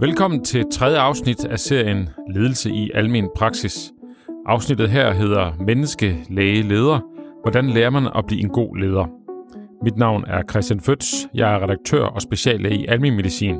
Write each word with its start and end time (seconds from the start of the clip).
Velkommen 0.00 0.44
til 0.44 0.64
tredje 0.72 0.98
afsnit 0.98 1.44
af 1.44 1.58
serien 1.58 2.08
Ledelse 2.34 2.70
i 2.70 2.90
Almen 2.94 3.28
Praksis. 3.36 3.92
Afsnittet 4.46 4.90
her 4.90 5.12
hedder 5.12 5.52
Menneske, 5.66 6.16
Læge, 6.30 6.62
Leder. 6.62 7.00
Hvordan 7.42 7.70
lærer 7.70 7.90
man 7.90 8.08
at 8.16 8.24
blive 8.26 8.40
en 8.40 8.48
god 8.48 8.76
leder? 8.76 9.06
Mit 9.84 9.96
navn 9.96 10.24
er 10.26 10.42
Christian 10.50 10.80
Føds. 10.80 11.28
Jeg 11.34 11.54
er 11.54 11.62
redaktør 11.62 12.04
og 12.04 12.22
speciallæge 12.22 12.78
i 12.78 12.86
almen 12.86 13.16
medicin. 13.16 13.56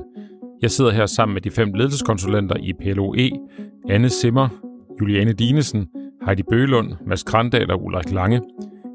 Jeg 0.62 0.70
sidder 0.70 0.90
her 0.90 1.06
sammen 1.06 1.34
med 1.34 1.42
de 1.42 1.50
fem 1.50 1.72
ledelseskonsulenter 1.74 2.56
i 2.56 2.72
PLOE, 2.72 3.30
Anne 3.88 4.08
Simmer, 4.08 4.48
Juliane 5.00 5.32
Dinesen, 5.32 5.86
Heidi 6.26 6.42
Bølund, 6.42 6.92
Mads 7.06 7.22
Krandal 7.22 7.70
og 7.70 7.84
Ulrik 7.84 8.12
Lange. 8.12 8.40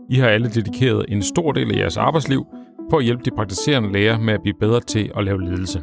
I 0.09 0.15
har 0.15 0.27
alle 0.27 0.49
dedikeret 0.49 1.05
en 1.09 1.21
stor 1.21 1.51
del 1.51 1.71
af 1.75 1.79
jeres 1.79 1.97
arbejdsliv 1.97 2.45
på 2.89 2.97
at 2.97 3.03
hjælpe 3.03 3.23
de 3.25 3.31
praktiserende 3.31 3.91
læger 3.91 4.19
med 4.19 4.33
at 4.33 4.41
blive 4.41 4.55
bedre 4.59 4.79
til 4.79 5.11
at 5.17 5.23
lave 5.23 5.41
ledelse. 5.43 5.81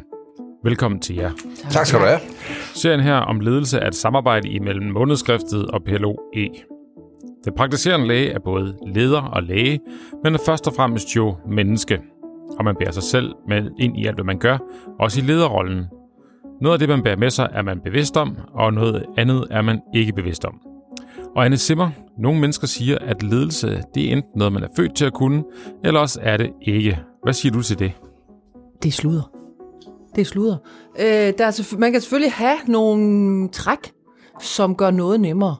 Velkommen 0.63 0.99
til 0.99 1.15
jer. 1.15 1.31
Tak 1.69 1.85
skal 1.85 1.99
du 1.99 2.05
have. 2.05 2.19
Serien 2.75 2.99
her 2.99 3.15
om 3.15 3.39
ledelse 3.39 3.77
er 3.79 3.87
et 3.87 3.95
samarbejde 3.95 4.49
imellem 4.49 4.91
månedskriftet 4.91 5.67
og 5.67 5.83
PLOE. 5.83 6.49
Den 7.45 7.53
praktiserende 7.57 8.07
læge 8.07 8.29
er 8.29 8.39
både 8.39 8.77
leder 8.87 9.21
og 9.21 9.43
læge, 9.43 9.79
men 10.23 10.33
er 10.33 10.39
først 10.45 10.67
og 10.67 10.73
fremmest 10.73 11.15
jo 11.15 11.35
menneske. 11.49 11.99
Og 12.59 12.65
man 12.65 12.75
bærer 12.75 12.91
sig 12.91 13.03
selv 13.03 13.33
med 13.47 13.71
ind 13.79 13.97
i 13.97 14.05
alt, 14.05 14.15
hvad 14.15 14.25
man 14.25 14.39
gør, 14.39 14.57
også 14.99 15.21
i 15.21 15.23
lederrollen. 15.23 15.85
Noget 16.61 16.73
af 16.73 16.79
det, 16.79 16.89
man 16.89 17.03
bærer 17.03 17.17
med 17.17 17.29
sig, 17.29 17.49
er 17.53 17.61
man 17.61 17.79
bevidst 17.79 18.17
om, 18.17 18.37
og 18.53 18.73
noget 18.73 19.05
andet 19.17 19.47
er 19.51 19.61
man 19.61 19.81
ikke 19.93 20.13
bevidst 20.13 20.45
om. 20.45 20.61
Og 21.37 21.45
Anne 21.45 21.57
Simmer, 21.57 21.89
nogle 22.17 22.41
mennesker 22.41 22.67
siger, 22.67 22.97
at 23.01 23.23
ledelse 23.23 23.83
det 23.95 24.07
er 24.07 24.11
enten 24.11 24.31
noget, 24.35 24.53
man 24.53 24.63
er 24.63 24.67
født 24.75 24.95
til 24.95 25.05
at 25.05 25.13
kunne, 25.13 25.43
eller 25.83 25.99
også 25.99 26.19
er 26.23 26.37
det 26.37 26.51
ikke. 26.61 26.99
Hvad 27.23 27.33
siger 27.33 27.53
du 27.53 27.61
til 27.61 27.79
det? 27.79 27.91
Det 28.83 28.89
er 28.89 28.93
sludder. 28.93 29.31
Det 30.15 30.21
er 30.21 30.25
sludder. 30.25 30.57
Øh, 30.99 31.33
der 31.37 31.45
er, 31.45 31.77
man 31.77 31.91
kan 31.91 32.01
selvfølgelig 32.01 32.33
have 32.33 32.57
nogle 32.67 33.49
træk, 33.49 33.91
som 34.41 34.75
gør 34.75 34.91
noget 34.91 35.19
nemmere 35.19 35.55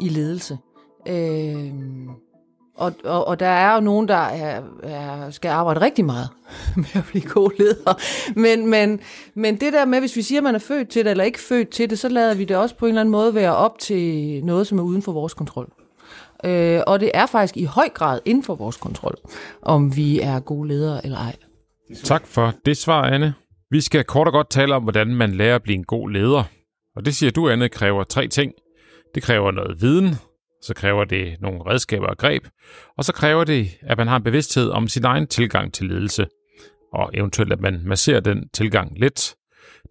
i 0.00 0.08
ledelse. 0.08 0.58
Øh, 1.08 1.72
og, 2.76 2.92
og, 3.04 3.28
og 3.28 3.40
der 3.40 3.46
er 3.46 3.74
jo 3.74 3.80
nogen, 3.80 4.08
der 4.08 4.14
er, 4.14 4.62
er, 4.82 5.30
skal 5.30 5.48
arbejde 5.48 5.80
rigtig 5.80 6.04
meget 6.04 6.28
med 6.76 6.86
at 6.94 7.04
blive 7.10 7.24
god 7.24 7.50
leder. 7.58 8.00
Men, 8.38 8.66
men, 8.70 9.00
men 9.34 9.60
det 9.60 9.72
der 9.72 9.84
med, 9.84 10.00
hvis 10.00 10.16
vi 10.16 10.22
siger, 10.22 10.38
at 10.40 10.44
man 10.44 10.54
er 10.54 10.58
født 10.58 10.88
til 10.88 11.04
det, 11.04 11.10
eller 11.10 11.24
ikke 11.24 11.40
født 11.40 11.68
til 11.68 11.90
det, 11.90 11.98
så 11.98 12.08
lader 12.08 12.34
vi 12.34 12.44
det 12.44 12.56
også 12.56 12.74
på 12.74 12.86
en 12.86 12.90
eller 12.90 13.00
anden 13.00 13.12
måde 13.12 13.34
være 13.34 13.56
op 13.56 13.78
til 13.78 14.44
noget, 14.44 14.66
som 14.66 14.78
er 14.78 14.82
uden 14.82 15.02
for 15.02 15.12
vores 15.12 15.34
kontrol. 15.34 15.72
Øh, 16.44 16.80
og 16.86 17.00
det 17.00 17.10
er 17.14 17.26
faktisk 17.26 17.56
i 17.56 17.64
høj 17.64 17.88
grad 17.88 18.20
inden 18.24 18.44
for 18.44 18.54
vores 18.54 18.76
kontrol, 18.76 19.14
om 19.62 19.96
vi 19.96 20.20
er 20.20 20.40
gode 20.40 20.68
ledere 20.68 21.04
eller 21.04 21.18
ej. 21.18 21.36
Tak 22.04 22.26
for 22.26 22.54
det 22.66 22.76
svar, 22.76 23.02
Anne. 23.02 23.34
Vi 23.70 23.80
skal 23.80 24.04
kort 24.04 24.26
og 24.26 24.32
godt 24.32 24.50
tale 24.50 24.74
om, 24.74 24.82
hvordan 24.82 25.14
man 25.14 25.30
lærer 25.30 25.54
at 25.54 25.62
blive 25.62 25.76
en 25.76 25.84
god 25.84 26.10
leder. 26.10 26.42
Og 26.96 27.04
det 27.04 27.14
siger 27.14 27.30
du, 27.30 27.48
Anne, 27.48 27.68
kræver 27.68 28.04
tre 28.04 28.28
ting. 28.28 28.52
Det 29.14 29.22
kræver 29.22 29.50
noget 29.50 29.82
viden, 29.82 30.14
så 30.66 30.74
kræver 30.74 31.04
det 31.04 31.36
nogle 31.40 31.60
redskaber 31.66 32.06
og 32.06 32.18
greb, 32.18 32.46
og 32.98 33.04
så 33.04 33.12
kræver 33.12 33.44
det, 33.44 33.68
at 33.82 33.98
man 33.98 34.08
har 34.08 34.16
en 34.16 34.22
bevidsthed 34.22 34.70
om 34.70 34.88
sin 34.88 35.04
egen 35.04 35.26
tilgang 35.26 35.72
til 35.72 35.86
ledelse, 35.86 36.26
og 36.92 37.10
eventuelt 37.14 37.52
at 37.52 37.60
man 37.60 37.80
masserer 37.84 38.20
den 38.20 38.48
tilgang 38.48 38.98
lidt. 38.98 39.34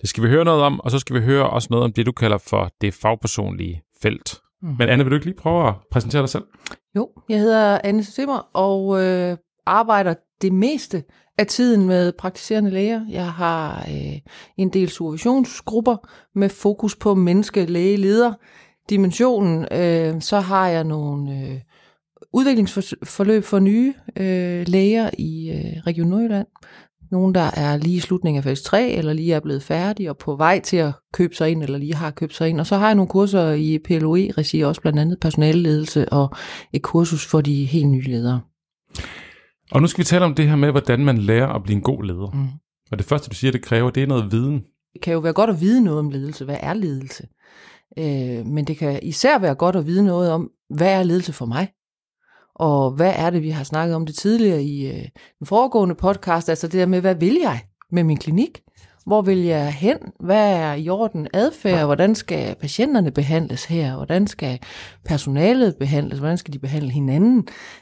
Det 0.02 0.10
skal 0.10 0.24
vi 0.24 0.30
høre 0.30 0.46
noget 0.46 0.64
om, 0.64 0.80
og 0.80 0.92
så 0.92 1.00
skal 1.00 1.16
vi 1.16 1.22
høre 1.22 1.50
også 1.50 1.68
noget 1.72 1.84
om 1.84 1.94
det, 1.94 2.06
du 2.06 2.12
kalder 2.12 2.38
for 2.38 2.70
det 2.82 2.94
fagpersonlige 2.94 3.82
felt. 4.02 4.42
Mm. 4.62 4.76
Men 4.80 4.90
Anne, 4.90 5.04
vil 5.04 5.12
du 5.12 5.16
ikke 5.16 5.26
lige 5.26 5.38
prøve 5.38 5.68
at 5.68 5.74
præsentere 5.92 6.22
dig 6.22 6.30
selv? 6.30 6.44
Jo, 6.96 7.10
jeg 7.30 7.40
hedder 7.40 7.80
Anne 7.84 8.04
Simmer, 8.04 8.50
og 8.54 9.04
øh, 9.04 9.38
arbejder 9.66 10.14
det 10.42 10.54
meste 10.54 11.04
af 11.38 11.48
tiden 11.48 11.88
med 11.88 12.12
praktiserende 12.12 12.70
læger. 12.70 13.06
Jeg 13.10 13.32
har 13.32 13.86
øh, 13.90 14.20
en 14.58 14.70
del 14.70 14.90
supervisionsgrupper 14.90 15.98
med 16.36 16.50
fokus 16.50 16.96
på 16.96 17.16
menneske, 17.16 17.66
læge, 17.66 17.98
leder 17.98 18.34
dimensionen. 18.90 19.68
Øh, 19.72 20.22
så 20.22 20.40
har 20.40 20.68
jeg 20.68 20.84
nogle 20.84 21.32
øh, 21.32 21.60
udviklingsforløb 22.34 23.44
for 23.44 23.60
nye 23.60 23.94
øh, 24.16 24.68
læger 24.68 25.10
i 25.18 25.50
øh, 25.50 25.82
Region 25.88 26.08
Nordjylland. 26.08 26.48
Nogle, 27.12 27.34
der 27.34 27.52
er 27.54 27.78
lige 27.78 27.96
i 27.96 28.00
slutningen 28.00 28.38
af 28.38 28.44
fase 28.44 28.64
3, 28.64 28.90
eller 28.90 29.14
lige 29.14 29.34
er 29.34 29.40
blevet 29.40 29.64
færdige 29.64 30.10
og 30.10 30.18
på 30.18 30.36
vej 30.36 30.60
til 30.60 30.78
at 30.78 30.94
købe 31.14 31.36
sig 31.36 31.52
ind, 31.52 31.64
eller 31.64 31.78
lige 31.78 31.96
har 31.96 32.12
købt 32.12 32.36
sig 32.36 32.50
ind. 32.50 32.60
Og 32.60 32.68
så 32.68 32.78
har 32.78 32.86
jeg 32.86 32.96
nogle 32.96 33.10
kurser 33.10 33.52
i 33.52 33.80
PLOE-regi, 33.86 34.62
også 34.62 34.82
blandt 34.82 35.00
andet 35.00 35.20
personaleledelse 35.20 36.10
og 36.10 36.36
et 36.74 36.82
kursus 36.82 37.26
for 37.26 37.42
de 37.42 37.66
helt 37.66 37.88
nye 37.88 38.02
ledere. 38.02 38.42
Og 39.72 39.82
nu 39.82 39.88
skal 39.88 40.00
vi 40.00 40.04
tale 40.04 40.26
om 40.26 40.36
det 40.36 40.48
her 40.48 40.56
med, 40.56 40.72
hvordan 40.72 41.06
man 41.06 41.18
lærer 41.18 41.48
at 41.48 41.64
blive 41.64 41.76
en 41.76 41.82
god 41.82 42.04
leder. 42.04 42.32
Mm. 42.32 42.48
Og 42.92 42.98
det 42.98 43.06
første, 43.06 43.30
du 43.30 43.36
siger, 43.36 43.52
det 43.52 43.62
kræver, 43.62 43.90
det 43.90 44.04
er 44.04 44.08
noget 44.08 44.32
viden. 44.32 44.64
Det 44.94 45.02
kan 45.02 45.14
jo 45.14 45.20
være 45.20 45.34
godt 45.34 45.50
at 45.50 45.62
vide 45.62 45.84
noget 45.84 46.00
om 46.00 46.10
ledelse. 46.10 46.46
Hvad 46.46 46.58
er 46.60 46.74
ledelse? 46.74 47.28
Øh, 48.00 48.46
men 48.46 48.66
det 48.66 48.78
kan 48.78 49.00
især 49.04 49.40
være 49.40 49.56
godt 49.56 49.76
at 49.76 49.86
vide 49.86 50.06
noget 50.06 50.32
om, 50.32 50.50
hvad 50.70 50.94
er 50.94 51.04
ledelse 51.04 51.34
for 51.34 51.46
mig? 51.46 51.68
Og 52.56 52.92
hvad 52.92 53.14
er 53.16 53.30
det, 53.30 53.42
vi 53.42 53.50
har 53.50 53.64
snakket 53.64 53.96
om 53.96 54.06
det 54.06 54.16
tidligere 54.16 54.64
i 54.64 54.88
øh, 54.88 55.06
den 55.40 55.48
foregående 55.48 55.96
podcast, 55.96 56.50
altså 56.50 56.68
det 56.68 56.80
der 56.80 56.86
med, 56.86 57.02
hvad 57.02 57.16
vil 57.16 57.38
jeg 57.42 57.62
med 57.92 58.04
min 58.04 58.18
klinik? 58.18 58.62
Hvor 59.06 59.22
vil 59.22 59.38
jeg 59.38 59.74
hen? 59.74 59.98
Hvad 60.20 60.54
er 60.58 60.74
i 60.74 60.90
orden 60.90 61.28
adfærd? 61.34 61.86
Hvordan 61.86 62.16
skal 62.16 62.56
patienterne 62.56 63.12
behandles 63.12 63.66
her? 63.66 63.96
Hvordan 63.96 64.28
skal 64.28 64.60
personalet 65.06 65.76
behandles? 65.80 66.20
Hvordan 66.20 66.38
skal 66.38 66.54
de 66.54 66.60
behandle 66.60 66.90
hinanden? 66.90 67.38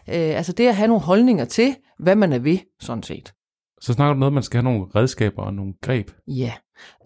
Øh, 0.09 0.37
altså 0.37 0.51
det 0.53 0.67
at 0.67 0.75
have 0.75 0.87
nogle 0.87 1.03
holdninger 1.03 1.45
til, 1.45 1.75
hvad 1.99 2.15
man 2.15 2.33
er 2.33 2.39
ved, 2.39 2.57
sådan 2.79 3.03
set. 3.03 3.33
Så 3.81 3.93
snakker 3.93 4.13
du 4.13 4.19
noget, 4.19 4.31
at 4.31 4.33
man 4.33 4.43
skal 4.43 4.63
have 4.63 4.73
nogle 4.73 4.85
redskaber 4.95 5.43
og 5.43 5.53
nogle 5.53 5.73
greb. 5.81 6.11
Ja, 6.27 6.53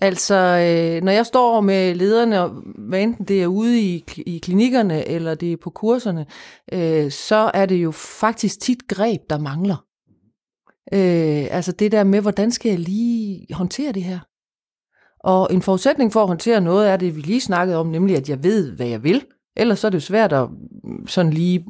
altså 0.02 0.36
øh, 0.36 1.04
når 1.04 1.12
jeg 1.12 1.26
står 1.26 1.62
med 1.62 1.96
lederne, 1.96 2.62
hvad 2.78 3.02
enten 3.02 3.26
det 3.26 3.44
er 3.44 3.48
ude 3.48 3.82
i, 3.82 4.04
i 4.26 4.38
klinikkerne 4.38 5.08
eller 5.08 5.36
det 5.36 5.52
er 5.52 5.58
på 5.58 5.70
kurserne, 5.70 6.26
øh, 6.72 7.12
så 7.12 7.52
er 7.54 7.66
det 7.66 7.76
jo 7.76 7.92
faktisk 7.92 8.60
tit 8.60 8.88
greb, 8.88 9.22
der 9.30 9.40
mangler. 9.40 9.86
Øh, 10.94 11.48
altså 11.52 11.72
det 11.72 11.92
der 11.92 12.04
med, 12.04 12.22
hvordan 12.22 12.52
skal 12.52 12.70
jeg 12.70 12.80
lige 12.80 13.48
håndtere 13.54 13.92
det 13.92 14.04
her? 14.04 14.20
Og 15.20 15.48
en 15.52 15.62
forudsætning 15.62 16.14
for 16.14 16.22
at 16.22 16.28
håndtere 16.28 16.62
noget 16.62 16.90
er 16.90 16.98
det, 16.98 17.16
vi 17.16 17.22
lige 17.22 17.42
snakkede 17.42 17.78
om, 17.78 17.88
nemlig 17.88 18.18
at 18.18 18.30
jeg 18.30 18.44
ved, 18.44 18.72
hvad 18.72 18.88
jeg 18.88 19.04
vil. 19.04 19.26
Ellers 19.56 19.80
så 19.80 19.88
er 19.88 19.92
det 19.92 19.96
jo 19.96 20.02
svært 20.02 20.34
at 20.34 20.50
mm, 20.84 21.08
sådan 21.08 21.34
lige 21.34 21.66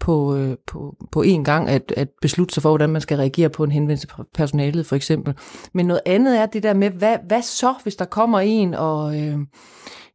på, 0.00 0.36
øh, 0.36 0.56
på, 0.66 0.96
på 1.12 1.22
én 1.22 1.42
gang 1.42 1.68
at, 1.68 1.92
at 1.96 2.08
beslutte 2.20 2.54
sig 2.54 2.62
for, 2.62 2.68
hvordan 2.68 2.90
man 2.90 3.00
skal 3.00 3.16
reagere 3.16 3.48
på 3.48 3.64
en 3.64 3.72
henvendelse 3.72 4.08
fra 4.08 4.24
personalet 4.34 4.86
for 4.86 4.96
eksempel. 4.96 5.34
Men 5.74 5.86
noget 5.86 6.00
andet 6.06 6.38
er 6.38 6.46
det 6.46 6.62
der 6.62 6.74
med, 6.74 6.90
hvad, 6.90 7.16
hvad 7.26 7.42
så, 7.42 7.74
hvis 7.82 7.96
der 7.96 8.04
kommer 8.04 8.40
en, 8.40 8.74
og 8.74 9.20
øh, 9.20 9.38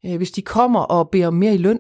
øh, 0.06 0.18
hvis 0.18 0.32
de 0.32 0.42
kommer 0.42 0.80
og 0.80 1.10
beder 1.10 1.28
om 1.28 1.34
mere 1.34 1.54
i 1.54 1.58
løn, 1.58 1.80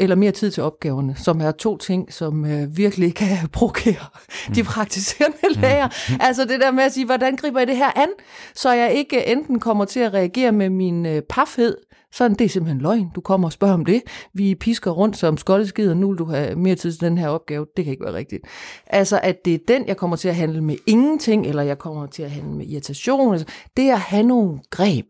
eller 0.00 0.16
mere 0.16 0.32
tid 0.32 0.50
til 0.50 0.62
opgaverne, 0.62 1.16
som 1.16 1.40
er 1.40 1.50
to 1.50 1.76
ting, 1.76 2.12
som 2.12 2.44
øh, 2.44 2.76
virkelig 2.76 3.14
kan 3.14 3.28
provokere 3.52 4.04
mm. 4.48 4.54
de 4.54 4.62
praktiserende 4.62 5.36
mm. 5.42 5.60
læger. 5.60 5.88
Altså 6.20 6.44
det 6.44 6.60
der 6.60 6.70
med 6.70 6.84
at 6.84 6.92
sige, 6.92 7.06
hvordan 7.06 7.36
griber 7.36 7.60
jeg 7.60 7.66
det 7.66 7.76
her 7.76 7.90
an, 7.96 8.08
så 8.54 8.72
jeg 8.72 8.92
ikke 8.92 9.26
enten 9.26 9.60
kommer 9.60 9.84
til 9.84 10.00
at 10.00 10.14
reagere 10.14 10.52
med 10.52 10.70
min 10.70 11.06
øh, 11.06 11.22
pafhed, 11.22 11.76
sådan, 12.12 12.36
det 12.36 12.44
er 12.44 12.48
simpelthen 12.48 12.80
løgn. 12.80 13.10
Du 13.14 13.20
kommer 13.20 13.48
og 13.48 13.52
spørger 13.52 13.74
om 13.74 13.84
det. 13.84 14.02
Vi 14.34 14.54
pisker 14.54 14.90
rundt 14.90 15.16
som 15.16 15.36
skoldeskider. 15.36 15.94
nu 15.94 16.08
vil 16.08 16.18
du 16.18 16.24
have 16.24 16.56
mere 16.56 16.74
tid 16.74 16.92
til 16.92 17.00
den 17.00 17.18
her 17.18 17.28
opgave. 17.28 17.66
Det 17.76 17.84
kan 17.84 17.92
ikke 17.92 18.04
være 18.04 18.14
rigtigt. 18.14 18.42
Altså, 18.86 19.20
at 19.22 19.44
det 19.44 19.54
er 19.54 19.58
den, 19.68 19.86
jeg 19.86 19.96
kommer 19.96 20.16
til 20.16 20.28
at 20.28 20.36
handle 20.36 20.60
med 20.60 20.76
ingenting, 20.86 21.46
eller 21.46 21.62
jeg 21.62 21.78
kommer 21.78 22.06
til 22.06 22.22
at 22.22 22.30
handle 22.30 22.56
med 22.56 22.66
irritation. 22.66 23.32
Altså, 23.32 23.46
det 23.76 23.84
er 23.84 23.94
at 23.94 24.00
have 24.00 24.22
nogle 24.22 24.60
greb. 24.70 25.06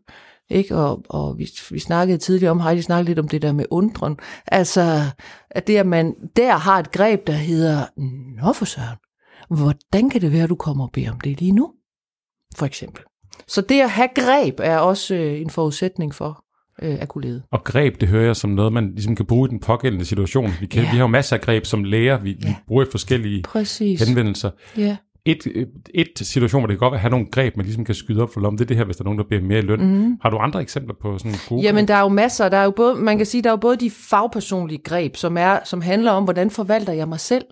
Ikke? 0.51 0.77
Og, 0.77 1.03
og 1.09 1.39
vi, 1.39 1.49
vi 1.71 1.79
snakkede 1.79 2.19
tidligere 2.19 2.51
om, 2.51 2.61
Heidi 2.61 2.83
snakkede 2.83 3.11
lidt 3.11 3.19
om 3.19 3.29
det 3.29 3.43
der 3.43 3.53
med 3.53 3.65
undren. 3.71 4.17
Altså, 4.47 5.01
at 5.51 5.67
det, 5.67 5.77
at 5.77 5.87
man 5.87 6.15
der 6.37 6.53
har 6.53 6.79
et 6.79 6.93
greb, 6.93 7.27
der 7.27 7.33
hedder, 7.33 7.87
Nå 8.43 8.53
for 8.53 8.65
søren, 8.65 8.97
hvordan 9.51 10.11
kan 10.11 10.21
det 10.21 10.33
være, 10.33 10.47
du 10.47 10.55
kommer 10.55 10.85
og 10.85 10.91
beder 10.93 11.13
om 11.13 11.21
det 11.21 11.41
lige 11.41 11.53
nu? 11.53 11.73
For 12.57 12.67
eksempel. 12.67 13.05
Så 13.47 13.61
det 13.61 13.81
at 13.81 13.91
have 13.91 14.09
greb 14.15 14.61
er 14.63 14.79
også 14.79 15.15
øh, 15.15 15.41
en 15.41 15.51
forudsætning 15.51 16.15
for, 16.15 16.45
øh, 16.83 16.97
at 17.01 17.09
kunne 17.09 17.25
lede. 17.25 17.43
Og 17.51 17.65
greb, 17.65 18.01
det 18.01 18.09
hører 18.09 18.25
jeg 18.25 18.37
som 18.37 18.51
noget, 18.51 18.73
man 18.73 18.93
ligesom 18.95 19.17
kan 19.17 19.27
bruge 19.27 19.49
i 19.49 19.51
den 19.51 19.61
pågældende 19.61 20.05
situation. 20.05 20.51
Vi, 20.61 20.67
kan, 20.67 20.83
ja. 20.83 20.91
vi 20.91 20.97
har 20.97 21.05
jo 21.05 21.07
masser 21.07 21.37
af 21.37 21.43
greb 21.43 21.67
som 21.67 21.85
læger, 21.85 22.19
vi, 22.19 22.39
ja. 22.43 22.49
vi 22.49 22.55
bruger 22.67 22.85
forskellige 22.91 23.43
Præcis. 23.43 24.09
henvendelser. 24.09 24.51
Ja. 24.77 24.97
Et, 25.25 25.67
et 25.95 26.11
situation, 26.17 26.61
hvor 26.61 26.67
det 26.67 26.75
kan 26.75 26.79
godt 26.79 26.91
være 26.93 26.99
at 26.99 27.01
have 27.01 27.11
nogle 27.11 27.27
greb, 27.27 27.57
man 27.57 27.67
ligesom 27.67 27.85
kan 27.85 27.95
skyde 27.95 28.23
op 28.23 28.33
for 28.33 28.41
lommen, 28.41 28.59
det 28.59 28.65
er 28.65 28.69
det 28.69 28.77
her, 28.77 28.85
hvis 28.85 28.97
der 28.97 29.03
er 29.03 29.05
nogen, 29.05 29.19
der 29.19 29.25
beder 29.25 29.43
mere 29.43 29.59
i 29.59 29.63
løn. 29.63 29.81
Mm. 29.81 30.19
Har 30.23 30.31
du 30.31 30.37
andre 30.37 30.61
eksempler 30.61 30.95
på 31.03 31.19
sådan 31.19 31.35
gode 31.49 31.63
Jamen, 31.63 31.89
der 31.89 31.95
er 31.95 32.01
jo 32.01 32.09
masser. 32.09 32.49
Der 32.49 32.57
er 32.57 32.65
jo 32.65 32.71
både, 32.71 32.95
man 32.95 33.17
kan 33.17 33.27
sige, 33.27 33.43
der 33.43 33.49
er 33.49 33.53
jo 33.53 33.57
både 33.57 33.77
de 33.77 33.91
fagpersonlige 33.91 34.81
greb, 34.85 35.17
som, 35.17 35.37
er, 35.37 35.59
som 35.65 35.81
handler 35.81 36.11
om, 36.11 36.25
hvordan 36.25 36.51
forvalter 36.51 36.93
jeg 36.93 37.09
mig 37.09 37.21
selv. 37.21 37.45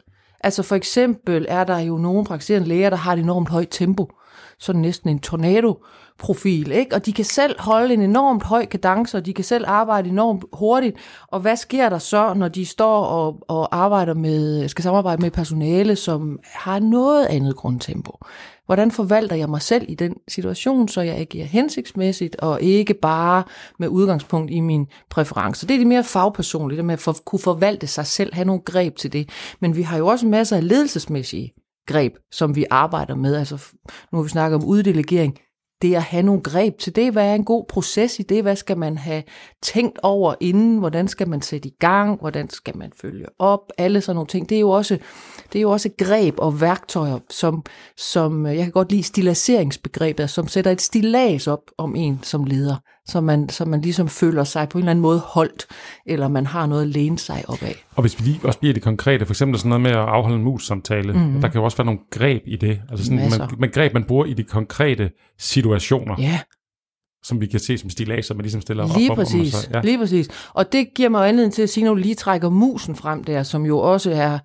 Altså 0.45 0.63
for 0.63 0.77
eksempel 0.77 1.47
er 1.49 1.65
der 1.65 1.79
jo 1.79 1.99
nogle 1.99 2.25
praktiserende 2.25 2.69
læger, 2.69 2.91
der 2.91 2.97
har 2.97 3.13
et 3.13 3.19
enormt 3.19 3.49
højt 3.49 3.69
tempo. 3.71 4.11
Sådan 4.59 4.81
næsten 4.81 5.11
en 5.11 5.19
tornado 5.19 5.85
profil, 6.19 6.73
ikke? 6.73 6.95
og 6.95 7.07
de 7.07 7.13
kan 7.13 7.25
selv 7.25 7.61
holde 7.61 7.95
en 7.95 8.01
enormt 8.01 8.43
høj 8.43 8.67
kadence, 8.67 9.17
og 9.17 9.27
de 9.27 9.35
kan 9.35 9.45
selv 9.45 9.65
arbejde 9.69 10.09
enormt 10.09 10.45
hurtigt. 10.53 10.97
Og 11.29 11.41
hvad 11.41 11.57
sker 11.57 11.89
der 11.89 11.99
så, 11.99 12.35
når 12.35 12.49
de 12.49 12.67
står 12.67 13.05
og, 13.05 13.39
og 13.49 13.77
arbejder 13.77 14.15
med, 14.15 14.69
skal 14.69 14.83
samarbejde 14.83 15.23
med 15.23 15.31
personale, 15.31 15.97
som 15.97 16.39
har 16.45 16.79
noget 16.79 17.27
andet 17.27 17.57
grundtempo? 17.57 18.19
Hvordan 18.67 18.91
forvalter 18.91 19.37
jeg 19.37 19.49
mig 19.49 19.63
selv 19.63 19.85
i 19.89 19.95
den 19.95 20.15
situation, 20.29 20.89
så 20.89 21.01
jeg 21.01 21.17
agerer 21.17 21.47
hensigtsmæssigt, 21.47 22.37
og 22.37 22.63
ikke 22.63 22.95
bare 22.95 23.43
med 23.79 23.89
udgangspunkt 23.89 24.51
i 24.51 24.61
min 24.61 24.87
præference. 25.11 25.67
Det 25.67 25.75
er 25.75 25.79
det 25.79 25.87
mere 25.87 26.05
fagpersonligt, 26.05 26.77
det 26.77 26.85
med 26.85 26.95
at 26.95 27.01
for, 27.01 27.17
kunne 27.25 27.39
forvalte 27.39 27.87
sig 27.87 28.07
selv, 28.07 28.35
have 28.35 28.45
nogle 28.45 28.63
greb 28.63 28.97
til 28.97 29.13
det. 29.13 29.29
Men 29.61 29.77
vi 29.77 29.83
har 29.83 29.99
jo 29.99 30.07
også 30.07 30.27
masser 30.27 30.57
af 30.57 30.69
ledelsesmæssige 30.69 31.53
greb, 31.87 32.17
som 32.33 32.57
vi 32.57 32.65
arbejder 32.71 33.15
med. 33.15 33.37
Altså, 33.37 33.73
nu 34.13 34.19
har 34.19 34.23
vi 34.23 34.29
snakket 34.29 34.57
om 34.57 34.65
uddelegering 34.65 35.39
det 35.83 35.95
at 35.95 36.03
have 36.03 36.23
nogle 36.23 36.43
greb 36.43 36.79
til 36.79 36.97
det, 36.97 37.13
hvad 37.13 37.31
er 37.31 37.35
en 37.35 37.45
god 37.45 37.65
proces 37.69 38.19
i 38.19 38.23
det, 38.23 38.43
hvad 38.43 38.57
skal 38.57 38.79
man 38.79 38.99
have 38.99 39.23
tænkt 39.63 39.99
over 40.03 40.35
inden, 40.41 40.79
hvordan 40.79 41.09
skal 41.09 41.29
man 41.29 41.43
sætte 41.43 41.69
i 41.69 41.75
gang, 41.81 42.21
hvordan 42.21 42.51
skal 42.51 42.77
man 42.77 42.93
følge 43.01 43.27
op, 43.39 43.61
alle 43.79 44.01
sådan 44.01 44.17
nogle 44.17 44.27
ting. 44.27 44.49
Det 44.49 44.57
er 44.57 44.61
jo 44.61 44.71
også, 44.71 44.99
det 45.53 45.59
er 45.59 45.63
jo 45.63 45.71
også 45.71 45.91
greb 45.99 46.35
og 46.39 46.61
værktøjer, 46.61 47.19
som, 47.31 47.65
som 47.97 48.47
øh, 48.47 48.57
jeg 48.57 48.65
kan 48.65 48.73
godt 48.73 48.91
lide 48.91 49.03
stilaseringsbegrebet, 49.03 50.31
som 50.31 50.49
sætter 50.49 50.71
et 50.71 50.81
stilas 50.81 51.47
op 51.47 51.63
om 51.79 51.97
en 51.97 52.21
som 52.23 52.45
leder, 52.45 52.77
så 53.09 53.21
man, 53.21 53.49
så 53.49 53.65
man 53.65 53.81
ligesom 53.81 54.09
føler 54.09 54.45
sig 54.45 54.69
på 54.69 54.79
en 54.79 54.83
eller 54.83 54.91
anden 54.91 55.03
måde 55.03 55.19
holdt, 55.19 55.67
eller 56.07 56.29
man 56.29 56.47
har 56.47 56.67
noget 56.67 56.83
at 56.83 56.89
læne 56.89 57.19
sig 57.19 57.45
op 57.49 57.63
af. 57.63 57.85
Og 57.95 58.01
hvis 58.01 58.21
vi 58.21 58.25
lige 58.25 58.41
også 58.45 58.59
bliver 58.59 58.75
det 58.75 58.83
konkrete, 58.83 59.27
for 59.27 59.33
eksempel 59.33 59.59
sådan 59.59 59.69
noget 59.69 59.83
med 59.83 59.91
at 59.91 59.97
afholde 59.97 60.37
en 60.37 60.45
mus-samtale, 60.45 61.13
mm-hmm. 61.13 61.41
der 61.41 61.49
kan 61.49 61.59
jo 61.59 61.65
også 61.65 61.77
være 61.77 61.85
nogle 61.85 62.01
greb 62.11 62.43
i 62.47 62.57
det, 62.57 62.81
altså 62.91 63.05
sådan 63.05 63.31
man, 63.31 63.49
man, 63.59 63.71
greb, 63.71 63.95
man 63.95 64.05
bruger 64.05 64.25
i 64.25 64.33
de 64.33 64.45
konkrete 64.45 65.11
situationer. 65.39 66.15
Ja. 66.19 66.41
Som 67.23 67.41
vi 67.41 67.47
kan 67.47 67.61
se 67.61 67.79
som 67.79 67.91
stilaser, 67.91 68.35
man 68.35 68.43
ligesom 68.43 68.61
stiller 68.61 68.99
lige 68.99 69.11
op 69.11 69.17
præcis, 69.17 69.55
om. 69.55 69.61
Så, 69.61 69.69
ja. 69.75 69.81
Lige 69.81 69.99
præcis. 69.99 70.29
Og 70.55 70.73
det 70.73 70.89
giver 70.97 71.09
mig 71.09 71.29
anledning 71.29 71.55
til 71.55 71.63
at 71.63 71.71
sige, 71.71 71.85
når 71.85 71.95
du 71.95 72.01
lige 72.01 72.15
trækker 72.15 72.49
musen 72.49 72.97
frem 72.97 73.25
der, 73.25 73.43
som 73.43 73.67
jo 73.67 73.79
også 73.79 74.11
er 74.11 74.39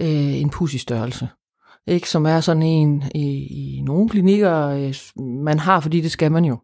øh, 0.00 0.40
en 0.40 0.50
pussy 0.50 0.76
størrelse 0.76 1.28
ikke, 1.86 2.10
som 2.10 2.26
er 2.26 2.40
sådan 2.40 2.62
en 2.62 3.04
i, 3.14 3.26
i 3.78 3.82
nogle 3.82 4.08
klinikker, 4.08 4.68
øh, 4.68 4.94
man 5.44 5.58
har, 5.58 5.80
fordi 5.80 6.00
det 6.00 6.10
skal 6.10 6.32
man 6.32 6.44
jo. 6.44 6.58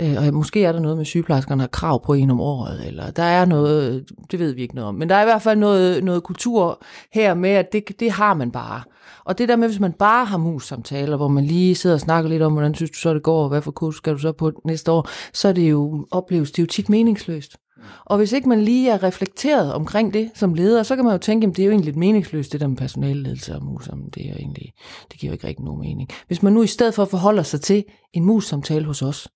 Øh, 0.00 0.16
og 0.18 0.34
måske 0.34 0.64
er 0.64 0.72
der 0.72 0.80
noget 0.80 0.96
med 0.96 1.04
sygeplejerskerne 1.04 1.62
har 1.62 1.68
krav 1.68 2.04
på 2.04 2.14
en 2.14 2.30
om 2.30 2.40
året, 2.40 2.86
eller 2.86 3.10
der 3.10 3.22
er 3.22 3.44
noget, 3.44 4.04
det 4.30 4.38
ved 4.38 4.52
vi 4.52 4.62
ikke 4.62 4.74
noget 4.74 4.88
om. 4.88 4.94
Men 4.94 5.08
der 5.08 5.14
er 5.14 5.22
i 5.22 5.24
hvert 5.24 5.42
fald 5.42 5.58
noget, 5.58 6.04
noget 6.04 6.22
kultur 6.22 6.82
her 7.12 7.34
med, 7.34 7.50
at 7.50 7.72
det, 7.72 8.00
det 8.00 8.10
har 8.10 8.34
man 8.34 8.50
bare. 8.50 8.82
Og 9.24 9.38
det 9.38 9.48
der 9.48 9.56
med, 9.56 9.68
hvis 9.68 9.80
man 9.80 9.92
bare 9.92 10.24
har 10.24 10.38
mus-samtaler, 10.38 11.16
hvor 11.16 11.28
man 11.28 11.44
lige 11.44 11.74
sidder 11.74 11.96
og 11.96 12.00
snakker 12.00 12.30
lidt 12.30 12.42
om, 12.42 12.52
hvordan 12.52 12.74
synes 12.74 12.90
du 12.90 12.98
så 12.98 13.14
det 13.14 13.22
går, 13.22 13.42
og 13.42 13.48
hvad 13.48 13.62
for 13.62 13.70
kurs 13.70 13.94
skal 13.94 14.12
du 14.12 14.18
så 14.18 14.32
på 14.32 14.52
næste 14.64 14.92
år, 14.92 15.08
så 15.32 15.48
er 15.48 15.52
det 15.52 15.70
jo 15.70 16.06
opleves 16.10 16.50
det 16.50 16.58
er 16.58 16.62
jo 16.62 16.66
tit 16.66 16.88
meningsløst. 16.88 17.56
Og 18.04 18.16
hvis 18.16 18.32
ikke 18.32 18.48
man 18.48 18.62
lige 18.62 18.90
er 18.90 19.02
reflekteret 19.02 19.72
omkring 19.72 20.14
det 20.14 20.30
som 20.34 20.54
leder, 20.54 20.82
så 20.82 20.96
kan 20.96 21.04
man 21.04 21.14
jo 21.14 21.18
tænke, 21.18 21.46
at 21.46 21.56
det 21.56 21.62
er 21.62 21.66
jo 21.66 21.70
egentlig 21.70 21.86
lidt 21.86 21.96
meningsløst, 21.96 22.52
det 22.52 22.60
der 22.60 22.66
med 22.66 22.76
personalledelse 22.76 23.54
og 23.54 23.64
mus, 23.64 23.88
det, 24.14 24.30
er 24.30 24.34
egentlig, 24.34 24.72
det 25.12 25.20
giver 25.20 25.30
jo 25.30 25.32
ikke 25.32 25.46
rigtig 25.46 25.64
nogen 25.64 25.80
mening. 25.80 26.08
Hvis 26.26 26.42
man 26.42 26.52
nu 26.52 26.62
i 26.62 26.66
stedet 26.66 26.94
for 26.94 27.04
forholder 27.04 27.42
sig 27.42 27.60
til 27.60 27.84
en 28.12 28.24
mus-samtale 28.24 28.84
hos 28.84 29.02
os, 29.02 29.28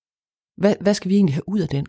hvad, 0.57 0.75
hvad 0.81 0.93
skal 0.93 1.09
vi 1.09 1.15
egentlig 1.15 1.35
have 1.35 1.49
ud 1.49 1.59
af 1.59 1.67
den? 1.67 1.85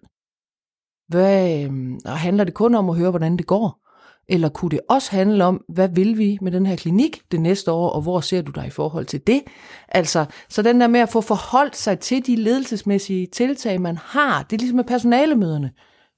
Hvad, 1.09 1.65
øhm, 1.65 1.99
og 2.05 2.19
handler 2.19 2.45
det 2.45 2.55
kun 2.55 2.75
om 2.75 2.91
at 2.91 2.97
høre, 2.97 3.11
hvordan 3.11 3.37
det 3.37 3.47
går? 3.47 3.81
Eller 4.29 4.49
kunne 4.49 4.71
det 4.71 4.81
også 4.89 5.11
handle 5.11 5.45
om, 5.45 5.65
hvad 5.69 5.89
vil 5.89 6.19
vi 6.19 6.39
med 6.41 6.53
den 6.53 6.67
her 6.67 6.77
klinik 6.77 7.23
det 7.33 7.41
næste 7.41 7.73
år, 7.73 7.91
og 7.91 8.03
hvor 8.03 8.21
ser 8.21 8.43
du 8.43 8.51
dig 8.51 8.67
i 8.67 8.71
forhold 8.71 9.07
til 9.07 9.27
det? 9.27 9.43
Altså, 9.89 10.25
så 10.49 10.63
den 10.63 10.81
der 10.81 10.87
med 10.87 11.01
at 11.01 11.09
få 11.09 11.21
forholdt 11.21 11.77
sig 11.77 11.99
til 11.99 12.27
de 12.27 12.37
ledelsesmæssige 12.37 13.27
tiltag, 13.27 13.81
man 13.81 13.97
har, 13.97 14.43
det 14.43 14.57
er 14.57 14.59
ligesom 14.59 14.77
med 14.77 14.85
personalemøderne. 14.85 15.71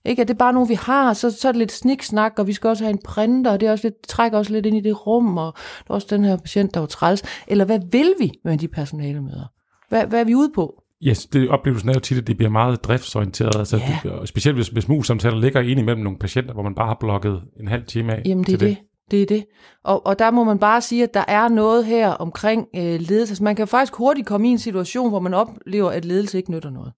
Ikke? 0.05 0.23
At 0.23 0.29
det 0.29 0.35
er 0.35 0.39
bare 0.39 0.53
nogle, 0.53 0.69
vi 0.69 0.75
har, 0.75 1.13
så, 1.13 1.31
så 1.31 1.49
er 1.49 1.53
det 1.53 1.59
lidt 1.59 1.73
sniksnak, 1.73 2.33
og 2.39 2.47
vi 2.47 2.53
skal 2.53 2.69
også 2.69 2.85
have 2.85 2.93
en 2.93 3.03
printer, 3.05 3.51
og 3.51 3.61
det, 3.61 3.67
er 3.67 3.73
også 3.73 3.87
lidt, 3.87 4.09
trækker 4.09 4.39
også 4.39 4.53
lidt 4.53 4.67
ind 4.67 4.77
i 4.77 4.81
det 4.81 5.07
rum, 5.07 5.39
og 5.39 5.53
der 5.87 5.91
er 5.91 5.95
også 5.95 6.07
den 6.11 6.25
her 6.25 6.37
patient, 6.37 6.75
der 6.75 6.81
er 6.81 6.87
træls. 6.87 7.23
Eller 7.47 7.65
hvad 7.65 7.81
vil 7.91 8.15
vi 8.19 8.33
med 8.45 8.59
de 8.59 8.69
personalemøder? 8.69 9.47
Hvad, 9.89 10.07
hvad 10.07 10.21
er 10.21 10.25
vi 10.25 10.35
ude 10.35 10.53
på? 10.55 10.83
Ja, 11.03 11.11
yes, 11.11 11.27
det 11.27 11.49
oplevelsen 11.49 11.89
er 11.89 11.95
jo 11.95 12.01
tit, 12.01 12.19
at 12.19 12.27
det 12.27 12.37
bliver 12.37 12.51
meget 12.51 12.85
driftsorienteret. 12.85 13.57
Altså, 13.57 13.77
ja. 13.77 14.19
det, 14.21 14.29
specielt 14.29 14.57
hvis, 14.57 14.69
hvis 14.69 14.89
mus-samtaler 14.89 15.39
ligger 15.39 15.61
ind 15.61 15.81
imellem 15.81 16.03
nogle 16.03 16.19
patienter, 16.19 16.53
hvor 16.53 16.63
man 16.63 16.75
bare 16.75 16.87
har 16.87 16.97
blokket 17.01 17.43
en 17.61 17.69
halv 17.69 17.85
time 17.87 18.15
af 18.15 18.23
Jamen, 18.27 18.45
det 18.45 18.53
er 18.53 18.59
det. 18.59 18.69
det. 18.69 18.79
Det 19.11 19.23
er 19.23 19.27
det. 19.27 19.45
Og, 19.85 20.07
og 20.07 20.19
der 20.19 20.31
må 20.31 20.45
man 20.45 20.59
bare 20.59 20.81
sige, 20.81 21.03
at 21.03 21.15
der 21.15 21.25
er 21.29 21.49
noget 21.49 21.85
her 21.85 22.09
omkring 22.09 22.67
øh, 22.77 22.83
ledelse. 22.83 23.31
Altså, 23.33 23.45
man 23.45 23.57
kan 23.57 23.69
faktisk 23.69 23.95
hurtigt 23.95 24.27
komme 24.27 24.49
i 24.49 24.51
en 24.51 24.59
situation, 24.59 25.09
hvor 25.09 25.21
man 25.21 25.35
oplever, 25.35 25.91
at 25.91 26.05
ledelse 26.05 26.39
ikke 26.39 26.51
nytter 26.51 26.71
noget. 26.71 26.93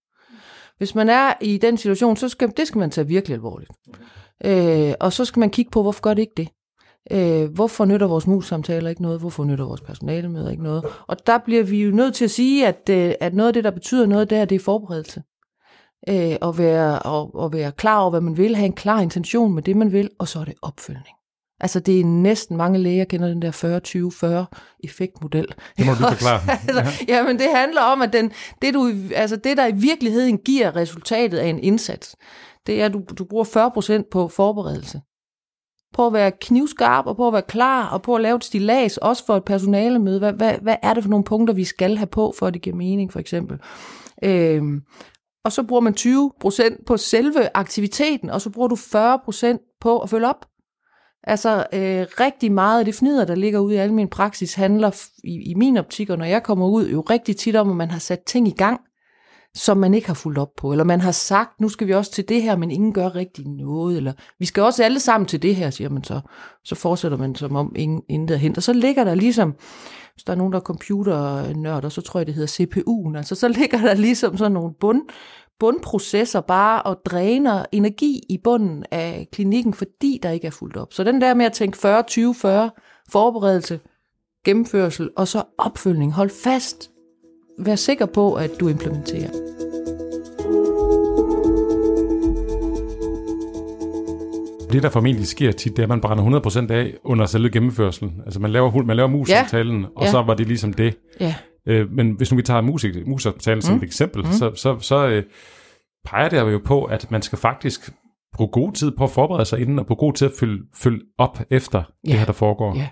Hvis 0.78 0.94
man 0.94 1.08
er 1.08 1.32
i 1.40 1.58
den 1.58 1.76
situation, 1.76 2.16
så 2.16 2.28
skal 2.28 2.52
det 2.56 2.66
skal 2.66 2.78
man 2.78 2.90
tage 2.90 3.06
virkelig 3.06 3.34
alvorligt. 3.34 3.70
Øh, 4.44 4.94
og 5.00 5.12
så 5.12 5.24
skal 5.24 5.40
man 5.40 5.50
kigge 5.50 5.70
på, 5.70 5.82
hvorfor 5.82 6.00
gør 6.00 6.14
det 6.14 6.22
ikke 6.22 6.32
det? 6.36 6.48
Øh, 7.10 7.54
hvorfor 7.54 7.84
nytter 7.84 8.06
vores 8.06 8.26
mus-samtaler 8.26 8.90
ikke 8.90 9.02
noget? 9.02 9.20
Hvorfor 9.20 9.44
nytter 9.44 9.64
vores 9.64 9.80
personalemøder 9.80 10.50
ikke 10.50 10.62
noget? 10.62 10.84
Og 11.06 11.26
der 11.26 11.38
bliver 11.38 11.62
vi 11.62 11.82
jo 11.82 11.90
nødt 11.90 12.14
til 12.14 12.24
at 12.24 12.30
sige, 12.30 12.66
at, 12.66 12.88
øh, 12.90 13.14
at 13.20 13.34
noget 13.34 13.48
af 13.48 13.52
det, 13.54 13.64
der 13.64 13.70
betyder 13.70 14.06
noget 14.06 14.30
der, 14.30 14.44
det 14.44 14.56
er 14.56 14.60
forberedelse. 14.60 15.22
Øh, 16.08 16.36
at, 16.42 16.58
være, 16.58 16.98
og, 16.98 17.44
at 17.44 17.52
være 17.52 17.72
klar 17.72 18.00
over, 18.00 18.10
hvad 18.10 18.20
man 18.20 18.36
vil, 18.36 18.56
have 18.56 18.66
en 18.66 18.72
klar 18.72 19.00
intention 19.00 19.54
med 19.54 19.62
det, 19.62 19.76
man 19.76 19.92
vil, 19.92 20.10
og 20.18 20.28
så 20.28 20.40
er 20.40 20.44
det 20.44 20.54
opfølgning. 20.62 21.16
Altså 21.60 21.80
det 21.80 22.00
er 22.00 22.04
næsten 22.04 22.56
mange 22.56 22.78
læger 22.78 23.04
kender 23.04 23.28
den 23.28 23.42
der 23.42 24.46
40-20-40 24.50 24.84
effektmodel. 24.84 25.46
Det 25.78 25.86
må 25.86 25.92
du 25.92 25.98
forklare. 26.14 26.40
altså, 26.50 27.04
ja. 27.08 27.24
men 27.24 27.38
det 27.38 27.46
handler 27.54 27.80
om, 27.80 28.02
at 28.02 28.12
den, 28.12 28.32
det, 28.62 28.74
du, 28.74 28.92
altså 29.14 29.36
det, 29.36 29.56
der 29.56 29.66
i 29.66 29.72
virkeligheden 29.74 30.38
giver 30.38 30.76
resultatet 30.76 31.38
af 31.38 31.46
en 31.46 31.58
indsats, 31.58 32.16
det 32.66 32.80
er, 32.82 32.86
at 32.86 32.92
du, 32.92 33.02
du 33.18 33.24
bruger 33.24 34.00
40% 34.04 34.08
på 34.10 34.28
forberedelse 34.28 35.00
på 35.94 36.06
at 36.06 36.12
være 36.12 36.32
knivskarp, 36.40 37.06
og 37.06 37.16
på 37.16 37.26
at 37.26 37.32
være 37.32 37.42
klar, 37.42 37.88
og 37.88 38.02
på 38.02 38.14
at 38.14 38.20
lave 38.20 38.36
et 38.36 38.44
stilas, 38.44 38.96
også 38.96 39.26
for 39.26 39.36
et 39.36 39.44
personalemøde. 39.44 40.18
Hvad, 40.18 40.32
hvad, 40.32 40.54
hvad 40.62 40.76
er 40.82 40.94
det 40.94 41.02
for 41.02 41.10
nogle 41.10 41.24
punkter, 41.24 41.54
vi 41.54 41.64
skal 41.64 41.96
have 41.96 42.06
på, 42.06 42.34
for 42.38 42.46
at 42.46 42.54
det 42.54 42.62
giver 42.62 42.76
mening, 42.76 43.12
for 43.12 43.20
eksempel? 43.20 43.58
Øhm, 44.24 44.80
og 45.44 45.52
så 45.52 45.62
bruger 45.62 45.80
man 45.80 45.94
20% 45.98 46.84
på 46.86 46.96
selve 46.96 47.48
aktiviteten, 47.54 48.30
og 48.30 48.40
så 48.40 48.50
bruger 48.50 48.68
du 48.68 48.74
40% 48.74 49.78
på 49.80 49.98
at 49.98 50.10
følge 50.10 50.26
op. 50.26 50.46
Altså 51.22 51.56
øh, 51.72 52.06
rigtig 52.20 52.52
meget 52.52 52.78
af 52.78 52.84
det 52.84 52.94
fnider, 52.94 53.24
der 53.24 53.34
ligger 53.34 53.58
ude 53.58 53.74
i 53.74 53.78
al 53.78 53.92
min 53.92 54.08
praksis, 54.08 54.54
handler 54.54 54.90
i, 55.24 55.50
i 55.50 55.54
min 55.54 55.76
optik, 55.76 56.10
og 56.10 56.18
når 56.18 56.24
jeg 56.24 56.42
kommer 56.42 56.66
ud, 56.66 56.88
jo 56.88 57.00
rigtig 57.00 57.36
tit 57.36 57.56
om, 57.56 57.70
at 57.70 57.76
man 57.76 57.90
har 57.90 57.98
sat 57.98 58.20
ting 58.26 58.48
i 58.48 58.54
gang, 58.56 58.80
som 59.54 59.76
man 59.76 59.94
ikke 59.94 60.06
har 60.06 60.14
fulgt 60.14 60.38
op 60.38 60.50
på. 60.56 60.72
Eller 60.72 60.84
man 60.84 61.00
har 61.00 61.12
sagt, 61.12 61.60
nu 61.60 61.68
skal 61.68 61.86
vi 61.86 61.94
også 61.94 62.12
til 62.12 62.28
det 62.28 62.42
her, 62.42 62.56
men 62.56 62.70
ingen 62.70 62.92
gør 62.92 63.14
rigtig 63.14 63.46
noget. 63.46 63.96
Eller 63.96 64.12
vi 64.38 64.46
skal 64.46 64.62
også 64.62 64.84
alle 64.84 65.00
sammen 65.00 65.26
til 65.26 65.42
det 65.42 65.56
her, 65.56 65.70
siger 65.70 65.90
man 65.90 66.04
så. 66.04 66.20
Så 66.64 66.74
fortsætter 66.74 67.18
man 67.18 67.34
som 67.34 67.56
om 67.56 67.72
ingen, 67.76 68.02
intet 68.08 68.34
er 68.34 68.38
hent. 68.38 68.56
Og 68.56 68.62
så 68.62 68.72
ligger 68.72 69.04
der 69.04 69.14
ligesom, 69.14 69.54
hvis 70.12 70.24
der 70.24 70.32
er 70.32 70.36
nogen, 70.36 70.52
der 70.52 70.58
er 70.58 70.62
computernørder, 70.62 71.88
så 71.88 72.00
tror 72.00 72.20
jeg, 72.20 72.26
det 72.26 72.34
hedder 72.34 72.64
CPU'en. 72.64 73.16
Altså 73.16 73.34
så 73.34 73.48
ligger 73.58 73.78
der 73.78 73.94
ligesom 73.94 74.36
sådan 74.36 74.52
nogle 74.52 74.74
bund, 74.80 75.02
bundprocesser 75.60 76.40
bare 76.40 76.82
og 76.82 76.96
dræner 77.04 77.64
energi 77.72 78.20
i 78.28 78.38
bunden 78.44 78.84
af 78.90 79.28
klinikken, 79.32 79.74
fordi 79.74 80.20
der 80.22 80.30
ikke 80.30 80.46
er 80.46 80.50
fuldt 80.50 80.76
op. 80.76 80.92
Så 80.92 81.04
den 81.04 81.20
der 81.20 81.34
med 81.34 81.46
at 81.46 81.52
tænke 81.52 81.76
40-20-40, 81.76 83.10
forberedelse, 83.10 83.80
gennemførsel 84.44 85.10
og 85.16 85.28
så 85.28 85.42
opfølgning. 85.58 86.12
Hold 86.12 86.30
fast 86.30 86.90
vær 87.58 87.74
sikker 87.74 88.06
på, 88.06 88.34
at 88.34 88.50
du 88.60 88.68
implementerer. 88.68 89.30
Det, 94.72 94.82
der 94.82 94.88
formentlig 94.90 95.26
sker 95.26 95.52
tit, 95.52 95.76
det 95.76 95.78
er, 95.78 95.82
at 95.82 95.88
man 95.88 96.00
brænder 96.00 96.40
100% 96.68 96.72
af 96.72 96.94
under 97.04 97.26
selve 97.26 97.50
gennemførselen. 97.50 98.22
Altså 98.24 98.40
man 98.40 98.50
laver, 98.50 98.82
man 98.82 98.96
laver 98.96 99.08
musiktalen, 99.08 99.80
ja. 99.80 99.88
og 99.96 100.04
ja. 100.04 100.10
så 100.10 100.22
var 100.22 100.34
det 100.34 100.46
ligesom 100.46 100.72
det. 100.72 100.96
Ja. 101.20 101.34
Øh, 101.66 101.90
men 101.90 102.10
hvis 102.10 102.32
nu 102.32 102.36
vi 102.36 102.42
tager 102.42 102.60
musik, 102.60 103.06
musiktalen 103.06 103.62
som 103.62 103.74
mm. 103.74 103.78
et 103.78 103.84
eksempel, 103.84 104.24
mm. 104.24 104.32
så, 104.32 104.52
så, 104.54 104.78
så 104.80 105.08
øh, 105.08 105.22
peger 106.04 106.28
det 106.28 106.52
jo 106.52 106.60
på, 106.64 106.84
at 106.84 107.10
man 107.10 107.22
skal 107.22 107.38
faktisk 107.38 107.92
bruge 108.34 108.50
god 108.50 108.72
tid 108.72 108.90
på 108.90 109.04
at 109.04 109.10
forberede 109.10 109.44
sig 109.44 109.60
inden, 109.60 109.78
og 109.78 109.86
på 109.86 109.94
god 109.94 110.12
tid 110.12 110.26
at 110.26 110.34
følge, 110.40 110.62
følge 110.74 111.00
op 111.18 111.38
efter 111.50 111.82
ja. 112.06 112.10
det 112.10 112.18
her, 112.18 112.26
der 112.26 112.32
foregår. 112.32 112.76
Ja. 112.76 112.88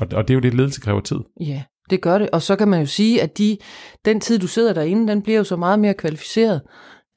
Og, 0.00 0.06
og 0.12 0.28
det 0.28 0.34
er 0.34 0.34
jo 0.34 0.40
det, 0.40 0.54
ledelse 0.54 0.80
kræver 0.80 1.00
tid. 1.00 1.18
Ja, 1.40 1.62
det 1.90 2.02
gør 2.02 2.18
det. 2.18 2.30
Og 2.30 2.42
så 2.42 2.56
kan 2.56 2.68
man 2.68 2.80
jo 2.80 2.86
sige, 2.86 3.22
at 3.22 3.38
de, 3.38 3.58
den 4.04 4.20
tid, 4.20 4.38
du 4.38 4.46
sidder 4.46 4.72
derinde, 4.72 5.08
den 5.08 5.22
bliver 5.22 5.38
jo 5.38 5.44
så 5.44 5.56
meget 5.56 5.78
mere 5.78 5.94
kvalificeret, 5.94 6.62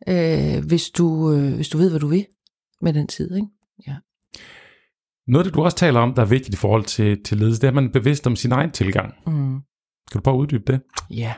øh, 0.09 0.65
hvis, 0.67 0.89
du, 0.89 1.31
øh, 1.31 1.53
hvis 1.53 1.69
du 1.69 1.77
ved, 1.77 1.89
hvad 1.89 1.99
du 1.99 2.07
vil 2.07 2.25
med 2.81 2.93
den 2.93 3.07
tid. 3.07 3.35
Ikke? 3.35 3.47
Ja. 3.87 3.95
Noget 5.27 5.45
det, 5.45 5.53
du 5.53 5.63
også 5.63 5.77
taler 5.77 5.99
om, 5.99 6.13
der 6.13 6.21
er 6.21 6.25
vigtigt 6.25 6.53
i 6.53 6.57
forhold 6.57 6.83
til, 6.83 7.23
til 7.23 7.37
ledelse, 7.37 7.61
det 7.61 7.67
er, 7.67 7.71
at 7.71 7.75
man 7.75 7.85
er 7.85 7.91
bevidst 7.91 8.27
om 8.27 8.35
sin 8.35 8.51
egen 8.51 8.71
tilgang. 8.71 9.13
Mm. 9.27 9.59
Kan 10.11 10.19
du 10.19 10.21
bare 10.21 10.37
uddybe 10.37 10.71
det? 10.71 10.81
Ja. 11.09 11.33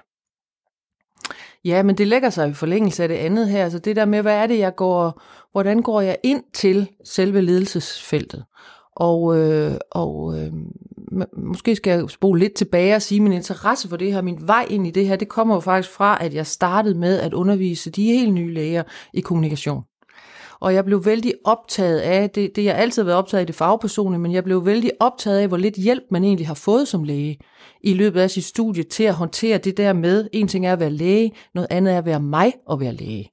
Ja, 1.65 1.83
men 1.83 1.98
det 1.98 2.07
lægger 2.07 2.29
sig 2.29 2.50
i 2.50 2.53
forlængelse 2.53 3.03
af 3.03 3.09
det 3.09 3.15
andet 3.15 3.50
her. 3.50 3.63
Altså 3.63 3.79
det 3.79 3.95
der 3.95 4.05
med, 4.05 4.21
hvad 4.21 4.36
er 4.36 4.48
det, 4.48 4.59
jeg 4.59 4.75
går, 4.75 5.21
hvordan 5.51 5.81
går 5.81 6.01
jeg 6.01 6.17
ind 6.24 6.43
til 6.53 6.89
selve 7.05 7.41
ledelsesfeltet? 7.41 8.45
Og, 8.95 9.38
øh, 9.38 9.74
og 9.91 10.39
øh, 10.39 10.53
måske 11.37 11.75
skal 11.75 11.99
jeg 11.99 12.09
spole 12.09 12.39
lidt 12.39 12.53
tilbage 12.53 12.95
og 12.95 13.01
sige, 13.01 13.19
at 13.19 13.23
min 13.23 13.31
interesse 13.31 13.89
for 13.89 13.97
det 13.97 14.13
her, 14.13 14.21
min 14.21 14.39
vej 14.41 14.65
ind 14.69 14.87
i 14.87 14.91
det 14.91 15.07
her, 15.07 15.15
det 15.15 15.29
kommer 15.29 15.55
jo 15.55 15.59
faktisk 15.59 15.93
fra, 15.93 16.17
at 16.21 16.33
jeg 16.33 16.47
startede 16.47 16.99
med 16.99 17.19
at 17.19 17.33
undervise 17.33 17.91
de 17.91 18.03
helt 18.03 18.33
nye 18.33 18.53
læger 18.53 18.83
i 19.13 19.21
kommunikation. 19.21 19.83
Og 20.61 20.73
jeg 20.73 20.85
blev 20.85 21.05
vældig 21.05 21.33
optaget 21.45 21.99
af, 21.99 22.29
det, 22.29 22.55
det 22.55 22.63
jeg 22.63 22.75
altid 22.75 23.01
har 23.01 23.05
været 23.05 23.17
optaget 23.17 23.39
af 23.39 23.47
det 23.47 23.55
fagpersonlige, 23.55 24.19
men 24.19 24.33
jeg 24.33 24.43
blev 24.43 24.65
vældig 24.65 24.91
optaget 24.99 25.39
af, 25.39 25.47
hvor 25.47 25.57
lidt 25.57 25.75
hjælp 25.75 26.03
man 26.11 26.23
egentlig 26.23 26.47
har 26.47 26.53
fået 26.53 26.87
som 26.87 27.03
læge 27.03 27.37
i 27.83 27.93
løbet 27.93 28.19
af 28.19 28.29
sit 28.29 28.43
studie 28.43 28.83
til 28.83 29.03
at 29.03 29.13
håndtere 29.13 29.57
det 29.57 29.77
der 29.77 29.93
med, 29.93 30.27
en 30.33 30.47
ting 30.47 30.65
er 30.65 30.73
at 30.73 30.79
være 30.79 30.89
læge, 30.89 31.31
noget 31.55 31.67
andet 31.69 31.93
er 31.93 31.97
at 31.97 32.05
være 32.05 32.19
mig 32.19 32.53
og 32.67 32.79
være 32.79 32.93
læge. 32.93 33.29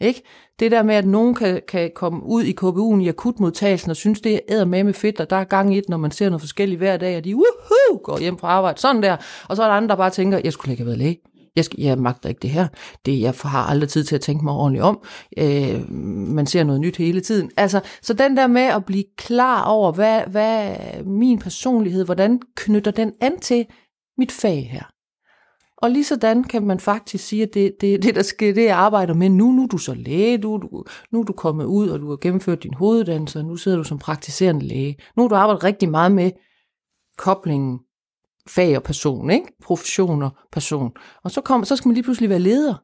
Ikke? 0.00 0.22
Det 0.60 0.70
der 0.70 0.82
med, 0.82 0.94
at 0.94 1.06
nogen 1.06 1.34
kan, 1.34 1.60
kan 1.68 1.90
komme 1.94 2.22
ud 2.22 2.42
i 2.42 2.54
KBU'en 2.60 3.04
i 3.04 3.08
akutmodtagelsen 3.08 3.90
og 3.90 3.96
synes, 3.96 4.20
det 4.20 4.40
er 4.48 4.64
med 4.64 4.84
med 4.84 4.94
fedt, 4.94 5.20
og 5.20 5.30
der 5.30 5.36
er 5.36 5.44
gang 5.44 5.74
i 5.74 5.76
det, 5.76 5.88
når 5.88 5.96
man 5.96 6.10
ser 6.10 6.28
noget 6.28 6.40
forskelligt 6.40 6.78
hver 6.78 6.96
dag, 6.96 7.16
og 7.16 7.24
de 7.24 7.36
uhu, 7.36 7.98
går 8.04 8.18
hjem 8.18 8.38
fra 8.38 8.48
arbejde, 8.48 8.80
sådan 8.80 9.02
der. 9.02 9.16
Og 9.48 9.56
så 9.56 9.62
er 9.62 9.66
der 9.66 9.74
andre, 9.74 9.88
der 9.88 9.96
bare 9.96 10.10
tænker, 10.10 10.40
jeg 10.44 10.52
skulle 10.52 10.72
ikke 10.72 10.80
have 10.80 10.86
været 10.86 10.98
læge. 10.98 11.18
Jeg, 11.56 11.64
skal, 11.64 11.80
jeg 11.80 11.98
magter 11.98 12.28
ikke 12.28 12.38
det 12.42 12.50
her. 12.50 12.66
Det, 13.06 13.20
jeg 13.20 13.34
har 13.42 13.66
aldrig 13.66 13.88
tid 13.88 14.04
til 14.04 14.14
at 14.14 14.20
tænke 14.20 14.44
mig 14.44 14.54
ordentligt 14.54 14.84
om. 14.84 15.00
Øh, 15.38 15.90
man 16.34 16.46
ser 16.46 16.64
noget 16.64 16.80
nyt 16.80 16.96
hele 16.96 17.20
tiden. 17.20 17.50
Altså, 17.56 17.80
så 18.02 18.14
den 18.14 18.36
der 18.36 18.46
med 18.46 18.62
at 18.62 18.84
blive 18.84 19.04
klar 19.16 19.64
over, 19.64 19.92
hvad, 19.92 20.22
hvad 20.26 20.74
min 21.04 21.38
personlighed, 21.38 22.04
hvordan 22.04 22.40
knytter 22.56 22.90
den 22.90 23.12
an 23.20 23.40
til 23.40 23.66
mit 24.18 24.32
fag 24.32 24.68
her. 24.72 24.97
Og 25.82 25.90
lige 25.90 26.04
sådan 26.04 26.44
kan 26.44 26.66
man 26.66 26.80
faktisk 26.80 27.24
sige, 27.24 27.42
at 27.42 27.54
det, 27.54 27.72
det, 27.80 28.02
det 28.02 28.14
der 28.14 28.22
sker, 28.22 28.54
det 28.54 28.64
jeg 28.64 28.76
arbejder 28.76 29.14
med 29.14 29.28
nu, 29.28 29.52
nu 29.52 29.62
er 29.62 29.66
du 29.66 29.78
så 29.78 29.94
læge, 29.94 30.38
du, 30.38 30.56
du, 30.56 30.84
nu 31.12 31.20
er 31.20 31.24
du 31.24 31.32
kommet 31.32 31.64
ud, 31.64 31.88
og 31.88 32.00
du 32.00 32.08
har 32.08 32.16
gennemført 32.16 32.62
din 32.62 32.74
hoveduddannelse, 32.74 33.38
og 33.38 33.44
nu 33.44 33.56
sidder 33.56 33.76
du 33.78 33.84
som 33.84 33.98
praktiserende 33.98 34.66
læge. 34.66 34.96
Nu 35.16 35.22
har 35.22 35.28
du 35.28 35.34
arbejdet 35.34 35.64
rigtig 35.64 35.90
meget 35.90 36.12
med 36.12 36.30
koblingen 37.18 37.78
fag 38.48 38.76
og 38.76 38.82
person, 38.82 39.30
ikke? 39.30 39.46
profession 39.62 40.22
og 40.22 40.30
person. 40.52 40.92
Og 41.24 41.30
så, 41.30 41.40
kom, 41.40 41.64
så 41.64 41.76
skal 41.76 41.88
man 41.88 41.94
lige 41.94 42.04
pludselig 42.04 42.30
være 42.30 42.38
leder. 42.38 42.74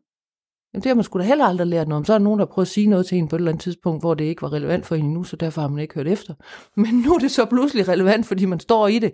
Jamen 0.74 0.82
det 0.82 0.90
har 0.90 0.94
man 0.94 1.04
sgu 1.04 1.18
da 1.18 1.24
heller 1.24 1.44
aldrig 1.44 1.66
lært 1.66 1.88
noget 1.88 1.98
om. 1.98 2.04
Så 2.04 2.12
er 2.12 2.18
der 2.18 2.24
nogen, 2.24 2.40
der 2.40 2.46
prøver 2.46 2.64
at 2.64 2.68
sige 2.68 2.86
noget 2.86 3.06
til 3.06 3.18
en 3.18 3.28
på 3.28 3.36
et 3.36 3.40
eller 3.40 3.50
andet 3.50 3.62
tidspunkt, 3.62 4.02
hvor 4.02 4.14
det 4.14 4.24
ikke 4.24 4.42
var 4.42 4.52
relevant 4.52 4.86
for 4.86 4.94
en 4.94 5.12
nu, 5.12 5.24
så 5.24 5.36
derfor 5.36 5.60
har 5.60 5.68
man 5.68 5.78
ikke 5.78 5.94
hørt 5.94 6.08
efter. 6.08 6.34
Men 6.80 6.94
nu 6.94 7.14
er 7.14 7.18
det 7.18 7.30
så 7.30 7.44
pludselig 7.44 7.88
relevant, 7.88 8.26
fordi 8.26 8.44
man 8.44 8.60
står 8.60 8.88
i 8.88 8.98
det 8.98 9.12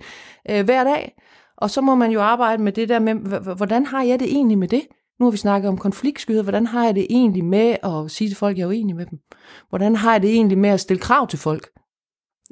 øh, 0.51 0.65
hver 0.65 0.85
dag. 0.85 1.13
Og 1.61 1.71
så 1.71 1.81
må 1.81 1.95
man 1.95 2.11
jo 2.11 2.21
arbejde 2.21 2.63
med 2.63 2.73
det 2.73 2.89
der 2.89 2.99
med, 2.99 3.15
hvordan 3.57 3.87
har 3.87 4.03
jeg 4.03 4.21
det 4.21 4.29
egentlig 4.29 4.59
med 4.59 4.69
det? 4.69 4.83
Nu 5.21 5.27
har 5.27 5.31
vi 5.31 5.37
snakket 5.37 5.69
om 5.69 5.79
konfliktskyhed. 5.79 6.43
Hvordan 6.43 6.67
har 6.67 6.85
jeg 6.85 6.95
det 6.95 7.07
egentlig 7.11 7.45
med 7.45 7.77
at 7.83 8.11
sige 8.11 8.29
til 8.29 8.37
folk, 8.37 8.55
at 8.55 8.59
jeg 8.59 8.65
er 8.65 8.69
uenig 8.69 8.97
med 8.97 9.07
dem? 9.07 9.19
Hvordan 9.69 9.97
har 9.97 10.13
jeg 10.13 10.23
det 10.23 10.31
egentlig 10.31 10.59
med 10.59 10.71
at 10.71 10.81
stille 10.81 11.01
krav 11.01 11.27
til 11.27 11.39
folk? 11.39 11.69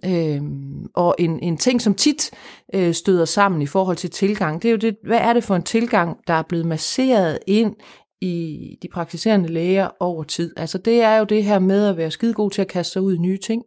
Øhm, 0.04 0.86
og 0.94 1.14
en, 1.18 1.40
en 1.40 1.56
ting, 1.56 1.82
som 1.82 1.94
tit 1.94 2.30
øh, 2.74 2.94
støder 2.94 3.24
sammen 3.24 3.62
i 3.62 3.66
forhold 3.66 3.96
til 3.96 4.10
tilgang, 4.10 4.62
det 4.62 4.68
er 4.68 4.72
jo 4.72 4.78
det, 4.78 4.96
hvad 5.06 5.18
er 5.18 5.32
det 5.32 5.44
for 5.44 5.56
en 5.56 5.62
tilgang, 5.62 6.16
der 6.26 6.34
er 6.34 6.42
blevet 6.42 6.66
masseret 6.66 7.38
ind 7.46 7.74
i 8.20 8.76
de 8.82 8.88
praktiserende 8.88 9.48
læger 9.48 9.88
over 10.00 10.22
tid. 10.22 10.54
Altså 10.56 10.78
det 10.78 11.02
er 11.02 11.16
jo 11.16 11.24
det 11.24 11.44
her 11.44 11.58
med 11.58 11.86
at 11.86 11.96
være 11.96 12.10
skidegod 12.10 12.50
til 12.50 12.62
at 12.62 12.68
kaste 12.68 12.92
sig 12.92 13.02
ud 13.02 13.14
i 13.14 13.18
nye 13.18 13.38
ting. 13.38 13.62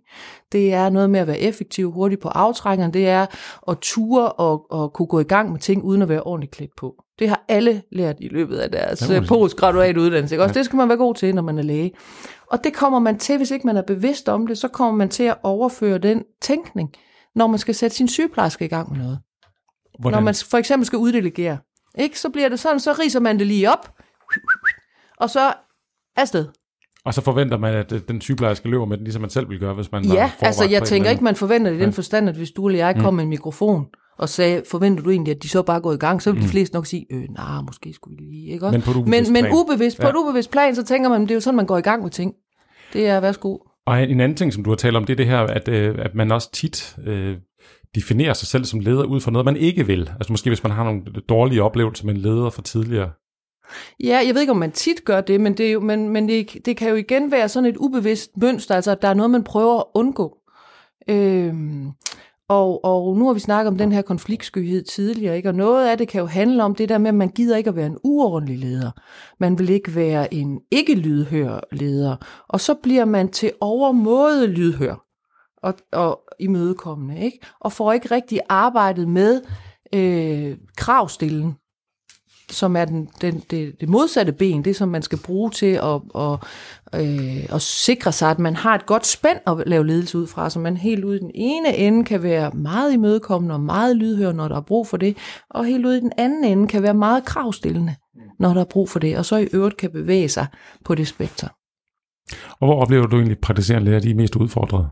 Det 0.51 0.73
er 0.73 0.89
noget 0.89 1.09
med 1.09 1.19
at 1.19 1.27
være 1.27 1.39
effektiv, 1.39 1.91
hurtig 1.91 2.19
på 2.19 2.27
aftrækkeren. 2.27 2.93
Det 2.93 3.07
er 3.07 3.25
at 3.67 3.77
ture 3.81 4.31
og, 4.31 4.65
og 4.69 4.93
kunne 4.93 5.07
gå 5.07 5.19
i 5.19 5.23
gang 5.23 5.51
med 5.51 5.59
ting 5.59 5.83
uden 5.83 6.01
at 6.01 6.09
være 6.09 6.23
ordentligt 6.23 6.51
klædt 6.51 6.75
på. 6.77 6.95
Det 7.19 7.29
har 7.29 7.45
alle 7.47 7.81
lært 7.91 8.15
i 8.19 8.27
løbet 8.27 8.57
af 8.57 8.71
deres 8.71 9.09
øh, 9.09 9.27
postgraduat 9.27 9.97
uddannelse. 9.97 10.35
Ikke? 10.35 10.43
Også 10.43 10.53
det 10.53 10.65
skal 10.65 10.77
man 10.77 10.89
være 10.89 10.97
god 10.97 11.15
til, 11.15 11.35
når 11.35 11.41
man 11.41 11.57
er 11.57 11.63
læge. 11.63 11.91
Og 12.51 12.63
det 12.63 12.73
kommer 12.73 12.99
man 12.99 13.19
til, 13.19 13.37
hvis 13.37 13.51
ikke 13.51 13.67
man 13.67 13.77
er 13.77 13.81
bevidst 13.81 14.29
om 14.29 14.47
det, 14.47 14.57
så 14.57 14.67
kommer 14.67 14.97
man 14.97 15.09
til 15.09 15.23
at 15.23 15.37
overføre 15.43 15.97
den 15.97 16.23
tænkning, 16.41 16.89
når 17.35 17.47
man 17.47 17.59
skal 17.59 17.75
sætte 17.75 17.95
sin 17.95 18.07
sygeplejerske 18.07 18.65
i 18.65 18.67
gang 18.67 18.91
med 18.91 18.99
noget. 18.99 19.19
Hvordan? 19.99 20.17
Når 20.17 20.23
man 20.23 20.35
for 20.49 20.57
eksempel 20.57 20.85
skal 20.85 20.97
uddelegere. 20.99 21.57
Ikke? 21.97 22.19
Så 22.19 22.29
bliver 22.29 22.49
det 22.49 22.59
sådan, 22.59 22.79
så 22.79 22.91
riser 22.99 23.19
man 23.19 23.39
det 23.39 23.47
lige 23.47 23.71
op, 23.71 23.93
og 25.17 25.29
så 25.29 25.53
afsted. 26.17 26.47
Og 27.05 27.13
så 27.13 27.21
forventer 27.21 27.57
man, 27.57 27.73
at 27.73 27.91
øh, 27.91 28.01
den 28.07 28.21
sygeplejerske 28.21 28.69
løber 28.69 28.85
med 28.85 28.97
den, 28.97 29.03
ligesom 29.03 29.21
man 29.21 29.29
selv 29.29 29.49
vil 29.49 29.59
gøre, 29.59 29.73
hvis 29.73 29.91
man 29.91 30.03
Ja, 30.05 30.31
altså 30.39 30.67
jeg 30.69 30.83
tænker 30.83 31.09
ikke, 31.09 31.23
man 31.23 31.35
forventer 31.35 31.71
det 31.71 31.77
i 31.77 31.81
den 31.81 31.93
forstand, 31.93 32.29
at 32.29 32.35
hvis 32.35 32.51
du 32.51 32.67
eller 32.67 32.85
jeg 32.85 32.95
mm. 32.95 33.01
kom 33.01 33.13
med 33.13 33.23
en 33.23 33.29
mikrofon, 33.29 33.85
og 34.17 34.29
sagde, 34.29 34.61
forventer 34.71 35.03
du 35.03 35.09
egentlig, 35.09 35.35
at 35.35 35.43
de 35.43 35.49
så 35.49 35.61
bare 35.61 35.81
går 35.81 35.93
i 35.93 35.97
gang, 35.97 36.21
så 36.21 36.31
vil 36.31 36.41
de 36.41 36.45
mm. 36.45 36.51
fleste 36.51 36.75
nok 36.75 36.85
sige, 36.85 37.05
øh, 37.11 37.19
nej, 37.19 37.27
nah, 37.37 37.65
måske 37.65 37.93
skulle 37.93 38.17
vi 38.17 38.23
lige, 38.23 38.51
ikke 38.53 38.65
også? 38.65 38.77
Men 38.77 38.81
på 38.81 38.91
et 38.91 39.07
men, 39.07 39.33
men 39.33 39.53
ubevidst, 39.53 39.99
ja. 39.99 40.03
på 40.03 40.09
et 40.09 40.15
ubevidst 40.15 40.51
plan, 40.51 40.75
så 40.75 40.83
tænker 40.83 41.09
man, 41.09 41.21
det 41.21 41.31
er 41.31 41.35
jo 41.35 41.41
sådan, 41.41 41.55
man 41.55 41.65
går 41.65 41.77
i 41.77 41.81
gang 41.81 42.03
med 42.03 42.11
ting. 42.11 42.33
Det 42.93 43.07
er, 43.07 43.19
værsgo. 43.19 43.57
Og 43.85 44.03
en 44.03 44.19
anden 44.19 44.37
ting, 44.37 44.53
som 44.53 44.63
du 44.63 44.69
har 44.69 44.75
talt 44.75 44.95
om, 44.95 45.05
det 45.05 45.13
er 45.13 45.17
det 45.17 45.25
her, 45.25 45.39
at, 45.39 45.67
øh, 45.67 45.95
at 45.99 46.15
man 46.15 46.31
også 46.31 46.51
tit 46.51 46.95
øh, 47.05 47.37
definerer 47.95 48.33
sig 48.33 48.47
selv 48.47 48.65
som 48.65 48.79
leder 48.79 49.03
ud 49.03 49.21
fra 49.21 49.31
noget, 49.31 49.45
man 49.45 49.55
ikke 49.55 49.87
vil. 49.87 50.11
Altså 50.15 50.33
måske 50.33 50.49
hvis 50.49 50.63
man 50.63 50.71
har 50.71 50.83
nogle 50.83 51.01
dårlige 51.29 51.63
oplevelser 51.63 52.05
med 52.05 52.15
en 52.15 52.21
leder 52.21 52.49
fra 52.49 52.61
tidligere 52.61 53.09
Ja, 53.99 54.21
jeg 54.25 54.33
ved 54.33 54.41
ikke, 54.41 54.51
om 54.51 54.57
man 54.57 54.71
tit 54.71 55.05
gør 55.05 55.21
det, 55.21 55.41
men 55.41 55.57
det, 55.57 55.67
er 55.67 55.71
jo, 55.71 55.79
men, 55.79 56.09
men 56.09 56.29
det, 56.29 56.57
det 56.65 56.77
kan 56.77 56.89
jo 56.89 56.95
igen 56.95 57.31
være 57.31 57.49
sådan 57.49 57.69
et 57.69 57.77
ubevidst 57.77 58.37
mønster, 58.37 58.75
altså 58.75 58.91
at 58.91 59.01
der 59.01 59.07
er 59.07 59.13
noget, 59.13 59.29
man 59.29 59.43
prøver 59.43 59.79
at 59.79 59.85
undgå. 59.93 60.37
Øhm, 61.07 61.91
og, 62.51 62.85
og 62.85 63.17
nu 63.17 63.25
har 63.25 63.33
vi 63.33 63.39
snakket 63.39 63.67
om 63.67 63.77
den 63.77 63.91
her 63.91 64.01
konfliktskyhed 64.01 64.83
tidligere, 64.83 65.37
ikke? 65.37 65.49
og 65.49 65.55
noget 65.55 65.87
af 65.87 65.97
det 65.97 66.07
kan 66.07 66.21
jo 66.21 66.27
handle 66.27 66.63
om 66.63 66.75
det 66.75 66.89
der 66.89 66.97
med, 66.97 67.07
at 67.07 67.15
man 67.15 67.29
gider 67.29 67.57
ikke 67.57 67.69
at 67.69 67.75
være 67.75 67.85
en 67.85 67.97
uordentlig 68.03 68.59
leder. 68.59 68.91
Man 69.39 69.59
vil 69.59 69.69
ikke 69.69 69.95
være 69.95 70.33
en 70.33 70.59
ikke-lydhør 70.71 71.59
leder. 71.71 72.15
Og 72.47 72.59
så 72.59 72.73
bliver 72.73 73.05
man 73.05 73.29
til 73.29 73.51
overmåde 73.61 74.47
lydhør 74.47 75.05
og, 75.63 75.73
og 75.91 76.21
imødekommende, 76.39 77.19
ikke? 77.19 77.39
og 77.59 77.71
får 77.71 77.93
ikke 77.93 78.15
rigtig 78.15 78.39
arbejdet 78.49 79.07
med 79.07 79.41
øh, 79.93 80.57
kravstillen 80.77 81.55
som 82.51 82.75
er 82.75 82.85
den, 82.85 83.09
den, 83.21 83.43
det, 83.49 83.81
det 83.81 83.89
modsatte 83.89 84.31
ben, 84.31 84.65
det 84.65 84.75
som 84.75 84.89
man 84.89 85.01
skal 85.01 85.17
bruge 85.17 85.51
til 85.51 85.65
at, 85.83 86.01
at, 86.15 86.39
øh, 86.95 87.55
at 87.55 87.61
sikre 87.61 88.11
sig, 88.11 88.31
at 88.31 88.39
man 88.39 88.55
har 88.55 88.75
et 88.75 88.85
godt 88.85 89.07
spænd 89.07 89.37
at 89.47 89.63
lave 89.65 89.87
ledelse 89.87 90.17
ud 90.17 90.27
fra, 90.27 90.49
så 90.49 90.59
man 90.59 90.77
helt 90.77 91.05
ud 91.05 91.15
i 91.15 91.19
den 91.19 91.31
ene 91.33 91.77
ende 91.77 92.05
kan 92.05 92.23
være 92.23 92.51
meget 92.51 92.93
imødekommende 92.93 93.55
og 93.55 93.61
meget 93.61 93.97
lydhør, 93.97 94.31
når 94.31 94.47
der 94.47 94.55
er 94.55 94.61
brug 94.61 94.87
for 94.87 94.97
det, 94.97 95.17
og 95.49 95.65
helt 95.65 95.85
ud 95.85 95.93
i 95.93 95.99
den 95.99 96.11
anden 96.17 96.43
ende 96.43 96.67
kan 96.67 96.83
være 96.83 96.93
meget 96.93 97.25
kravstillende, 97.25 97.95
når 98.39 98.53
der 98.53 98.61
er 98.61 98.65
brug 98.65 98.89
for 98.89 98.99
det, 98.99 99.17
og 99.17 99.25
så 99.25 99.37
i 99.37 99.47
øvrigt 99.53 99.77
kan 99.77 99.91
bevæge 99.91 100.29
sig 100.29 100.47
på 100.85 100.95
det 100.95 101.07
spektrum. 101.07 101.49
Og 102.59 102.67
hvor 102.67 102.81
oplever 102.81 103.07
du 103.07 103.15
egentlig 103.15 103.39
praktiserende 103.39 103.91
lærer, 103.91 103.99
de 103.99 104.11
er 104.11 104.15
mest 104.15 104.35
udfordrede? 104.35 104.87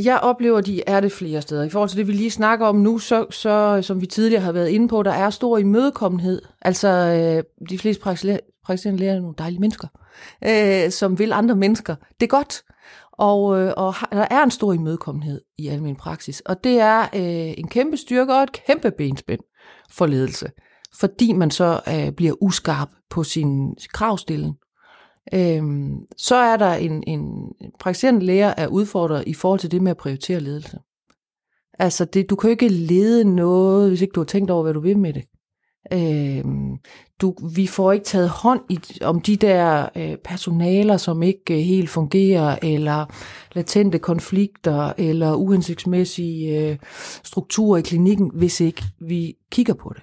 Øh, 0.00 0.06
jeg 0.06 0.18
oplever, 0.18 0.60
de 0.60 0.82
er 0.86 1.00
det 1.00 1.12
flere 1.12 1.42
steder. 1.42 1.62
I 1.62 1.70
forhold 1.70 1.88
til 1.88 1.98
det, 1.98 2.06
vi 2.06 2.12
lige 2.12 2.30
snakker 2.30 2.66
om 2.66 2.76
nu, 2.76 2.98
så, 2.98 3.26
så 3.30 3.82
som 3.82 4.00
vi 4.00 4.06
tidligere 4.06 4.42
har 4.42 4.52
været 4.52 4.68
inde 4.68 4.88
på, 4.88 5.02
der 5.02 5.12
er 5.12 5.30
stor 5.30 5.58
imødekommenhed. 5.58 6.42
Altså, 6.62 6.88
øh, 6.88 7.66
de 7.70 7.78
fleste 7.78 8.02
praktiserende 8.02 9.00
læger 9.00 9.12
er 9.12 9.20
nogle 9.20 9.34
dejlige 9.38 9.60
mennesker, 9.60 9.88
øh, 10.44 10.90
som 10.90 11.18
vil 11.18 11.32
andre 11.32 11.56
mennesker. 11.56 11.94
Det 12.20 12.26
er 12.26 12.30
godt. 12.30 12.62
Og, 13.12 13.60
øh, 13.60 13.72
og 13.76 13.94
der 14.12 14.26
er 14.30 14.42
en 14.42 14.50
stor 14.50 14.72
imødekommenhed 14.72 15.40
i 15.58 15.68
almen 15.68 15.96
praksis. 15.96 16.40
Og 16.40 16.64
det 16.64 16.80
er 16.80 17.00
øh, 17.00 17.54
en 17.58 17.68
kæmpe 17.68 17.96
styrke 17.96 18.34
og 18.34 18.42
et 18.42 18.52
kæmpe 18.52 18.90
benspænd 18.90 19.40
for 19.90 20.06
ledelse. 20.06 20.50
Fordi 20.94 21.32
man 21.32 21.50
så 21.50 21.80
øh, 21.88 22.12
bliver 22.12 22.34
uskarp 22.40 22.88
på 23.10 23.22
sin 23.22 23.74
kravstilling 23.92 24.54
Øhm, 25.34 26.06
så 26.16 26.34
er 26.34 26.56
der 26.56 26.72
en, 26.72 27.04
en 27.06 27.52
praktiserende 27.78 28.26
læger 28.26 28.54
er 28.56 28.66
udfordret 28.66 29.24
i 29.26 29.34
forhold 29.34 29.60
til 29.60 29.70
det 29.70 29.82
med 29.82 29.90
at 29.90 29.96
prioritere 29.96 30.40
ledelse. 30.40 30.78
Altså, 31.78 32.04
det, 32.04 32.30
du 32.30 32.36
kan 32.36 32.48
jo 32.48 32.52
ikke 32.52 32.68
lede 32.68 33.24
noget, 33.24 33.88
hvis 33.88 34.00
ikke 34.00 34.12
du 34.12 34.20
har 34.20 34.24
tænkt 34.24 34.50
over, 34.50 34.62
hvad 34.62 34.74
du 34.74 34.80
vil 34.80 34.98
med 34.98 35.12
det. 35.12 35.24
Øhm, 35.92 36.78
du, 37.20 37.34
vi 37.54 37.66
får 37.66 37.92
ikke 37.92 38.04
taget 38.04 38.28
hånd 38.28 38.60
i, 38.70 38.78
om 39.02 39.20
de 39.20 39.36
der 39.36 39.88
øh, 39.96 40.16
personaler, 40.24 40.96
som 40.96 41.22
ikke 41.22 41.54
øh, 41.54 41.60
helt 41.60 41.90
fungerer, 41.90 42.58
eller 42.62 43.06
latente 43.52 43.98
konflikter, 43.98 44.92
eller 44.98 45.34
uhensigtsmæssige 45.34 46.70
øh, 46.70 46.76
strukturer 47.24 47.78
i 47.78 47.82
klinikken, 47.82 48.30
hvis 48.34 48.60
ikke 48.60 48.82
vi 49.00 49.34
kigger 49.50 49.74
på 49.74 49.92
det. 49.94 50.02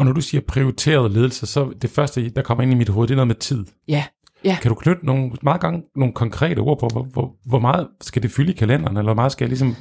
Og 0.00 0.06
når 0.06 0.12
du 0.12 0.20
siger 0.20 0.40
prioriteret 0.48 1.10
ledelse, 1.10 1.46
så 1.46 1.72
det 1.82 1.90
første, 1.90 2.30
der 2.30 2.42
kommer 2.42 2.62
ind 2.62 2.72
i 2.72 2.74
mit 2.74 2.88
hoved, 2.88 3.08
det 3.08 3.14
er 3.14 3.16
noget 3.16 3.26
med 3.26 3.34
tid. 3.34 3.64
Ja. 3.88 4.04
Ja. 4.44 4.58
Kan 4.62 4.68
du 4.68 4.74
knytte 4.74 5.06
nogle, 5.06 5.30
meget 5.42 5.60
gang, 5.60 5.84
nogle 5.96 6.14
konkrete 6.14 6.58
ord 6.58 6.78
på, 6.80 6.88
hvor, 6.92 7.02
hvor, 7.02 7.34
hvor 7.46 7.58
meget 7.58 7.88
skal 8.00 8.22
det 8.22 8.30
fylde 8.30 8.52
i 8.52 8.56
kalenderen, 8.56 8.96
eller 8.96 9.08
hvor 9.08 9.22
meget 9.22 9.32
skal 9.32 9.44
jeg 9.44 9.48
ligesom 9.48 9.76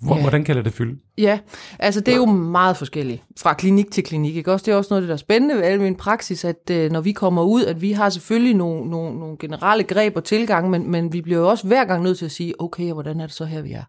hvor, 0.00 0.14
ja. 0.14 0.20
Hvordan 0.20 0.44
kan 0.44 0.64
det 0.64 0.72
fylde? 0.72 0.98
Ja, 1.18 1.38
altså 1.78 2.00
det 2.00 2.12
er 2.12 2.16
jo 2.16 2.26
meget 2.26 2.76
forskelligt 2.76 3.22
fra 3.40 3.54
klinik 3.54 3.90
til 3.90 4.04
klinik. 4.04 4.36
Ikke? 4.36 4.52
Også, 4.52 4.66
det 4.66 4.72
er 4.72 4.76
også 4.76 4.94
noget, 4.94 5.08
der 5.08 5.14
er 5.14 5.18
spændende 5.18 5.54
ved 5.54 5.62
almen 5.62 5.96
praksis, 5.96 6.44
at 6.44 6.70
øh, 6.70 6.90
når 6.92 7.00
vi 7.00 7.12
kommer 7.12 7.42
ud, 7.42 7.64
at 7.64 7.82
vi 7.82 7.92
har 7.92 8.10
selvfølgelig 8.10 8.54
nogle, 8.54 8.90
nogle, 8.90 9.18
nogle 9.18 9.36
generelle 9.38 9.84
greb 9.84 10.16
og 10.16 10.24
tilgang, 10.24 10.70
men, 10.70 10.90
men 10.90 11.12
vi 11.12 11.20
bliver 11.20 11.38
jo 11.38 11.48
også 11.48 11.66
hver 11.66 11.84
gang 11.84 12.02
nødt 12.02 12.18
til 12.18 12.24
at 12.24 12.30
sige, 12.32 12.60
okay, 12.60 12.92
hvordan 12.92 13.20
er 13.20 13.26
det 13.26 13.34
så 13.34 13.44
her, 13.44 13.62
vi 13.62 13.72
er? 13.72 13.82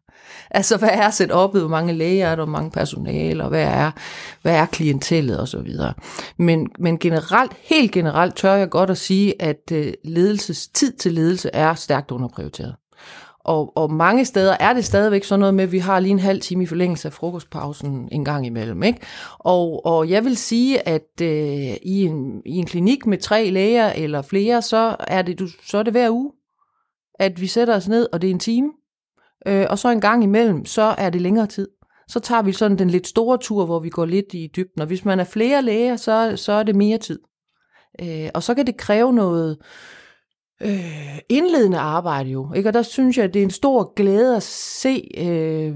Altså, 0.49 0.77
hvad 0.77 0.89
er 0.91 1.09
set 1.09 1.31
op, 1.31 1.57
hvor 1.57 1.67
mange 1.67 1.93
læger 1.93 2.27
er 2.27 2.35
der, 2.35 2.43
hvor 2.43 2.51
mange 2.51 2.71
personale, 2.71 3.43
og 3.43 3.49
hvad 3.49 3.63
er, 3.63 3.91
hvad 4.41 4.55
er 4.55 4.65
klientellet 4.65 5.39
og 5.39 5.47
så 5.47 5.59
videre. 5.59 5.93
Men, 6.37 6.69
men 6.79 6.99
generelt, 6.99 7.51
helt 7.63 7.91
generelt 7.91 8.35
tør 8.35 8.53
jeg 8.53 8.69
godt 8.69 8.89
at 8.89 8.97
sige, 8.97 9.41
at 9.41 9.71
øh, 9.71 9.93
ledelses, 10.03 10.67
tid 10.67 10.93
til 10.93 11.13
ledelse 11.13 11.49
er 11.53 11.73
stærkt 11.73 12.11
underprioriteret. 12.11 12.75
Og, 13.43 13.77
og 13.77 13.91
mange 13.91 14.25
steder 14.25 14.57
er 14.60 14.74
det 14.74 14.86
stadigvæk 14.86 15.24
sådan 15.24 15.39
noget 15.39 15.53
med, 15.53 15.63
at 15.63 15.71
vi 15.71 15.79
har 15.79 16.00
lige 16.00 16.12
en 16.12 16.19
halv 16.19 16.41
time 16.41 16.63
i 16.63 16.67
forlængelse 16.67 17.07
af 17.07 17.13
frokostpausen 17.13 18.10
en 18.12 18.25
gang 18.25 18.45
imellem. 18.45 18.83
Ikke? 18.83 19.00
Og, 19.39 19.86
og 19.86 20.10
jeg 20.10 20.25
vil 20.25 20.38
sige, 20.38 20.88
at 20.88 21.21
øh, 21.21 21.75
i, 21.83 22.03
en, 22.05 22.41
i 22.45 22.55
en 22.55 22.65
klinik 22.65 23.05
med 23.05 23.17
tre 23.17 23.50
læger 23.50 23.89
eller 23.89 24.21
flere, 24.21 24.62
så 24.62 24.95
er 25.00 25.21
det, 25.21 25.39
du, 25.39 25.48
så 25.65 25.77
er 25.77 25.83
det 25.83 25.93
hver 25.93 26.10
uge, 26.10 26.31
at 27.19 27.41
vi 27.41 27.48
sætter 27.48 27.75
os 27.75 27.88
ned, 27.88 28.07
og 28.13 28.21
det 28.21 28.27
er 28.27 28.31
en 28.31 28.39
time. 28.39 28.71
Øh, 29.48 29.65
og 29.69 29.79
så 29.79 29.89
en 29.89 30.01
gang 30.01 30.24
imellem, 30.24 30.65
så 30.65 30.95
er 30.98 31.10
det 31.10 31.21
længere 31.21 31.48
tid. 31.48 31.67
Så 32.07 32.19
tager 32.19 32.41
vi 32.41 32.51
sådan 32.51 32.77
den 32.77 32.89
lidt 32.89 33.07
store 33.07 33.38
tur, 33.38 33.65
hvor 33.65 33.79
vi 33.79 33.89
går 33.89 34.05
lidt 34.05 34.33
i 34.33 34.50
dybden. 34.55 34.81
Og 34.81 34.88
hvis 34.88 35.05
man 35.05 35.19
er 35.19 35.24
flere 35.24 35.62
læger, 35.62 35.95
så, 35.95 36.33
så 36.36 36.51
er 36.51 36.63
det 36.63 36.75
mere 36.75 36.98
tid. 36.98 37.19
Øh, 38.01 38.29
og 38.33 38.43
så 38.43 38.53
kan 38.53 38.67
det 38.67 38.77
kræve 38.77 39.13
noget 39.13 39.57
øh, 40.63 41.19
indledende 41.29 41.77
arbejde 41.77 42.29
jo. 42.29 42.53
Ikke? 42.53 42.69
Og 42.69 42.73
der 42.73 42.81
synes 42.81 43.17
jeg, 43.17 43.25
at 43.25 43.33
det 43.33 43.39
er 43.39 43.43
en 43.43 43.51
stor 43.51 43.93
glæde 43.95 44.35
at 44.35 44.43
se 44.43 45.07
øh, 45.17 45.75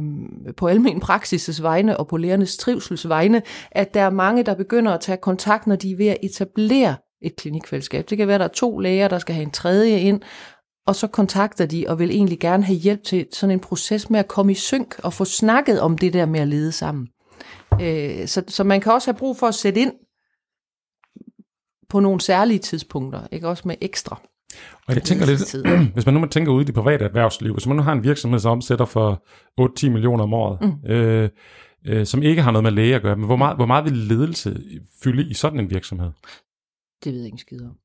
på 0.57 0.67
almen 0.67 1.01
praksis' 1.03 1.61
vegne 1.61 1.97
og 1.97 2.07
på 2.07 2.17
lærernes 2.17 2.57
trivsels 2.57 3.09
vegne, 3.09 3.41
at 3.71 3.93
der 3.93 4.01
er 4.01 4.09
mange, 4.09 4.43
der 4.43 4.55
begynder 4.55 4.91
at 4.91 5.01
tage 5.01 5.17
kontakt, 5.17 5.67
når 5.67 5.75
de 5.75 5.91
er 5.91 5.97
ved 5.97 6.07
at 6.07 6.17
etablere 6.23 6.95
et 7.21 7.35
klinikfællesskab. 7.35 8.09
Det 8.09 8.17
kan 8.17 8.27
være, 8.27 8.35
at 8.35 8.39
der 8.39 8.47
er 8.47 8.53
to 8.53 8.79
læger, 8.79 9.07
der 9.07 9.19
skal 9.19 9.35
have 9.35 9.43
en 9.43 9.51
tredje 9.51 9.99
ind, 9.99 10.21
og 10.87 10.95
så 10.95 11.07
kontakter 11.07 11.65
de 11.65 11.85
og 11.87 11.99
vil 11.99 12.11
egentlig 12.11 12.39
gerne 12.39 12.63
have 12.63 12.77
hjælp 12.77 13.03
til 13.03 13.27
sådan 13.31 13.51
en 13.51 13.59
proces 13.59 14.09
med 14.09 14.19
at 14.19 14.27
komme 14.27 14.51
i 14.51 14.55
synk 14.55 14.99
og 15.03 15.13
få 15.13 15.25
snakket 15.25 15.81
om 15.81 15.97
det 15.97 16.13
der 16.13 16.25
med 16.25 16.39
at 16.39 16.47
lede 16.47 16.71
sammen. 16.71 17.07
Øh, 17.81 18.27
så, 18.27 18.43
så 18.47 18.63
man 18.63 18.81
kan 18.81 18.93
også 18.93 19.11
have 19.11 19.17
brug 19.17 19.37
for 19.37 19.47
at 19.47 19.55
sætte 19.55 19.81
ind 19.81 19.93
på 21.89 21.99
nogle 21.99 22.21
særlige 22.21 22.59
tidspunkter, 22.59 23.27
ikke 23.31 23.47
også 23.47 23.63
med 23.67 23.75
ekstra. 23.81 24.21
Og 24.87 24.95
jeg 24.95 25.03
tænker 25.03 25.25
lidt, 25.25 25.55
hvis 25.93 26.05
man 26.05 26.15
nu 26.15 26.25
tænker 26.25 26.51
ud 26.51 26.61
i 26.61 26.65
det 26.65 26.75
private 26.75 27.05
erhvervsliv, 27.05 27.53
hvis 27.53 27.67
man 27.67 27.75
nu 27.75 27.83
har 27.83 27.91
en 27.91 28.03
virksomhed, 28.03 28.39
som 28.39 28.51
omsætter 28.51 28.85
for 28.85 29.23
8-10 29.61 29.89
millioner 29.89 30.23
om 30.23 30.33
året, 30.33 30.61
mm. 30.61 30.91
øh, 30.91 31.29
øh, 31.87 32.05
som 32.05 32.23
ikke 32.23 32.41
har 32.41 32.51
noget 32.51 32.63
med 32.63 32.71
læge 32.71 32.95
at 32.95 33.01
gøre, 33.01 33.15
men 33.15 33.25
hvor 33.25 33.35
meget, 33.35 33.55
hvor 33.55 33.65
meget 33.65 33.85
vil 33.85 33.93
ledelse 33.93 34.61
fylde 35.03 35.29
i 35.29 35.33
sådan 35.33 35.59
en 35.59 35.69
virksomhed? 35.69 36.11
Det 37.03 37.13
ved 37.13 37.19
jeg 37.19 37.25
ikke 37.25 37.37
skid 37.37 37.61
om. 37.61 37.75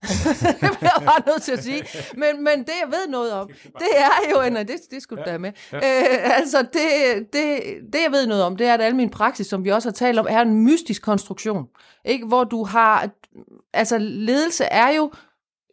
det 0.60 0.70
bliver 0.78 0.92
jeg 0.98 1.06
bare 1.06 1.22
nødt 1.26 1.42
til 1.42 1.52
at 1.52 1.62
sige. 1.62 1.82
Men, 2.14 2.44
men 2.44 2.58
det, 2.58 2.72
jeg 2.82 2.88
ved 2.90 3.08
noget 3.08 3.32
om, 3.32 3.48
det 3.78 3.88
er 3.96 4.30
jo, 4.30 4.50
nej, 4.50 4.62
det, 4.62 4.76
det 4.90 5.02
skulle 5.02 5.24
du 5.24 5.30
ja, 5.30 5.38
med. 5.38 5.52
Ja. 5.72 5.76
Øh, 5.76 6.38
altså, 6.38 6.62
det, 6.62 7.32
det, 7.32 7.60
det, 7.92 7.98
jeg 8.04 8.12
ved 8.12 8.26
noget 8.26 8.42
om, 8.42 8.56
det 8.56 8.66
er, 8.66 8.74
at 8.74 8.80
al 8.80 8.96
min 8.96 9.10
praksis, 9.10 9.46
som 9.46 9.64
vi 9.64 9.70
også 9.70 9.88
har 9.88 9.92
talt 9.92 10.18
om, 10.18 10.26
er 10.30 10.40
en 10.40 10.64
mystisk 10.64 11.02
konstruktion. 11.02 11.66
Ikke? 12.04 12.26
Hvor 12.26 12.44
du 12.44 12.64
har, 12.64 13.10
altså 13.72 13.98
ledelse 13.98 14.64
er 14.64 14.96
jo 14.96 15.12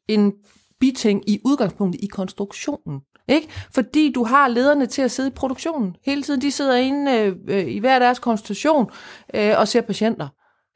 en 0.07 0.33
biting 0.79 1.29
i 1.29 1.39
udgangspunktet 1.45 2.03
i 2.03 2.07
konstruktionen. 2.07 3.01
Ikke? 3.27 3.47
Fordi 3.73 4.11
du 4.11 4.23
har 4.23 4.47
lederne 4.47 4.85
til 4.85 5.01
at 5.01 5.11
sidde 5.11 5.29
i 5.29 5.31
produktionen. 5.31 5.95
Hele 6.05 6.23
tiden 6.23 6.41
de 6.41 6.51
sidder 6.51 6.75
inde 6.75 7.35
øh, 7.47 7.67
i 7.67 7.77
hver 7.77 7.99
deres 7.99 8.19
konstitution 8.19 8.89
øh, 9.33 9.53
og 9.57 9.67
ser 9.67 9.81
patienter. 9.81 10.27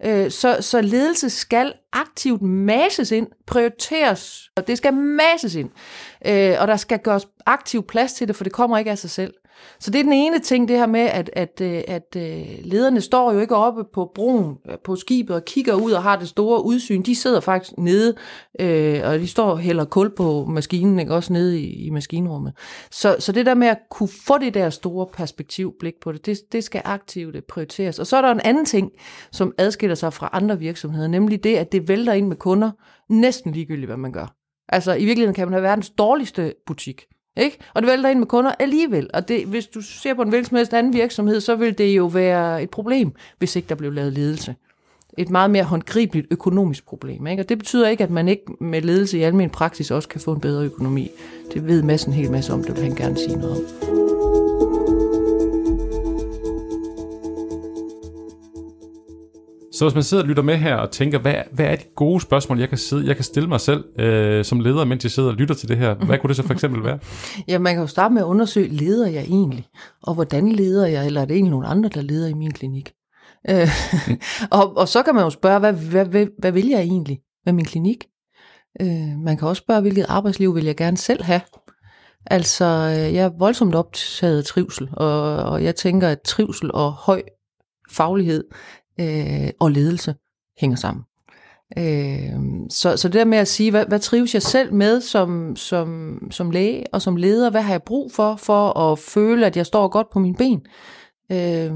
Øh, 0.05 0.31
så, 0.31 0.57
så 0.61 0.81
ledelse 0.81 1.29
skal 1.29 1.73
aktivt 1.93 2.41
masses 2.41 3.11
ind, 3.11 3.27
prioriteres, 3.47 4.49
og 4.57 4.67
det 4.67 4.77
skal 4.77 4.93
masses 4.93 5.55
ind. 5.55 5.69
Øh, 6.25 6.55
og 6.59 6.67
der 6.67 6.75
skal 6.75 6.99
gøres 6.99 7.27
aktiv 7.45 7.83
plads 7.83 8.13
til 8.13 8.27
det, 8.27 8.35
for 8.35 8.43
det 8.43 8.53
kommer 8.53 8.77
ikke 8.77 8.91
af 8.91 8.97
sig 8.97 9.09
selv. 9.09 9.33
Så 9.79 9.91
det 9.91 9.99
er 9.99 10.03
den 10.03 10.13
ene 10.13 10.39
ting, 10.39 10.67
det 10.67 10.77
her 10.77 10.85
med, 10.85 10.99
at, 10.99 11.29
at, 11.33 11.61
øh, 11.61 11.81
at, 11.87 12.15
at 12.15 12.65
lederne 12.65 13.01
står 13.01 13.33
jo 13.33 13.39
ikke 13.39 13.55
oppe 13.55 13.83
på 13.93 14.11
broen, 14.15 14.57
øh, 14.69 14.77
på 14.83 14.95
skibet 14.95 15.35
og 15.35 15.45
kigger 15.45 15.73
ud 15.73 15.91
og 15.91 16.03
har 16.03 16.15
det 16.15 16.27
store 16.27 16.65
udsyn. 16.65 17.01
De 17.01 17.15
sidder 17.15 17.39
faktisk 17.39 17.77
nede, 17.77 18.15
øh, 18.59 19.01
og 19.03 19.19
de 19.19 19.27
står 19.27 19.55
heller 19.55 19.85
kul 19.85 20.15
på 20.15 20.45
maskinen, 20.45 20.99
ikke? 20.99 21.13
også 21.13 21.33
nede 21.33 21.59
i, 21.59 21.85
i 21.85 21.89
maskinrummet. 21.89 22.53
Så, 22.91 23.15
så 23.19 23.31
det 23.31 23.45
der 23.45 23.53
med 23.53 23.67
at 23.67 23.77
kunne 23.91 24.09
få 24.27 24.37
det 24.37 24.53
der 24.53 24.69
store 24.69 25.07
perspektivblik 25.13 25.93
på 26.01 26.11
det, 26.11 26.25
det, 26.25 26.37
det 26.51 26.63
skal 26.63 26.81
aktivt 26.85 27.47
prioriteres. 27.47 27.99
Og 27.99 28.07
så 28.07 28.17
er 28.17 28.21
der 28.21 28.31
en 28.31 28.41
anden 28.43 28.65
ting, 28.65 28.91
som 29.31 29.53
adskiller 29.57 29.95
sig 29.95 30.13
fra 30.13 30.29
andre 30.33 30.59
virksomheder, 30.59 31.07
nemlig 31.07 31.43
det, 31.43 31.55
at 31.55 31.71
det 31.71 31.87
vælter 31.87 32.13
ind 32.13 32.27
med 32.27 32.35
kunder, 32.35 32.71
næsten 33.09 33.51
ligegyldigt, 33.51 33.87
hvad 33.87 33.97
man 33.97 34.11
gør. 34.11 34.35
Altså 34.69 34.93
i 34.93 35.05
virkeligheden 35.05 35.35
kan 35.35 35.47
man 35.47 35.53
have 35.53 35.63
verdens 35.63 35.89
dårligste 35.89 36.53
butik, 36.65 37.05
ikke? 37.37 37.57
Og 37.73 37.81
det 37.81 37.91
vælter 37.91 38.09
ind 38.09 38.19
med 38.19 38.27
kunder 38.27 38.51
alligevel. 38.59 39.09
Og 39.13 39.27
det, 39.27 39.45
hvis 39.45 39.67
du 39.67 39.81
ser 39.81 40.13
på 40.13 40.21
en 40.21 40.29
hvilken 40.29 40.49
som 40.49 40.57
helst 40.57 40.73
anden 40.73 40.93
virksomhed, 40.93 41.41
så 41.41 41.55
vil 41.55 41.77
det 41.77 41.97
jo 41.97 42.05
være 42.05 42.63
et 42.63 42.69
problem, 42.69 43.11
hvis 43.37 43.55
ikke 43.55 43.69
der 43.69 43.75
blev 43.75 43.93
lavet 43.93 44.13
ledelse. 44.13 44.55
Et 45.17 45.29
meget 45.29 45.51
mere 45.51 45.63
håndgribeligt 45.63 46.27
økonomisk 46.31 46.85
problem. 46.85 47.27
Ikke? 47.27 47.43
Og 47.43 47.49
det 47.49 47.57
betyder 47.57 47.87
ikke, 47.87 48.03
at 48.03 48.09
man 48.09 48.27
ikke 48.27 48.43
med 48.59 48.81
ledelse 48.81 49.17
i 49.17 49.21
almen 49.21 49.49
praksis 49.49 49.91
også 49.91 50.07
kan 50.07 50.21
få 50.21 50.33
en 50.33 50.39
bedre 50.39 50.65
økonomi. 50.65 51.09
Det 51.53 51.67
ved 51.67 51.83
massen 51.83 52.11
en 52.11 52.17
hel 52.17 52.31
masse 52.31 52.53
om, 52.53 52.63
det 52.63 52.75
vil 52.75 52.83
han 52.83 52.95
gerne 52.95 53.17
sige 53.17 53.35
noget 53.35 53.55
om. 53.55 54.00
Så 59.81 59.85
hvis 59.85 59.95
man 59.95 60.03
sidder 60.03 60.23
og 60.23 60.27
lytter 60.27 60.43
med 60.43 60.57
her 60.57 60.75
og 60.75 60.91
tænker, 60.91 61.19
hvad, 61.19 61.35
hvad 61.51 61.65
er 61.65 61.75
de 61.75 61.83
gode 61.95 62.21
spørgsmål, 62.21 62.59
jeg 62.59 62.69
kan, 62.69 62.77
sidde, 62.77 63.07
jeg 63.07 63.15
kan 63.15 63.25
stille 63.25 63.49
mig 63.49 63.59
selv 63.59 63.99
øh, 63.99 64.45
som 64.45 64.59
leder, 64.59 64.85
mens 64.85 65.03
jeg 65.03 65.11
sidder 65.11 65.29
og 65.29 65.35
lytter 65.35 65.55
til 65.55 65.69
det 65.69 65.77
her? 65.77 65.93
Hvad 65.93 66.17
kunne 66.17 66.27
det 66.27 66.35
så 66.35 66.43
for 66.43 66.53
eksempel 66.53 66.83
være? 66.83 66.99
ja, 67.47 67.59
man 67.59 67.73
kan 67.73 67.81
jo 67.81 67.87
starte 67.87 68.13
med 68.13 68.21
at 68.21 68.25
undersøge, 68.25 68.67
leder 68.67 69.07
jeg 69.07 69.23
egentlig? 69.23 69.67
Og 70.03 70.13
hvordan 70.13 70.51
leder 70.51 70.87
jeg? 70.87 71.05
Eller 71.05 71.21
er 71.21 71.25
det 71.25 71.33
egentlig 71.35 71.51
nogle 71.51 71.67
andre, 71.67 71.89
der 71.89 72.01
leder 72.01 72.27
i 72.27 72.33
min 72.33 72.51
klinik? 72.51 72.91
Øh, 73.49 73.67
og, 74.59 74.77
og 74.77 74.87
så 74.87 75.03
kan 75.03 75.15
man 75.15 75.23
jo 75.23 75.29
spørge, 75.29 75.59
hvad, 75.59 75.73
hvad, 75.73 76.05
hvad, 76.05 76.25
hvad 76.39 76.51
vil 76.51 76.67
jeg 76.67 76.81
egentlig 76.81 77.19
med 77.45 77.53
min 77.53 77.65
klinik? 77.65 78.05
Øh, 78.81 79.17
man 79.23 79.37
kan 79.37 79.47
også 79.47 79.61
spørge, 79.61 79.81
hvilket 79.81 80.05
arbejdsliv 80.09 80.55
vil 80.55 80.65
jeg 80.65 80.75
gerne 80.75 80.97
selv 80.97 81.23
have? 81.23 81.41
Altså, 82.25 82.65
øh, 82.65 83.13
jeg 83.13 83.25
er 83.25 83.31
voldsomt 83.39 83.75
optaget 83.75 84.37
af 84.37 84.43
trivsel, 84.43 84.89
og, 84.93 85.35
og 85.35 85.63
jeg 85.63 85.75
tænker, 85.75 86.07
at 86.07 86.21
trivsel 86.21 86.71
og 86.73 86.91
høj 86.91 87.21
faglighed, 87.91 88.43
øh, 89.01 89.49
og 89.59 89.71
ledelse 89.71 90.15
hænger 90.59 90.77
sammen. 90.77 91.03
Øh, 91.77 92.39
så, 92.69 92.97
så 92.97 93.07
det 93.07 93.13
der 93.13 93.25
med 93.25 93.37
at 93.37 93.47
sige, 93.47 93.71
hvad, 93.71 93.85
hvad 93.85 93.99
trives 93.99 94.33
jeg 94.33 94.41
selv 94.41 94.73
med 94.73 95.01
som, 95.01 95.55
som, 95.55 96.19
som 96.31 96.51
læge 96.51 96.83
og 96.93 97.01
som 97.01 97.15
leder? 97.15 97.49
Hvad 97.49 97.61
har 97.61 97.73
jeg 97.73 97.83
brug 97.83 98.11
for, 98.11 98.35
for 98.35 98.79
at 98.79 98.99
føle, 98.99 99.45
at 99.45 99.57
jeg 99.57 99.65
står 99.65 99.87
godt 99.87 100.09
på 100.13 100.19
mine 100.19 100.35
ben? 100.35 100.61
Øh, 101.31 101.71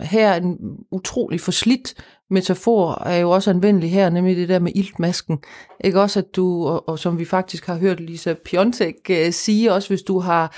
her 0.00 0.34
en 0.34 0.58
utrolig 0.90 1.40
forslidt 1.40 1.94
metafor 2.30 3.02
er 3.06 3.18
jo 3.18 3.30
også 3.30 3.50
anvendelig 3.50 3.90
her, 3.90 4.10
nemlig 4.10 4.36
det 4.36 4.48
der 4.48 4.58
med 4.58 4.72
iltmasken. 4.74 5.38
Ikke 5.84 6.00
også, 6.00 6.18
at 6.18 6.36
du, 6.36 6.66
og, 6.66 6.88
og 6.88 6.98
som 6.98 7.18
vi 7.18 7.24
faktisk 7.24 7.66
har 7.66 7.76
hørt 7.76 8.00
Lisa 8.00 8.34
Piontek 8.44 8.94
uh, 9.10 9.30
sige, 9.30 9.72
også 9.72 9.88
hvis 9.88 10.02
du 10.02 10.18
har 10.18 10.56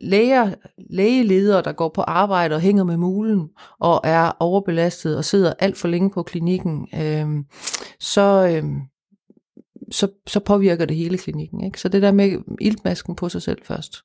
læger, 0.00 0.54
lægeledere, 0.90 1.62
der 1.62 1.72
går 1.72 1.88
på 1.94 2.00
arbejde 2.00 2.54
og 2.54 2.60
hænger 2.60 2.84
med 2.84 2.96
mulen, 2.96 3.48
og 3.80 4.00
er 4.04 4.32
overbelastet 4.40 5.16
og 5.16 5.24
sidder 5.24 5.52
alt 5.58 5.76
for 5.76 5.88
længe 5.88 6.10
på 6.10 6.22
klinikken, 6.22 6.88
øh, 6.94 7.28
så, 8.00 8.48
øh, 8.52 8.64
så, 9.90 10.08
så 10.26 10.40
påvirker 10.40 10.84
det 10.84 10.96
hele 10.96 11.18
klinikken. 11.18 11.64
Ikke? 11.64 11.80
Så 11.80 11.88
det 11.88 12.02
der 12.02 12.12
med 12.12 12.38
iltmasken 12.60 13.16
på 13.16 13.28
sig 13.28 13.42
selv 13.42 13.58
først. 13.64 14.02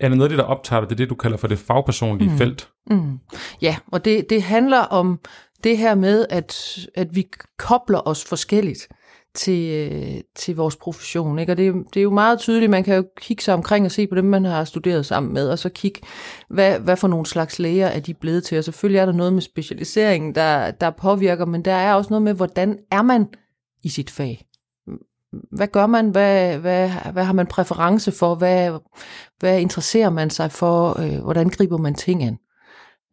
Er 0.00 0.08
det 0.08 0.18
noget 0.18 0.30
af 0.30 0.36
det, 0.36 0.38
der 0.38 0.44
optager 0.44 0.80
dig? 0.80 0.90
Det 0.90 0.94
er 0.94 0.96
det, 0.96 1.10
du 1.10 1.14
kalder 1.14 1.36
for 1.36 1.48
det 1.48 1.58
fagpersonlige 1.58 2.30
mm. 2.30 2.38
felt? 2.38 2.68
Mm. 2.90 3.18
Ja, 3.62 3.76
og 3.92 4.04
det, 4.04 4.30
det 4.30 4.42
handler 4.42 4.78
om 4.78 5.20
det 5.64 5.78
her 5.78 5.94
med, 5.94 6.26
at, 6.30 6.78
at 6.94 7.16
vi 7.16 7.26
kobler 7.58 8.08
os 8.08 8.24
forskelligt 8.24 8.88
til, 9.34 10.22
til 10.36 10.56
vores 10.56 10.76
profession. 10.76 11.38
Ikke? 11.38 11.52
Og 11.52 11.56
det, 11.56 11.74
det 11.94 12.00
er 12.00 12.02
jo 12.02 12.10
meget 12.10 12.38
tydeligt, 12.38 12.70
man 12.70 12.84
kan 12.84 12.96
jo 12.96 13.04
kigge 13.16 13.42
sig 13.42 13.54
omkring 13.54 13.84
og 13.84 13.90
se 13.90 14.06
på 14.06 14.14
dem, 14.14 14.24
man 14.24 14.44
har 14.44 14.64
studeret 14.64 15.06
sammen 15.06 15.34
med, 15.34 15.48
og 15.48 15.58
så 15.58 15.68
kigge, 15.68 16.00
hvad, 16.50 16.78
hvad 16.78 16.96
for 16.96 17.08
nogle 17.08 17.26
slags 17.26 17.58
læger 17.58 17.86
er 17.86 18.00
de 18.00 18.14
blevet 18.14 18.44
til. 18.44 18.58
Og 18.58 18.64
selvfølgelig 18.64 18.98
er 18.98 19.06
der 19.06 19.12
noget 19.12 19.32
med 19.32 19.42
specialiseringen, 19.42 20.34
der, 20.34 20.70
der 20.70 20.90
påvirker, 20.90 21.44
men 21.46 21.64
der 21.64 21.72
er 21.72 21.94
også 21.94 22.10
noget 22.10 22.22
med, 22.22 22.34
hvordan 22.34 22.78
er 22.90 23.02
man 23.02 23.26
i 23.82 23.88
sit 23.88 24.10
fag 24.10 24.46
hvad 25.52 25.68
gør 25.68 25.86
man? 25.86 26.08
Hvad, 26.10 26.58
hvad, 26.58 26.90
hvad 27.12 27.24
har 27.24 27.32
man 27.32 27.46
præference 27.46 28.12
for? 28.12 28.34
Hvad, 28.34 28.78
hvad 29.38 29.60
interesserer 29.60 30.10
man 30.10 30.30
sig 30.30 30.52
for? 30.52 31.00
Øh, 31.00 31.22
hvordan 31.22 31.48
griber 31.48 31.76
man 31.76 31.94
ting 31.94 32.22
an? 32.22 32.38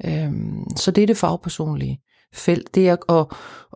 Øh, 0.05 0.31
så 0.75 0.91
det 0.91 1.01
er 1.01 1.07
det 1.07 1.17
fagpersonlige 1.17 2.01
felt, 2.33 2.75
det 2.75 2.89
er 2.89 3.11
at, 3.19 3.27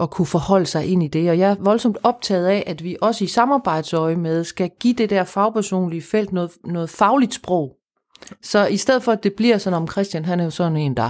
at 0.02 0.10
kunne 0.10 0.26
forholde 0.26 0.66
sig 0.66 0.86
ind 0.86 1.04
i 1.04 1.08
det. 1.08 1.30
Og 1.30 1.40
jeg 1.40 1.52
er 1.52 1.56
voldsomt 1.60 1.98
optaget 2.04 2.48
af, 2.48 2.64
at 2.68 2.84
vi 2.84 2.98
også 3.02 3.24
i 3.24 3.28
samarbejdsøje 3.28 4.16
med 4.16 4.44
skal 4.44 4.72
give 4.80 4.94
det 4.94 5.10
der 5.10 5.24
fagpersonlige 5.24 6.02
felt 6.02 6.34
noget, 6.34 6.52
noget 6.66 6.90
fagligt 6.90 7.34
sprog. 7.34 7.76
Så 8.44 8.66
i 8.66 8.78
stedet 8.78 9.04
for, 9.04 9.12
at 9.12 9.24
det 9.24 9.34
bliver 9.38 9.58
sådan 9.58 9.78
om 9.78 9.88
Christian, 9.88 10.26
han 10.26 10.40
er 10.40 10.44
jo 10.44 10.50
sådan 10.50 10.78
en, 10.78 10.98
der. 10.98 11.10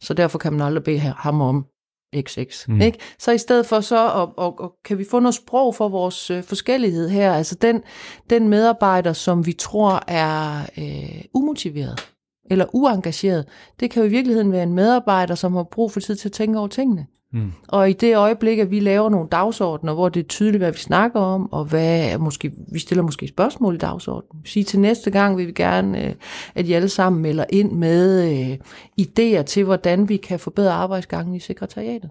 Så 0.00 0.14
derfor 0.14 0.38
kan 0.38 0.52
man 0.52 0.62
aldrig 0.62 0.84
bede 0.84 0.98
ham 0.98 1.40
om 1.40 1.66
XX. 2.16 2.68
Mm. 2.68 2.80
Ikke? 2.80 2.98
Så 3.18 3.32
i 3.32 3.38
stedet 3.38 3.66
for 3.66 3.80
så, 3.80 4.08
og, 4.08 4.38
og, 4.38 4.60
og 4.60 4.74
kan 4.84 4.98
vi 4.98 5.04
få 5.10 5.20
noget 5.20 5.34
sprog 5.34 5.74
for 5.74 5.88
vores 5.88 6.30
øh, 6.30 6.42
forskellighed 6.42 7.08
her, 7.08 7.32
altså 7.32 7.54
den, 7.54 7.82
den 8.30 8.48
medarbejder, 8.48 9.12
som 9.12 9.46
vi 9.46 9.52
tror 9.52 10.02
er 10.08 10.62
øh, 10.78 11.24
umotiveret 11.34 12.08
eller 12.50 12.66
uengageret, 12.72 13.44
det 13.80 13.90
kan 13.90 14.02
jo 14.02 14.08
i 14.08 14.10
virkeligheden 14.10 14.52
være 14.52 14.62
en 14.62 14.72
medarbejder, 14.72 15.34
som 15.34 15.54
har 15.54 15.62
brug 15.62 15.92
for 15.92 16.00
tid 16.00 16.16
til 16.16 16.28
at 16.28 16.32
tænke 16.32 16.58
over 16.58 16.68
tingene. 16.68 17.06
Mm. 17.32 17.52
Og 17.68 17.90
i 17.90 17.92
det 17.92 18.16
øjeblik, 18.16 18.58
at 18.58 18.70
vi 18.70 18.80
laver 18.80 19.08
nogle 19.08 19.28
dagsordner, 19.28 19.94
hvor 19.94 20.08
det 20.08 20.20
er 20.20 20.28
tydeligt, 20.28 20.60
hvad 20.60 20.72
vi 20.72 20.78
snakker 20.78 21.20
om, 21.20 21.52
og 21.52 21.64
hvad 21.64 22.18
måske, 22.18 22.52
vi 22.72 22.78
stiller 22.78 23.02
måske 23.02 23.28
spørgsmål 23.28 23.74
i 23.74 23.78
dagsordenen. 23.78 24.46
Sige 24.46 24.64
til 24.64 24.80
næste 24.80 25.10
gang 25.10 25.36
vil 25.36 25.46
vi 25.46 25.52
gerne, 25.52 26.04
øh, 26.04 26.14
at 26.54 26.66
I 26.66 26.72
alle 26.72 26.88
sammen 26.88 27.22
melder 27.22 27.44
ind 27.48 27.72
med 27.72 28.30
øh, 28.30 28.58
idéer 29.00 29.42
til, 29.42 29.64
hvordan 29.64 30.08
vi 30.08 30.16
kan 30.16 30.38
forbedre 30.38 30.72
arbejdsgangen 30.72 31.34
i 31.34 31.40
sekretariatet. 31.40 32.10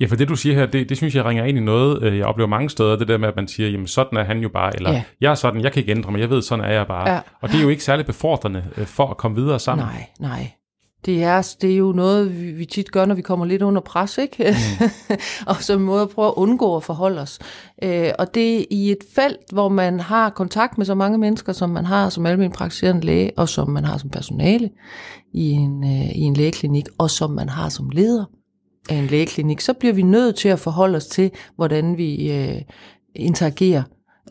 Ja, 0.00 0.06
for 0.06 0.16
det 0.16 0.28
du 0.28 0.36
siger 0.36 0.54
her, 0.54 0.66
det, 0.66 0.88
det 0.88 0.96
synes 0.96 1.14
jeg 1.14 1.24
ringer 1.24 1.44
ind 1.44 1.58
i 1.58 1.60
noget, 1.60 2.02
øh, 2.02 2.18
jeg 2.18 2.26
oplever 2.26 2.48
mange 2.48 2.70
steder, 2.70 2.96
det 2.96 3.08
der 3.08 3.18
med, 3.18 3.28
at 3.28 3.36
man 3.36 3.48
siger, 3.48 3.68
jamen 3.68 3.86
sådan 3.86 4.18
er 4.18 4.24
han 4.24 4.38
jo 4.38 4.48
bare, 4.48 4.76
eller 4.76 4.92
ja. 4.92 5.02
jeg 5.20 5.30
er 5.30 5.34
sådan, 5.34 5.60
jeg 5.60 5.72
kan 5.72 5.80
ikke 5.80 5.92
ændre 5.92 6.12
mig, 6.12 6.20
jeg 6.20 6.30
ved, 6.30 6.42
sådan 6.42 6.64
er 6.64 6.72
jeg 6.72 6.86
bare. 6.86 7.10
Ja. 7.10 7.20
Og 7.40 7.48
det 7.48 7.58
er 7.58 7.62
jo 7.62 7.68
ikke 7.68 7.84
særlig 7.84 8.06
befordrende 8.06 8.64
øh, 8.76 8.86
for 8.86 9.06
at 9.06 9.16
komme 9.16 9.36
videre 9.36 9.58
sammen. 9.58 9.86
Nej, 9.86 10.06
nej. 10.20 10.50
Det 11.06 11.22
er, 11.22 11.54
det 11.60 11.72
er 11.72 11.76
jo 11.76 11.92
noget, 11.92 12.42
vi, 12.42 12.50
vi 12.50 12.64
tit 12.64 12.92
gør, 12.92 13.04
når 13.04 13.14
vi 13.14 13.22
kommer 13.22 13.46
lidt 13.46 13.62
under 13.62 13.80
pres, 13.80 14.18
ikke? 14.18 14.56
Mm. 14.80 15.16
og 15.46 15.56
som 15.56 15.80
måde 15.80 16.02
at 16.02 16.08
prøve 16.08 16.28
at 16.28 16.34
undgå 16.36 16.76
at 16.76 16.82
forholde 16.82 17.20
os. 17.20 17.38
Øh, 17.82 18.10
og 18.18 18.34
det 18.34 18.60
er 18.60 18.64
i 18.70 18.90
et 18.90 19.04
felt, 19.14 19.52
hvor 19.52 19.68
man 19.68 20.00
har 20.00 20.30
kontakt 20.30 20.78
med 20.78 20.86
så 20.86 20.94
mange 20.94 21.18
mennesker, 21.18 21.52
som 21.52 21.70
man 21.70 21.84
har 21.84 22.08
som 22.08 22.26
almindelig 22.26 22.56
praktiserende 22.56 23.06
læge, 23.06 23.32
og 23.36 23.48
som 23.48 23.70
man 23.70 23.84
har 23.84 23.98
som 23.98 24.10
personale 24.10 24.70
i 25.34 25.50
en, 25.50 25.84
øh, 25.84 26.10
i 26.16 26.20
en 26.20 26.34
lægeklinik, 26.34 26.86
og 26.98 27.10
som 27.10 27.30
man 27.30 27.48
har 27.48 27.68
som 27.68 27.90
leder 27.90 28.24
af 28.88 28.94
en 28.94 29.06
lægeklinik, 29.06 29.60
så 29.60 29.72
bliver 29.72 29.94
vi 29.94 30.02
nødt 30.02 30.36
til 30.36 30.48
at 30.48 30.58
forholde 30.58 30.96
os 30.96 31.06
til, 31.06 31.30
hvordan 31.56 31.96
vi 31.98 32.32
øh, 32.32 32.62
interagerer 33.14 33.82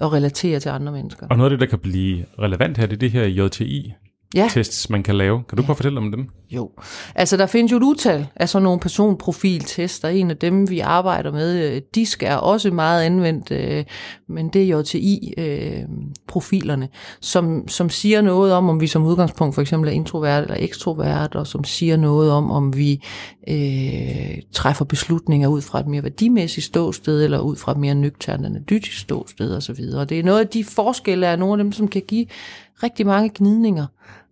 og 0.02 0.14
relaterer 0.14 0.60
til 0.60 0.70
andre 0.70 0.92
mennesker. 0.92 1.28
Og 1.30 1.38
noget 1.38 1.52
af 1.52 1.58
det, 1.58 1.60
der 1.60 1.70
kan 1.70 1.80
blive 1.80 2.26
relevant 2.40 2.78
her, 2.78 2.86
det 2.86 2.94
er 2.94 3.00
det 3.00 3.12
her 3.12 3.24
JTI, 3.46 3.94
ja. 4.36 4.50
tests, 4.52 4.90
man 4.90 5.04
kan 5.04 5.16
lave. 5.16 5.44
Kan 5.50 5.58
du 5.58 5.62
ja. 5.62 5.66
prøve 5.66 5.74
at 5.74 5.78
fortælle 5.78 6.00
om 6.00 6.12
dem? 6.12 6.30
Jo, 6.52 6.72
altså 7.16 7.38
der 7.38 7.46
findes 7.46 7.72
jo 7.72 7.78
et 7.78 7.84
utal 7.84 8.28
af 8.36 8.50
sådan 8.50 8.64
nogle 8.64 8.80
personprofiltester. 8.80 10.08
En 10.08 10.32
af 10.32 10.38
dem, 10.38 10.70
vi 10.70 10.80
arbejder 10.80 11.32
med, 11.32 11.72
øh, 11.72 11.82
DISK 11.96 12.24
er 12.24 12.36
også 12.36 12.72
meget 12.72 13.04
anvendt, 13.04 13.52
øh, 13.52 13.84
men 14.30 14.50
det 14.50 14.64
er 14.64 14.78
JTI-profilerne, 14.78 16.86
øh, 16.86 16.90
som, 17.22 17.68
som 17.68 17.90
siger 17.90 18.22
noget 18.22 18.54
om, 18.54 18.70
om 18.70 18.82
vi 18.82 18.88
som 18.88 19.06
udgangspunkt 19.06 19.56
for 19.56 19.62
eksempel 19.62 19.90
er 19.90 19.94
introvert 19.94 20.44
eller 20.44 20.58
ekstrovert, 20.60 21.36
og 21.36 21.48
som 21.48 21.64
siger 21.64 21.98
noget 21.98 22.32
om, 22.32 22.52
om 22.52 22.78
vi 22.78 23.04
øh, 23.50 24.38
træffer 24.52 24.86
beslutninger 24.86 25.48
ud 25.48 25.62
fra 25.62 25.80
et 25.80 25.88
mere 25.88 26.04
værdimæssigt 26.04 26.66
ståsted, 26.66 27.24
eller 27.24 27.40
ud 27.40 27.56
fra 27.56 27.72
et 27.72 27.78
mere 27.78 27.96
nøgternt 27.96 28.46
analytisk 28.46 29.00
ståsted 29.00 29.56
osv. 29.56 29.84
Og 29.96 30.10
det 30.10 30.20
er 30.20 30.24
noget 30.24 30.40
af 30.40 30.48
de 30.48 30.64
forskelle, 30.64 31.26
er 31.26 31.36
nogle 31.36 31.54
af 31.54 31.64
dem, 31.64 31.72
som 31.72 31.88
kan 31.88 32.02
give 32.08 32.26
rigtig 32.84 33.06
mange 33.06 33.32
gnidninger 33.36 33.86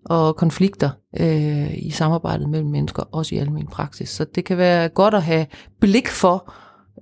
og 0.06 0.36
konflikter 0.36 0.90
øh, 1.20 1.78
i 1.78 1.90
samarbejdet 1.90 2.50
mellem 2.50 2.70
mennesker, 2.70 3.04
også 3.04 3.36
i 3.36 3.38
almen 3.38 3.68
praksis. 3.68 4.10
Så 4.10 4.26
det 4.36 4.46
kan 4.46 4.58
være 4.58 4.90
godt 4.90 5.14
at 5.14 5.24
have 5.24 5.46
blik 5.80 6.08
for 6.08 6.54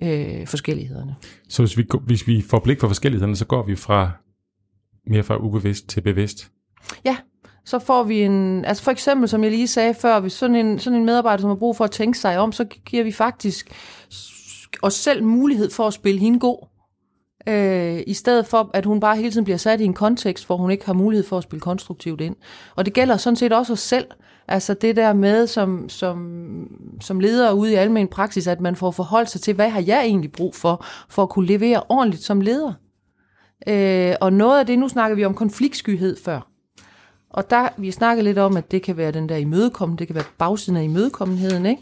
øh, 0.01 0.47
forskellighederne. 0.47 1.15
Så 1.49 1.61
hvis 1.61 1.77
vi, 1.77 1.87
hvis 2.05 2.27
vi 2.27 2.41
får 2.41 2.59
blik 2.59 2.79
for 2.79 2.87
forskellighederne, 2.87 3.35
så 3.35 3.45
går 3.45 3.63
vi 3.63 3.75
fra 3.75 4.11
mere 5.07 5.23
fra 5.23 5.37
ubevidst 5.37 5.87
til 5.87 6.01
bevidst? 6.01 6.51
Ja, 7.05 7.17
så 7.65 7.79
får 7.79 8.03
vi 8.03 8.21
en, 8.21 8.65
altså 8.65 8.83
for 8.83 8.91
eksempel, 8.91 9.29
som 9.29 9.43
jeg 9.43 9.51
lige 9.51 9.67
sagde 9.67 9.93
før, 9.93 10.19
hvis 10.19 10.33
sådan 10.33 10.55
en, 10.55 10.79
sådan 10.79 10.99
en 10.99 11.05
medarbejder, 11.05 11.41
som 11.41 11.49
har 11.49 11.55
brug 11.55 11.77
for 11.77 11.83
at 11.83 11.91
tænke 11.91 12.17
sig 12.17 12.39
om, 12.39 12.51
så 12.51 12.65
giver 12.65 13.03
vi 13.03 13.11
faktisk 13.11 13.71
os 14.81 14.93
selv 14.93 15.23
mulighed 15.23 15.69
for 15.71 15.87
at 15.87 15.93
spille 15.93 16.19
hende 16.19 16.39
god 16.39 16.67
øh, 17.47 18.03
i 18.07 18.13
stedet 18.13 18.45
for, 18.45 18.69
at 18.73 18.85
hun 18.85 18.99
bare 18.99 19.15
hele 19.15 19.31
tiden 19.31 19.43
bliver 19.43 19.57
sat 19.57 19.81
i 19.81 19.83
en 19.83 19.93
kontekst, 19.93 20.45
hvor 20.45 20.57
hun 20.57 20.71
ikke 20.71 20.85
har 20.85 20.93
mulighed 20.93 21.25
for 21.27 21.37
at 21.37 21.43
spille 21.43 21.61
konstruktivt 21.61 22.21
ind. 22.21 22.35
Og 22.75 22.85
det 22.85 22.93
gælder 22.93 23.17
sådan 23.17 23.37
set 23.37 23.53
også 23.53 23.73
os 23.73 23.79
selv. 23.79 24.05
Altså 24.47 24.73
det 24.73 24.95
der 24.95 25.13
med, 25.13 25.47
som, 25.47 25.89
som, 25.89 26.67
som 27.01 27.19
leder 27.19 27.51
ude 27.51 27.71
i 27.71 27.75
almen 27.75 28.07
praksis, 28.07 28.47
at 28.47 28.61
man 28.61 28.75
får 28.75 28.91
forholdt 28.91 29.29
sig 29.29 29.41
til, 29.41 29.53
hvad 29.53 29.69
har 29.69 29.83
jeg 29.87 30.01
egentlig 30.05 30.31
brug 30.31 30.55
for, 30.55 30.85
for 31.09 31.23
at 31.23 31.29
kunne 31.29 31.47
levere 31.47 31.83
ordentligt 31.89 32.23
som 32.23 32.41
leder. 32.41 32.73
Øh, 33.67 34.15
og 34.21 34.33
noget 34.33 34.59
af 34.59 34.65
det, 34.65 34.79
nu 34.79 34.87
snakker 34.87 35.15
vi 35.15 35.25
om 35.25 35.33
konfliktskyhed 35.33 36.17
før. 36.25 36.47
Og 37.29 37.49
der, 37.49 37.69
vi 37.77 37.91
snakker 37.91 38.23
lidt 38.23 38.37
om, 38.37 38.57
at 38.57 38.71
det 38.71 38.81
kan 38.81 38.97
være 38.97 39.11
den 39.11 39.29
der 39.29 39.35
imødekommende, 39.35 39.99
det 39.99 40.07
kan 40.07 40.15
være 40.15 40.23
bagsiden 40.37 40.77
af 40.77 40.83
imødekommenheden, 40.83 41.65
ikke? 41.65 41.81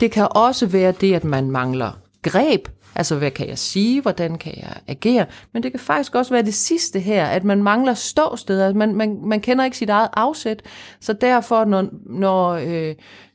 Det 0.00 0.10
kan 0.10 0.28
også 0.30 0.66
være 0.66 0.92
det, 0.92 1.14
at 1.14 1.24
man 1.24 1.50
mangler 1.50 1.92
greb 2.22 2.68
Altså, 2.94 3.16
hvad 3.16 3.30
kan 3.30 3.48
jeg 3.48 3.58
sige? 3.58 4.02
Hvordan 4.02 4.38
kan 4.38 4.52
jeg 4.56 4.74
agere? 4.88 5.26
Men 5.52 5.62
det 5.62 5.72
kan 5.72 5.80
faktisk 5.80 6.14
også 6.14 6.34
være 6.34 6.42
det 6.42 6.54
sidste 6.54 7.00
her, 7.00 7.26
at 7.26 7.44
man 7.44 7.62
mangler 7.62 7.94
ståsteder. 7.94 8.74
Man, 8.74 8.94
man, 8.94 9.18
man 9.24 9.40
kender 9.40 9.64
ikke 9.64 9.76
sit 9.76 9.90
eget 9.90 10.08
afsæt. 10.12 10.62
Så 11.00 11.12
derfor, 11.12 11.64
når, 11.64 11.86
når 12.06 12.50
øh, 12.50 12.94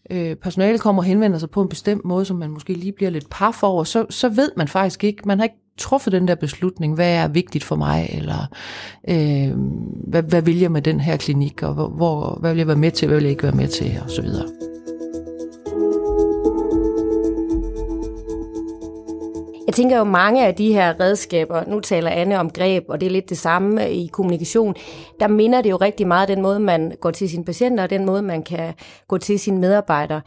øh, 0.10 0.36
personalet 0.36 0.82
kommer 0.82 1.02
og 1.02 1.06
henvender 1.06 1.38
sig 1.38 1.50
på 1.50 1.62
en 1.62 1.70
bestemt 1.70 2.06
måde, 2.06 2.26
som 2.26 2.38
man 2.38 2.50
måske 2.50 2.74
lige 2.74 2.92
bliver 2.92 3.12
lidt 3.12 3.30
par 3.30 3.52
for, 3.52 3.84
så, 3.84 4.06
så 4.10 4.30
ved 4.30 4.52
man 4.58 4.68
faktisk 4.68 5.04
ikke, 5.04 5.22
man 5.26 5.38
har 5.38 5.44
ikke 5.44 5.58
truffet 5.78 6.14
den 6.14 6.28
der 6.28 6.36
beslutning, 6.36 6.96
hvad 6.96 7.16
er 7.16 7.28
vigtigt 7.28 7.64
for 7.64 7.76
mig, 7.76 8.10
eller 8.14 8.48
øh, 9.10 9.58
hvad, 10.08 10.24
hvad 10.24 10.42
vil 10.42 10.60
jeg 10.60 10.72
med 10.72 10.82
den 10.82 11.00
her 11.00 11.18
klinik, 11.18 11.64
og 11.64 11.74
hvor, 11.74 11.88
hvor, 11.88 12.38
hvad 12.40 12.52
vil 12.52 12.58
jeg 12.58 12.68
være 12.68 12.76
med 12.76 12.92
til, 12.92 13.08
hvad 13.08 13.18
vil 13.18 13.24
jeg 13.24 13.32
ikke 13.32 13.44
være 13.44 13.56
med 13.56 13.68
til, 13.68 14.00
og 14.04 14.12
så 14.12 14.22
videre. 14.22 14.73
Jeg 19.74 19.78
tænker 19.78 19.98
jo 19.98 20.04
mange 20.04 20.48
af 20.48 20.56
de 20.56 20.74
her 20.74 21.00
redskaber, 21.00 21.64
nu 21.68 21.80
taler 21.80 22.12
Anne 22.12 22.40
om 22.40 22.50
greb, 22.50 22.84
og 22.90 23.02
det 23.02 23.06
er 23.06 23.12
lidt 23.12 23.30
det 23.30 23.38
samme 23.38 23.92
i 23.92 24.08
kommunikation, 24.08 24.76
der 25.20 25.28
minder 25.28 25.62
det 25.62 25.70
jo 25.70 25.76
rigtig 25.76 26.08
meget 26.08 26.28
den 26.28 26.42
måde, 26.42 26.60
man 26.60 26.94
går 27.02 27.12
til 27.12 27.30
sine 27.30 27.46
patienter, 27.46 27.84
og 27.84 27.90
den 27.90 28.06
måde, 28.06 28.22
man 28.22 28.44
kan 28.44 28.74
gå 29.08 29.18
til 29.18 29.40
sine 29.40 29.60
medarbejdere. 29.60 30.22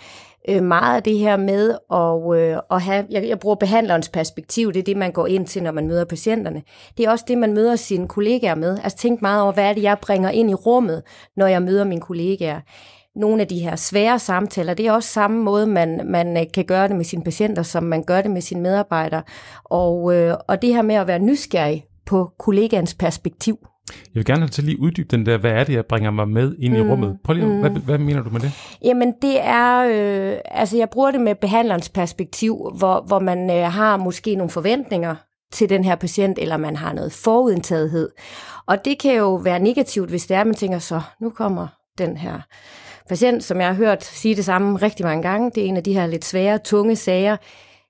Øh, 0.49 0.63
meget 0.63 0.97
af 0.97 1.03
det 1.03 1.19
her 1.19 1.37
med 1.37 1.77
at, 1.93 2.41
øh, 2.41 2.59
at 2.71 2.83
have, 2.83 3.07
jeg, 3.11 3.29
jeg 3.29 3.39
bruger 3.39 3.57
behandlerens 3.57 4.09
perspektiv, 4.09 4.73
det 4.73 4.79
er 4.81 4.85
det, 4.85 4.97
man 4.97 5.13
går 5.13 5.27
ind 5.27 5.47
til, 5.47 5.63
når 5.63 5.73
man 5.73 5.87
møder 5.87 6.05
patienterne. 6.05 6.63
Det 6.97 7.07
er 7.07 7.11
også 7.11 7.25
det, 7.29 7.39
man 7.39 7.55
møder 7.55 7.77
sine 7.77 8.09
kollegaer 8.09 8.55
med. 8.55 8.79
Altså 8.83 8.99
tænk 8.99 9.23
meget 9.23 9.43
over, 9.43 9.53
hvad 9.53 9.65
er 9.65 9.73
det, 9.73 9.83
jeg 9.83 9.99
bringer 10.03 10.31
ind 10.31 10.51
i 10.51 10.55
rummet, 10.55 11.03
når 11.37 11.47
jeg 11.47 11.63
møder 11.63 11.85
mine 11.85 12.01
kollegaer 12.01 12.61
nogle 13.17 13.43
af 13.43 13.49
de 13.49 13.59
her 13.59 13.77
svære 13.77 14.19
samtaler. 14.19 14.75
Det 14.75 14.87
er 14.87 14.93
også 14.93 15.09
samme 15.09 15.43
måde, 15.43 15.67
man, 15.67 16.01
man 16.05 16.37
øh, 16.37 16.43
kan 16.55 16.65
gøre 16.65 16.89
det 16.89 16.97
med 16.97 17.05
sine 17.05 17.25
patienter, 17.25 17.63
som 17.63 17.83
man 17.83 18.05
gør 18.05 18.23
det 18.23 18.31
med 18.31 18.41
sine 18.41 18.61
medarbejdere. 18.61 19.23
Og, 19.65 20.15
øh, 20.15 20.35
og 20.49 20.63
det 20.63 20.75
her 20.75 20.83
med 20.83 20.95
at 20.95 21.07
være 21.07 21.19
nysgerrig 21.19 21.85
på 22.07 22.31
kollegaens 22.39 22.95
perspektiv. 22.95 23.59
Jeg 23.89 24.15
vil 24.15 24.25
gerne 24.25 24.41
have 24.41 24.49
til 24.49 24.65
lige 24.65 24.81
uddybe 24.81 25.09
den 25.17 25.27
der, 25.27 25.39
hvad 25.39 25.51
er 25.51 25.65
det, 25.65 25.73
jeg 25.73 25.87
bringer 25.87 26.11
mig 26.11 26.29
med 26.29 26.57
ind 26.59 26.77
i 26.77 26.83
mm, 26.83 26.89
rummet? 26.91 27.19
Prøv 27.25 27.35
lige, 27.35 27.47
mm. 27.47 27.61
hvad, 27.61 27.71
hvad 27.71 27.99
mener 27.99 28.23
du 28.23 28.31
med 28.31 28.41
det? 28.41 28.53
Jamen 28.83 29.15
det 29.23 29.41
er, 29.41 29.79
øh, 29.79 30.39
altså 30.45 30.77
jeg 30.77 30.91
bruger 30.91 31.11
det 31.11 31.21
med 31.21 31.35
behandlerens 31.35 31.89
perspektiv, 31.89 32.71
hvor, 32.79 33.05
hvor 33.07 33.19
man 33.19 33.51
øh, 33.51 33.73
har 33.73 33.97
måske 33.97 34.35
nogle 34.35 34.51
forventninger 34.51 35.15
til 35.53 35.69
den 35.69 35.85
her 35.85 35.95
patient, 35.97 36.39
eller 36.39 36.57
man 36.57 36.77
har 36.77 36.93
noget 36.93 37.13
forudindtagethed. 37.13 38.11
Og 38.67 38.85
det 38.85 38.99
kan 38.99 39.15
jo 39.17 39.35
være 39.35 39.59
negativt, 39.59 40.11
hvis 40.11 40.27
det 40.27 40.37
er, 40.37 40.45
man 40.45 40.55
tænker 40.55 40.79
så, 40.79 41.01
nu 41.21 41.31
kommer 41.31 41.67
den 41.99 42.17
her 42.17 42.41
patient, 43.09 43.45
som 43.45 43.61
jeg 43.61 43.67
har 43.67 43.75
hørt 43.75 44.05
sige 44.05 44.37
det 44.37 44.45
samme 44.45 44.77
rigtig 44.77 45.07
mange 45.07 45.23
gange, 45.23 45.51
det 45.51 45.63
er 45.63 45.67
en 45.67 45.77
af 45.77 45.85
de 45.85 45.93
her 45.93 46.07
lidt 46.07 46.25
svære, 46.25 46.59
tunge 46.59 46.97
sager, 46.97 47.37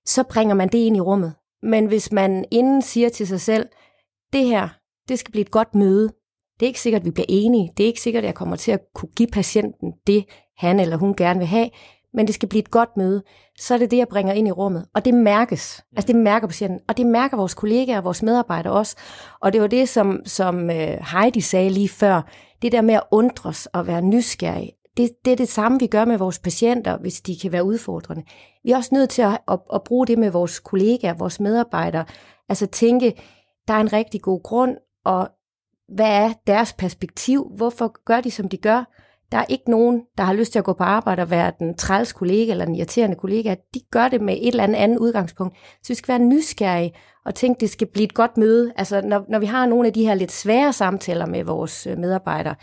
så 0.07 0.22
bringer 0.22 0.55
man 0.55 0.68
det 0.68 0.79
ind 0.79 0.96
i 0.96 1.00
rummet. 1.00 1.35
Men 1.62 1.87
hvis 1.87 2.12
man 2.12 2.44
inden 2.50 2.83
siger 2.83 3.09
til 3.09 3.26
sig 3.26 3.40
selv, 3.40 3.68
det 4.33 4.44
her, 4.44 4.68
det 5.09 5.18
skal 5.18 5.33
blive 5.33 5.42
et 5.42 5.50
godt 5.50 5.74
møde, 5.74 6.12
det 6.61 6.66
er 6.66 6.68
ikke 6.68 6.81
sikkert, 6.81 7.00
at 7.00 7.07
vi 7.07 7.11
bliver 7.11 7.26
enige, 7.29 7.72
det 7.76 7.83
er 7.83 7.87
ikke 7.87 8.00
sikkert, 8.00 8.24
at 8.24 8.26
jeg 8.26 8.35
kommer 8.35 8.57
til 8.57 8.72
at 8.72 8.81
kunne 8.94 9.09
give 9.16 9.29
patienten 9.29 9.92
det, 10.07 10.24
han 10.59 10.81
eller 10.81 10.96
hun 10.96 11.14
gerne 11.14 11.38
vil 11.38 11.48
have, 11.48 11.70
men 12.14 12.26
det 12.26 12.35
skal 12.35 12.48
blive 12.48 12.62
et 12.62 12.70
godt 12.70 12.96
møde, 12.96 13.22
så 13.59 13.74
er 13.74 13.79
det 13.79 13.90
det, 13.90 13.96
jeg 13.96 14.09
bringer 14.09 14.33
ind 14.33 14.48
i 14.48 14.50
rummet. 14.50 14.87
Og 14.94 15.05
det 15.05 15.14
mærkes. 15.14 15.85
Altså 15.96 16.12
det 16.12 16.16
mærker 16.16 16.46
patienten, 16.46 16.81
og 16.88 16.96
det 16.96 17.07
mærker 17.07 17.37
vores 17.37 17.55
kollegaer 17.55 17.98
og 17.98 18.05
vores 18.05 18.22
medarbejdere 18.22 18.72
også. 18.72 18.96
Og 19.40 19.52
det 19.52 19.61
var 19.61 19.66
det, 19.66 19.88
som, 19.88 20.20
som 20.24 20.70
øh, 20.70 20.98
Heidi 21.12 21.40
sagde 21.40 21.70
lige 21.70 21.88
før, 21.88 22.22
det 22.62 22.72
der 22.72 22.81
med 22.81 22.94
at 22.94 23.02
undres 23.11 23.66
og 23.66 23.87
være 23.87 24.02
nysgerrig, 24.02 24.72
det, 24.96 25.11
det 25.24 25.32
er 25.32 25.37
det 25.37 25.48
samme, 25.48 25.78
vi 25.80 25.87
gør 25.87 26.04
med 26.04 26.18
vores 26.18 26.38
patienter, 26.38 26.98
hvis 26.98 27.20
de 27.20 27.38
kan 27.42 27.52
være 27.52 27.64
udfordrende. 27.64 28.22
Vi 28.64 28.70
er 28.70 28.76
også 28.76 28.94
nødt 28.94 29.11
til 29.11 29.22
at, 29.22 29.38
at, 29.48 29.59
at 29.74 29.85
bruge 29.85 30.06
det 30.06 30.18
med 30.18 30.30
vores 30.30 30.59
kollegaer, 30.61 31.14
vores 31.14 31.40
medarbejdere. 31.40 32.04
Altså 32.48 32.66
tænke, 32.66 33.22
der 33.68 33.74
er 33.74 33.80
en 33.80 33.92
rigtig 33.92 34.22
god 34.22 34.42
grund, 34.42 34.76
og 35.04 35.28
hvad 35.88 36.11
er 36.11 36.32
deres 36.46 36.72
perspektiv? 36.72 37.52
Hvorfor 37.56 38.04
gør 38.04 38.20
de, 38.20 38.30
som 38.30 38.48
de 38.48 38.56
gør? 38.56 38.85
Der 39.32 39.38
er 39.38 39.44
ikke 39.48 39.70
nogen, 39.70 40.02
der 40.18 40.24
har 40.24 40.32
lyst 40.32 40.52
til 40.52 40.59
at 40.59 40.64
gå 40.64 40.72
på 40.72 40.85
arbejde 40.85 41.22
og 41.22 41.30
være 41.30 41.52
den 41.59 41.76
træls 41.76 42.12
kollega 42.12 42.50
eller 42.50 42.64
den 42.64 42.74
irriterende 42.74 43.16
kollega. 43.16 43.54
De 43.74 43.80
gør 43.90 44.09
det 44.09 44.20
med 44.20 44.35
et 44.35 44.48
eller 44.48 44.62
andet 44.62 44.76
andet 44.76 44.98
udgangspunkt. 44.98 45.56
Så 45.82 45.88
vi 45.88 45.94
skal 45.94 46.09
være 46.09 46.28
nysgerrige 46.28 46.92
og 47.24 47.35
tænke, 47.35 47.61
det 47.61 47.70
skal 47.70 47.87
blive 47.87 48.04
et 48.04 48.14
godt 48.14 48.37
møde. 48.37 48.72
Altså 48.76 49.00
når, 49.00 49.24
når 49.28 49.38
vi 49.38 49.46
har 49.46 49.66
nogle 49.66 49.87
af 49.87 49.92
de 49.92 50.06
her 50.06 50.14
lidt 50.14 50.32
svære 50.32 50.72
samtaler 50.72 51.26
med 51.26 51.44
vores 51.44 51.87
øh, 51.87 51.98
medarbejdere, 51.98 52.54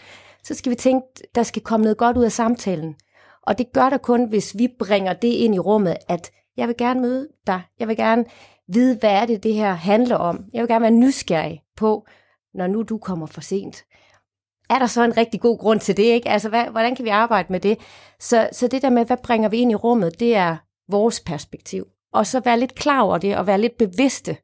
så 0.43 0.53
skal 0.53 0.69
vi 0.69 0.75
tænke, 0.75 1.07
der 1.35 1.43
skal 1.43 1.61
komme 1.61 1.83
noget 1.83 1.97
godt 1.97 2.17
ud 2.17 2.23
af 2.23 2.31
samtalen. 2.31 2.95
Og 3.41 3.57
det 3.57 3.73
gør 3.73 3.89
der 3.89 3.97
kun, 3.97 4.29
hvis 4.29 4.57
vi 4.57 4.67
bringer 4.79 5.13
det 5.13 5.27
ind 5.27 5.55
i 5.55 5.59
rummet, 5.59 5.97
at 6.07 6.31
jeg 6.57 6.67
vil 6.67 6.77
gerne 6.77 7.01
møde 7.01 7.27
dig. 7.47 7.61
Jeg 7.79 7.87
vil 7.87 7.97
gerne 7.97 8.25
vide, 8.67 8.97
hvad 8.99 9.11
er 9.11 9.25
det, 9.25 9.43
det 9.43 9.53
her 9.53 9.73
handler 9.73 10.15
om. 10.15 10.45
Jeg 10.53 10.61
vil 10.61 10.67
gerne 10.67 10.81
være 10.81 10.91
nysgerrig 10.91 11.61
på, 11.75 12.07
når 12.53 12.67
nu 12.67 12.83
du 12.83 12.97
kommer 12.97 13.25
for 13.25 13.41
sent. 13.41 13.85
Er 14.69 14.79
der 14.79 14.85
så 14.85 15.03
en 15.03 15.17
rigtig 15.17 15.41
god 15.41 15.59
grund 15.59 15.79
til 15.79 15.97
det? 15.97 16.03
Ikke? 16.03 16.29
Altså, 16.29 16.49
hvad, 16.49 16.65
hvordan 16.65 16.95
kan 16.95 17.05
vi 17.05 17.09
arbejde 17.09 17.47
med 17.51 17.59
det? 17.59 17.77
Så, 18.19 18.49
så 18.51 18.67
det 18.67 18.81
der 18.81 18.89
med, 18.89 19.05
hvad 19.05 19.17
bringer 19.23 19.49
vi 19.49 19.57
ind 19.57 19.71
i 19.71 19.75
rummet, 19.75 20.19
det 20.19 20.35
er 20.35 20.57
vores 20.89 21.19
perspektiv. 21.19 21.85
og 22.13 22.27
så 22.27 22.39
være 22.39 22.59
lidt 22.59 22.75
klar 22.75 23.01
over 23.01 23.17
det, 23.17 23.37
og 23.37 23.47
være 23.47 23.61
lidt 23.61 23.77
bevidste 23.77 24.37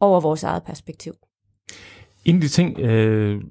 over 0.00 0.20
vores 0.20 0.42
eget 0.42 0.62
perspektiv. 0.62 1.14
En 2.24 2.34
af 2.34 2.40
de 2.40 2.48
ting, 2.48 2.78
øh, 2.78 3.42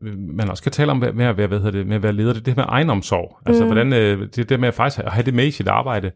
man 0.00 0.50
også 0.50 0.62
kan 0.62 0.72
tale 0.72 0.90
om 0.90 0.96
med 0.96 1.26
at 1.26 1.36
være, 1.36 1.46
hvad 1.46 1.58
hedder 1.58 1.70
det, 1.70 1.86
med 1.86 1.96
at 1.96 2.02
være 2.02 2.12
leder, 2.12 2.32
det 2.32 2.40
er 2.40 2.44
det 2.44 2.56
med 2.56 2.64
egenomsorg. 2.68 3.38
Altså, 3.46 3.62
mm. 3.64 3.68
hvordan, 3.68 3.92
øh, 3.92 4.20
det 4.20 4.38
er 4.38 4.44
det 4.44 4.60
med 4.60 4.68
at 4.68 4.74
faktisk 4.74 5.04
have 5.06 5.24
det 5.24 5.34
med 5.34 5.46
i 5.46 5.50
sit 5.50 5.68
arbejde. 5.68 6.10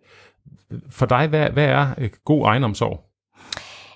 For 0.90 1.06
dig, 1.06 1.28
hvad, 1.28 1.50
hvad 1.50 1.64
er 1.64 1.86
øh, 1.98 2.10
god 2.24 2.44
egenomsorg? 2.44 3.10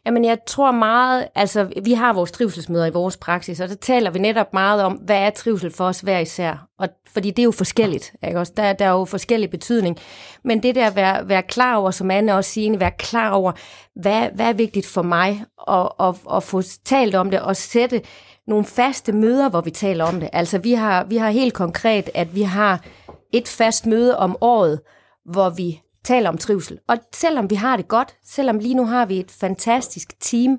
Jamen, 0.06 0.24
jeg 0.24 0.38
tror 0.46 0.72
meget, 0.72 1.28
altså, 1.34 1.68
vi 1.84 1.92
har 1.92 2.12
vores 2.12 2.32
trivselsmøder 2.32 2.86
i 2.86 2.90
vores 2.90 3.16
praksis, 3.16 3.60
og 3.60 3.68
der 3.68 3.74
taler 3.74 4.10
vi 4.10 4.18
netop 4.18 4.52
meget 4.52 4.82
om, 4.82 4.92
hvad 4.92 5.16
er 5.16 5.30
trivsel 5.30 5.70
for 5.70 5.84
os 5.84 6.00
hver 6.00 6.18
især. 6.18 6.66
Og, 6.78 6.88
fordi 7.12 7.30
det 7.30 7.38
er 7.38 7.44
jo 7.44 7.50
forskelligt, 7.50 8.12
ikke 8.26 8.38
også? 8.38 8.52
Der, 8.56 8.72
der 8.72 8.84
er 8.84 8.90
jo 8.90 9.04
forskellig 9.04 9.50
betydning. 9.50 9.98
Men 10.44 10.62
det 10.62 10.74
der 10.74 10.86
at 10.86 10.96
være, 10.96 11.28
være 11.28 11.42
klar 11.42 11.76
over, 11.76 11.90
som 11.90 12.10
Anne 12.10 12.34
også 12.34 12.50
siger, 12.50 12.78
være 12.78 12.90
klar 12.98 13.30
over, 13.30 13.52
hvad, 14.00 14.28
hvad 14.34 14.46
er 14.46 14.52
vigtigt 14.52 14.86
for 14.86 15.02
mig, 15.02 15.44
og, 15.58 16.00
og, 16.00 16.16
og 16.24 16.42
få 16.42 16.62
talt 16.84 17.14
om 17.14 17.30
det, 17.30 17.40
og 17.40 17.56
sætte 17.56 18.02
nogle 18.46 18.64
faste 18.64 19.12
møder, 19.12 19.48
hvor 19.48 19.60
vi 19.60 19.70
taler 19.70 20.04
om 20.04 20.20
det. 20.20 20.30
Altså, 20.32 20.58
vi 20.58 20.72
har, 20.72 21.04
vi 21.04 21.16
har 21.16 21.30
helt 21.30 21.54
konkret, 21.54 22.10
at 22.14 22.34
vi 22.34 22.42
har 22.42 22.84
et 23.32 23.48
fast 23.48 23.86
møde 23.86 24.18
om 24.18 24.36
året, 24.40 24.80
hvor 25.24 25.50
vi 25.50 25.80
taler 26.04 26.28
om 26.28 26.38
trivsel. 26.38 26.78
Og 26.88 26.98
selvom 27.14 27.50
vi 27.50 27.54
har 27.54 27.76
det 27.76 27.88
godt, 27.88 28.16
selvom 28.24 28.58
lige 28.58 28.74
nu 28.74 28.86
har 28.86 29.06
vi 29.06 29.20
et 29.20 29.30
fantastisk 29.30 30.20
team, 30.20 30.58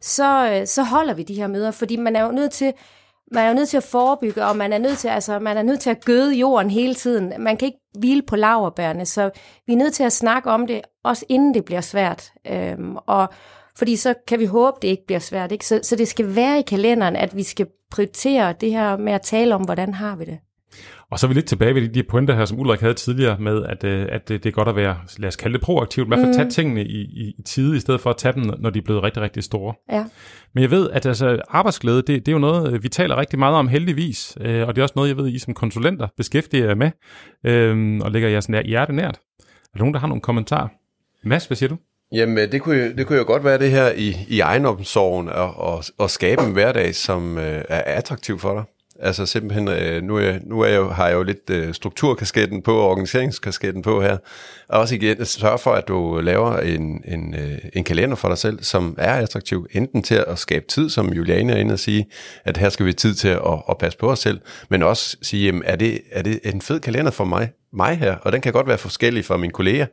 så, 0.00 0.50
øh, 0.52 0.66
så 0.66 0.82
holder 0.82 1.14
vi 1.14 1.22
de 1.22 1.34
her 1.34 1.46
møder, 1.46 1.70
fordi 1.70 1.96
man 1.96 2.16
er 2.16 2.24
jo 2.24 2.32
nødt 2.32 2.52
til, 2.52 2.72
man 3.32 3.44
er 3.44 3.48
jo 3.48 3.54
nødt 3.54 3.68
til 3.68 3.76
at 3.76 3.82
forebygge, 3.82 4.44
og 4.44 4.56
man 4.56 4.72
er 4.72 4.78
nødt 4.78 4.98
til, 4.98 5.08
altså, 5.08 5.38
man 5.38 5.56
er 5.56 5.62
nødt 5.62 5.80
til 5.80 5.90
at 5.90 6.04
gøde 6.04 6.34
jorden 6.34 6.70
hele 6.70 6.94
tiden. 6.94 7.32
Man 7.38 7.56
kan 7.56 7.66
ikke 7.66 7.78
hvile 7.98 8.22
på 8.22 8.36
laverbærene, 8.36 9.06
så 9.06 9.30
vi 9.66 9.72
er 9.72 9.76
nødt 9.76 9.94
til 9.94 10.04
at 10.04 10.12
snakke 10.12 10.50
om 10.50 10.66
det, 10.66 10.80
også 11.04 11.24
inden 11.28 11.54
det 11.54 11.64
bliver 11.64 11.80
svært. 11.80 12.32
Øhm, 12.46 12.96
og 13.06 13.28
fordi 13.78 13.96
så 13.96 14.14
kan 14.28 14.38
vi 14.38 14.44
håbe, 14.44 14.76
det 14.82 14.88
ikke 14.88 15.06
bliver 15.06 15.18
svært. 15.18 15.52
Ikke? 15.52 15.66
Så, 15.66 15.80
så 15.82 15.96
det 15.96 16.08
skal 16.08 16.36
være 16.36 16.58
i 16.58 16.62
kalenderen, 16.62 17.16
at 17.16 17.36
vi 17.36 17.42
skal 17.42 17.66
prioritere 17.90 18.54
det 18.60 18.70
her 18.70 18.96
med 18.96 19.12
at 19.12 19.22
tale 19.22 19.54
om, 19.54 19.62
hvordan 19.62 19.94
har 19.94 20.16
vi 20.16 20.24
det. 20.24 20.38
Og 21.10 21.18
så 21.18 21.26
er 21.26 21.28
vi 21.28 21.34
lidt 21.34 21.46
tilbage 21.46 21.74
ved 21.74 21.88
de 21.88 22.02
pointer 22.02 22.34
her, 22.34 22.44
som 22.44 22.60
Ulrik 22.60 22.80
havde 22.80 22.94
tidligere 22.94 23.38
med, 23.38 23.64
at, 23.64 23.84
øh, 23.84 24.08
at 24.12 24.28
det 24.28 24.46
er 24.46 24.50
godt 24.50 24.68
at 24.68 24.76
være, 24.76 24.96
lad 25.18 25.28
os 25.28 25.36
kalde 25.36 25.52
det 25.52 25.62
proaktivt, 25.62 26.06
i 26.06 26.08
hvert 26.08 26.20
fald 26.20 26.34
tage 26.34 26.44
mm. 26.44 26.50
tingene 26.50 26.84
i, 26.84 27.00
i, 27.00 27.34
i 27.38 27.42
tide, 27.42 27.76
i 27.76 27.80
stedet 27.80 28.00
for 28.00 28.10
at 28.10 28.16
tage 28.16 28.32
dem, 28.32 28.42
når 28.58 28.70
de 28.70 28.78
er 28.78 28.82
blevet 28.82 29.02
rigtig, 29.02 29.22
rigtig 29.22 29.44
store. 29.44 29.74
Ja. 29.90 30.04
Men 30.54 30.62
jeg 30.62 30.70
ved, 30.70 30.90
at 30.90 31.06
altså, 31.06 31.42
arbejdsglæde, 31.48 31.96
det, 31.96 32.08
det 32.08 32.28
er 32.28 32.32
jo 32.32 32.38
noget, 32.38 32.72
øh, 32.72 32.82
vi 32.82 32.88
taler 32.88 33.16
rigtig 33.16 33.38
meget 33.38 33.54
om 33.54 33.68
heldigvis, 33.68 34.38
øh, 34.40 34.68
og 34.68 34.76
det 34.76 34.80
er 34.80 34.82
også 34.82 34.92
noget, 34.96 35.08
jeg 35.08 35.16
ved, 35.16 35.28
I 35.28 35.38
som 35.38 35.54
konsulenter 35.54 36.08
beskæftiger 36.16 36.66
jer 36.66 36.74
med, 36.74 36.90
og 38.02 38.10
lægger 38.10 38.28
jeres 38.28 38.46
hjerte 38.46 38.92
nært. 38.92 39.20
Er 39.40 39.44
der 39.74 39.78
nogen, 39.78 39.94
der 39.94 40.00
har 40.00 40.06
nogle 40.06 40.20
kommentarer? 40.20 40.68
Mads, 41.24 41.46
hvad 41.46 41.56
siger 41.56 41.68
du? 41.68 41.76
Jamen, 42.12 42.38
øh, 42.38 42.52
det 42.52 42.62
kunne, 42.62 42.96
det 42.96 43.06
kunne 43.06 43.18
jo 43.18 43.24
godt 43.24 43.44
være 43.44 43.58
det 43.58 43.70
her 43.70 43.90
i, 43.90 44.16
i 44.28 44.40
egenomsorgen 44.40 45.28
og, 45.28 45.56
og, 45.56 45.84
og 45.98 46.10
skabe 46.10 46.42
en 46.42 46.52
hverdag, 46.52 46.94
som 46.94 47.38
øh, 47.38 47.64
er 47.68 47.82
attraktiv 47.96 48.38
for 48.38 48.54
dig. 48.54 48.64
Altså 49.00 49.26
simpelthen, 49.26 49.68
øh, 49.68 50.02
nu, 50.02 50.16
er, 50.16 50.38
nu 50.46 50.60
er 50.60 50.66
jeg 50.66 50.76
jo, 50.76 50.88
har 50.88 51.08
jeg 51.08 51.14
jo 51.14 51.22
lidt 51.22 51.50
øh, 51.50 51.74
strukturkasketten 51.74 52.62
på, 52.62 52.80
organiseringskasketten 52.80 53.82
på 53.82 54.02
her. 54.02 54.16
Og 54.68 54.80
også 54.80 54.94
igen, 54.94 55.24
sørge 55.24 55.58
for, 55.58 55.72
at 55.72 55.88
du 55.88 56.20
laver 56.22 56.58
en, 56.58 57.04
en, 57.04 57.34
øh, 57.34 57.58
en 57.72 57.84
kalender 57.84 58.16
for 58.16 58.28
dig 58.28 58.38
selv, 58.38 58.62
som 58.62 58.94
er 58.98 59.12
attraktiv. 59.12 59.66
Enten 59.70 60.02
til 60.02 60.24
at 60.26 60.38
skabe 60.38 60.64
tid, 60.68 60.90
som 60.90 61.12
Juliane 61.12 61.52
er 61.52 61.56
inde 61.56 61.72
og 61.72 61.78
sige, 61.78 62.06
at 62.44 62.56
her 62.56 62.68
skal 62.68 62.86
vi 62.86 62.92
tid 62.92 63.14
til 63.14 63.28
at, 63.28 63.62
at 63.68 63.78
passe 63.78 63.98
på 63.98 64.10
os 64.10 64.18
selv. 64.18 64.40
Men 64.68 64.82
også 64.82 65.16
sige, 65.22 65.46
jamen, 65.46 65.62
er 65.66 65.76
det, 65.76 66.00
er 66.12 66.22
det 66.22 66.40
en 66.44 66.62
fed 66.62 66.80
kalender 66.80 67.10
for 67.10 67.24
mig, 67.24 67.50
mig 67.72 67.98
her? 67.98 68.16
Og 68.16 68.32
den 68.32 68.40
kan 68.40 68.52
godt 68.52 68.66
være 68.66 68.78
forskellig 68.78 69.24
fra 69.24 69.36
mine 69.36 69.52
kolleger. 69.52 69.86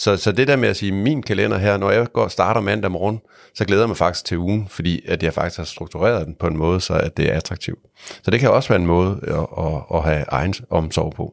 Så, 0.00 0.16
så 0.16 0.32
det 0.32 0.48
der 0.48 0.56
med 0.56 0.68
at 0.68 0.76
sige, 0.76 0.92
min 0.92 1.22
kalender 1.22 1.58
her, 1.58 1.76
når 1.76 1.90
jeg 1.90 2.06
går 2.12 2.22
og 2.22 2.30
starter 2.30 2.60
mandag 2.60 2.90
morgen, 2.90 3.20
så 3.54 3.64
glæder 3.64 3.82
jeg 3.82 3.88
mig 3.88 3.96
faktisk 3.96 4.24
til 4.24 4.38
ugen, 4.38 4.68
fordi 4.70 5.02
at 5.08 5.22
jeg 5.22 5.34
faktisk 5.34 5.56
har 5.56 5.64
struktureret 5.64 6.26
den 6.26 6.34
på 6.40 6.46
en 6.46 6.56
måde, 6.56 6.80
så 6.80 6.94
at 6.94 7.16
det 7.16 7.32
er 7.32 7.36
attraktivt. 7.36 7.78
Så 8.22 8.30
det 8.30 8.40
kan 8.40 8.50
også 8.50 8.68
være 8.68 8.80
en 8.80 8.86
måde 8.86 9.20
at, 9.22 9.64
at, 9.66 9.82
at 9.94 10.02
have 10.02 10.24
egen 10.28 10.54
omsorg 10.70 11.12
på. 11.16 11.32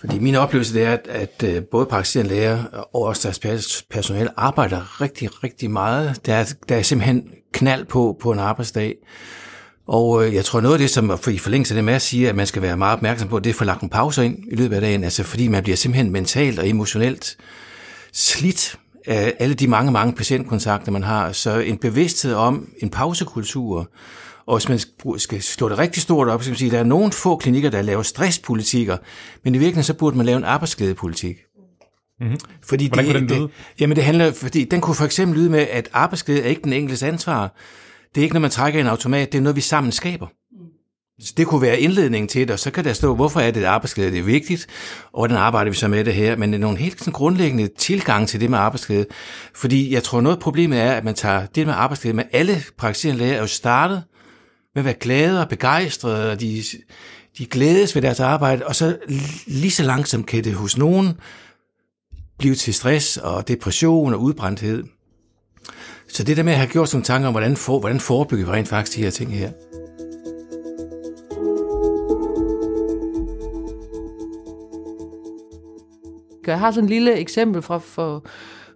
Fordi 0.00 0.18
min 0.18 0.34
oplevelse 0.34 0.74
det 0.74 0.84
er, 0.84 0.92
at, 0.92 1.08
at 1.08 1.42
øh, 1.44 1.62
både 1.62 1.86
praktiserende 1.86 2.30
læger 2.30 2.64
og 2.94 3.02
også 3.02 3.38
deres 3.42 3.84
personale 3.90 4.30
arbejder 4.36 5.00
rigtig, 5.00 5.44
rigtig 5.44 5.70
meget. 5.70 6.26
Der 6.26 6.34
er, 6.34 6.52
der 6.68 6.76
er 6.76 6.82
simpelthen 6.82 7.28
knald 7.52 7.84
på 7.84 8.16
på 8.20 8.32
en 8.32 8.38
arbejdsdag. 8.38 8.94
Og 9.86 10.26
øh, 10.26 10.34
jeg 10.34 10.44
tror 10.44 10.60
noget 10.60 10.74
af 10.74 10.78
det, 10.78 10.90
som 10.90 11.18
i 11.30 11.38
forlængelse 11.38 11.74
af 11.74 11.76
det 11.76 11.84
med 11.84 11.94
at 11.94 12.02
sige, 12.02 12.28
at 12.28 12.36
man 12.36 12.46
skal 12.46 12.62
være 12.62 12.76
meget 12.76 12.96
opmærksom 12.96 13.28
på, 13.28 13.38
det 13.38 13.46
er 13.46 13.54
at 13.54 13.58
få 13.58 13.64
lagt 13.64 13.82
en 13.82 13.88
pause 13.88 14.24
ind 14.24 14.38
i 14.52 14.54
løbet 14.54 14.74
af 14.74 14.80
dagen. 14.80 15.04
Altså 15.04 15.22
fordi 15.22 15.48
man 15.48 15.62
bliver 15.62 15.76
simpelthen 15.76 16.12
mentalt 16.12 16.58
og 16.58 16.68
emotionelt 16.68 17.36
slidt 18.12 18.76
af 19.06 19.34
alle 19.38 19.54
de 19.54 19.66
mange, 19.66 19.92
mange 19.92 20.12
patientkontakter, 20.12 20.92
man 20.92 21.02
har. 21.02 21.32
Så 21.32 21.58
en 21.58 21.78
bevidsthed 21.78 22.34
om 22.34 22.68
en 22.82 22.90
pausekultur, 22.90 23.90
og 24.46 24.56
hvis 24.56 24.68
man 24.68 24.78
skal 25.18 25.42
slå 25.42 25.68
det 25.68 25.78
rigtig 25.78 26.02
stort 26.02 26.28
op, 26.28 26.42
så 26.42 26.46
kan 26.46 26.50
man 26.50 26.58
sige, 26.58 26.68
at 26.68 26.72
der 26.72 26.78
er 26.78 26.84
nogle 26.84 27.12
få 27.12 27.36
klinikker, 27.36 27.70
der 27.70 27.82
laver 27.82 28.02
stresspolitikker, 28.02 28.96
men 29.44 29.54
i 29.54 29.58
virkeligheden 29.58 29.84
så 29.84 29.94
burde 29.94 30.16
man 30.16 30.26
lave 30.26 30.36
en 30.36 30.44
arbejdsglædepolitik. 30.44 31.36
Mm-hmm. 32.20 32.36
Fordi 32.68 32.88
Hvordan 32.88 33.04
det, 33.04 33.14
kunne 33.14 33.28
den 33.28 33.36
lyde? 33.36 33.40
Det, 33.40 33.50
jamen 33.80 33.96
det 33.96 34.04
handler, 34.04 34.32
fordi 34.32 34.64
den 34.64 34.80
kunne 34.80 34.94
for 34.94 35.04
eksempel 35.04 35.38
lyde 35.38 35.50
med, 35.50 35.60
at 35.60 35.88
arbejdsglæde 35.92 36.42
er 36.42 36.48
ikke 36.48 36.62
den 36.62 36.72
enkeltes 36.72 37.02
ansvar. 37.02 37.54
Det 38.14 38.20
er 38.20 38.22
ikke, 38.22 38.34
når 38.34 38.40
man 38.40 38.50
trækker 38.50 38.80
en 38.80 38.86
automat, 38.86 39.32
det 39.32 39.38
er 39.38 39.42
noget, 39.42 39.56
vi 39.56 39.60
sammen 39.60 39.92
skaber. 39.92 40.26
Så 41.20 41.32
det 41.36 41.46
kunne 41.46 41.62
være 41.62 41.80
indledningen 41.80 42.28
til 42.28 42.40
det, 42.40 42.50
og 42.50 42.58
så 42.58 42.70
kan 42.70 42.84
der 42.84 42.92
stå, 42.92 43.14
hvorfor 43.14 43.40
er 43.40 43.50
det, 43.50 43.60
at 43.60 43.66
arbejdsglæde 43.66 44.10
det 44.10 44.18
er 44.18 44.22
vigtigt, 44.22 44.66
og 45.12 45.20
hvordan 45.20 45.36
arbejder 45.36 45.70
vi 45.70 45.76
så 45.76 45.88
med 45.88 46.04
det 46.04 46.14
her. 46.14 46.36
Men 46.36 46.52
det 46.52 46.56
er 46.56 46.60
nogle 46.60 46.78
helt 46.78 46.98
sådan 46.98 47.12
grundlæggende 47.12 47.68
tilgang 47.78 48.28
til 48.28 48.40
det 48.40 48.50
med 48.50 48.58
arbejdsglæde. 48.58 49.06
Fordi 49.54 49.94
jeg 49.94 50.02
tror, 50.02 50.20
noget 50.20 50.36
af 50.36 50.42
problemet 50.42 50.80
er, 50.80 50.92
at 50.92 51.04
man 51.04 51.14
tager 51.14 51.46
det 51.46 51.66
med 51.66 51.74
arbejdsglæde 51.74 52.16
med 52.16 52.24
alle 52.32 52.62
praktiserende 52.78 53.18
læger, 53.18 53.34
er 53.34 53.40
jo 53.40 53.46
startet 53.46 54.02
med 54.74 54.80
at 54.80 54.84
være 54.84 54.94
glade 54.94 55.40
og 55.40 55.48
begejstrede, 55.48 56.32
og 56.32 56.40
de, 56.40 56.62
de 57.38 57.46
glædes 57.46 57.94
ved 57.94 58.02
deres 58.02 58.20
arbejde, 58.20 58.66
og 58.66 58.76
så 58.76 58.96
lige 59.46 59.70
så 59.70 59.82
langsomt 59.82 60.26
kan 60.26 60.44
det 60.44 60.54
hos 60.54 60.78
nogen 60.78 61.12
blive 62.38 62.54
til 62.54 62.74
stress 62.74 63.16
og 63.16 63.48
depression 63.48 64.14
og 64.14 64.22
udbrændthed. 64.22 64.84
Så 66.08 66.24
det 66.24 66.36
der 66.36 66.42
med 66.42 66.52
at 66.52 66.58
have 66.58 66.70
gjort 66.70 66.88
sådan 66.88 67.04
tanker 67.04 67.28
om, 67.28 67.34
hvordan, 67.34 67.56
for, 67.56 67.78
hvordan 67.80 68.00
forebygger 68.00 68.46
vi 68.46 68.52
rent 68.52 68.68
faktisk 68.68 68.96
de 68.96 69.02
her 69.02 69.10
ting 69.10 69.32
her. 69.32 69.50
Jeg 76.50 76.60
har 76.60 76.70
sådan 76.70 76.84
et 76.84 76.90
lille 76.90 77.14
eksempel 77.14 77.62
fra 77.62 77.78
for, 77.78 78.24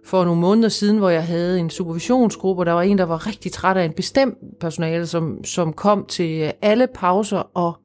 for 0.05 0.25
nogle 0.25 0.41
måneder 0.41 0.69
siden, 0.69 0.97
hvor 0.97 1.09
jeg 1.09 1.23
havde 1.23 1.59
en 1.59 1.69
supervisionsgruppe, 1.69 2.61
og 2.61 2.65
der 2.65 2.71
var 2.71 2.81
en, 2.81 2.97
der 2.97 3.03
var 3.03 3.27
rigtig 3.27 3.51
træt 3.51 3.77
af 3.77 3.85
en 3.85 3.93
bestemt 3.93 4.37
personale, 4.59 5.07
som, 5.07 5.43
som 5.43 5.73
kom 5.73 6.05
til 6.05 6.53
alle 6.61 6.87
pauser 6.87 7.57
og 7.57 7.77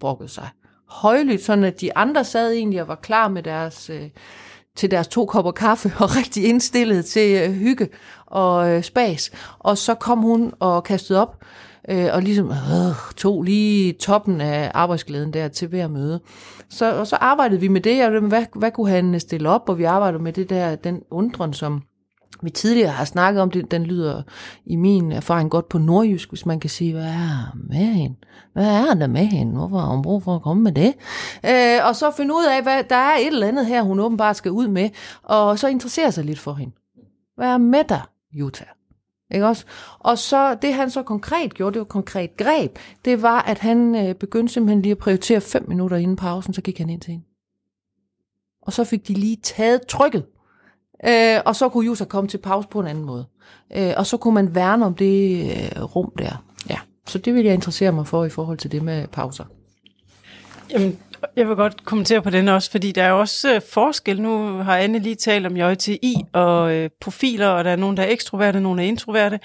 brokkede 0.00 0.28
sig 0.28 0.48
højlydt, 0.92 1.42
sådan 1.42 1.64
at 1.64 1.80
de 1.80 1.96
andre 1.96 2.24
sad 2.24 2.52
egentlig 2.52 2.82
og 2.82 2.88
var 2.88 2.94
klar 2.94 3.28
med 3.28 3.42
deres, 3.42 3.90
øh, 3.90 4.08
til 4.76 4.90
deres 4.90 5.08
to 5.08 5.26
kopper 5.26 5.52
kaffe 5.52 5.92
og 5.98 6.16
rigtig 6.20 6.44
indstillet 6.44 7.04
til 7.04 7.42
øh, 7.42 7.52
hygge 7.52 7.88
og 8.26 8.70
øh, 8.70 8.82
spas. 8.82 9.30
Og 9.58 9.78
så 9.78 9.94
kom 9.94 10.18
hun 10.18 10.52
og 10.60 10.84
kastede 10.84 11.20
op 11.22 11.44
øh, 11.88 12.08
og 12.12 12.22
ligesom 12.22 12.50
øh, 12.50 12.56
tog 13.16 13.42
lige 13.42 13.92
toppen 13.92 14.40
af 14.40 14.70
arbejdsglæden 14.74 15.32
der 15.32 15.48
til 15.48 15.68
hver 15.68 15.88
møde. 15.88 16.20
Så, 16.68 16.98
og 16.98 17.06
så 17.06 17.16
arbejdede 17.16 17.60
vi 17.60 17.68
med 17.68 17.80
det, 17.80 18.04
og 18.04 18.20
hvad, 18.20 18.44
hvad 18.54 18.70
kunne 18.70 18.90
han 18.90 19.20
stille 19.20 19.48
op, 19.48 19.68
og 19.68 19.78
vi 19.78 19.84
arbejdede 19.84 20.22
med 20.22 20.32
det 20.32 20.50
der, 20.50 20.76
den 20.76 21.02
undren, 21.10 21.52
som 21.52 21.82
vi 22.42 22.50
tidligere 22.50 22.90
har 22.90 23.04
snakket 23.04 23.42
om, 23.42 23.50
det, 23.50 23.70
den 23.70 23.84
lyder 23.84 24.22
i 24.66 24.76
min 24.76 25.12
erfaring 25.12 25.50
godt 25.50 25.68
på 25.68 25.78
nordjysk, 25.78 26.28
hvis 26.28 26.46
man 26.46 26.60
kan 26.60 26.70
sige, 26.70 26.92
hvad 26.92 27.04
er 27.04 27.56
med 27.68 27.76
hende? 27.86 28.16
Hvad 28.52 28.66
er 28.66 28.94
der 28.94 29.06
med 29.06 29.26
hende? 29.26 29.52
Hvorfor 29.52 29.78
har 29.78 29.88
hun 29.88 30.02
brug 30.02 30.22
for 30.22 30.36
at 30.36 30.42
komme 30.42 30.62
med 30.62 30.72
det? 30.72 30.94
Øh, 31.46 31.86
og 31.88 31.96
så 31.96 32.10
finde 32.16 32.34
ud 32.34 32.44
af, 32.56 32.62
hvad 32.62 32.84
der 32.84 32.96
er 32.96 33.16
et 33.16 33.26
eller 33.26 33.46
andet 33.46 33.66
her, 33.66 33.82
hun 33.82 34.00
åbenbart 34.00 34.36
skal 34.36 34.50
ud 34.50 34.68
med, 34.68 34.90
og 35.22 35.58
så 35.58 35.68
interessere 35.68 36.12
sig 36.12 36.24
lidt 36.24 36.38
for 36.38 36.52
hende. 36.52 36.74
Hvad 37.36 37.48
er 37.48 37.58
med 37.58 37.84
dig, 37.88 38.00
Jutta? 38.32 38.64
Ikke 39.32 39.46
også? 39.46 39.64
Og 39.98 40.18
så 40.18 40.54
det 40.54 40.74
han 40.74 40.90
så 40.90 41.02
konkret 41.02 41.54
gjorde, 41.54 41.74
det 41.74 41.78
var 41.78 41.84
konkret 41.84 42.36
greb, 42.36 42.78
det 43.04 43.22
var, 43.22 43.42
at 43.42 43.58
han 43.58 43.94
øh, 43.94 44.14
begyndte 44.14 44.52
simpelthen 44.52 44.82
lige 44.82 44.92
at 44.92 44.98
prioritere 44.98 45.40
fem 45.40 45.68
minutter 45.68 45.96
inden 45.96 46.16
pausen, 46.16 46.54
så 46.54 46.60
gik 46.60 46.78
han 46.78 46.90
ind 46.90 47.00
til 47.00 47.10
hende. 47.10 47.24
Og 48.62 48.72
så 48.72 48.84
fik 48.84 49.08
de 49.08 49.14
lige 49.14 49.36
taget 49.36 49.86
trykket. 49.86 50.24
Øh, 51.06 51.40
og 51.46 51.56
så 51.56 51.68
kunne 51.68 51.86
Jusa 51.86 52.04
komme 52.04 52.28
til 52.28 52.38
pause 52.38 52.68
på 52.68 52.80
en 52.80 52.86
anden 52.86 53.04
måde. 53.04 53.26
Øh, 53.76 53.92
og 53.96 54.06
så 54.06 54.16
kunne 54.16 54.34
man 54.34 54.54
værne 54.54 54.86
om 54.86 54.94
det 54.94 55.44
øh, 55.44 55.82
rum 55.82 56.12
der. 56.18 56.44
Ja. 56.70 56.78
Så 57.06 57.18
det 57.18 57.34
vil 57.34 57.44
jeg 57.44 57.54
interessere 57.54 57.92
mig 57.92 58.06
for 58.06 58.24
i 58.24 58.28
forhold 58.28 58.58
til 58.58 58.72
det 58.72 58.82
med 58.82 59.06
pauser. 59.06 59.44
Jamen, 60.70 60.98
jeg 61.36 61.48
vil 61.48 61.56
godt 61.56 61.84
kommentere 61.84 62.22
på 62.22 62.30
den 62.30 62.48
også, 62.48 62.70
fordi 62.70 62.92
der 62.92 63.02
er 63.02 63.12
også 63.12 63.54
øh, 63.54 63.60
forskel. 63.72 64.22
Nu 64.22 64.58
har 64.58 64.76
Anne 64.76 64.98
lige 64.98 65.14
talt 65.14 65.46
om 65.46 65.56
JTI 65.56 66.16
og 66.32 66.72
øh, 66.72 66.90
profiler, 67.00 67.48
og 67.48 67.64
der 67.64 67.70
er 67.70 67.76
nogen, 67.76 67.96
der 67.96 68.02
er 68.02 68.10
ekstroverte, 68.10 68.60
nogen 68.60 68.78
er 68.78 68.84
introverte. 68.84 69.40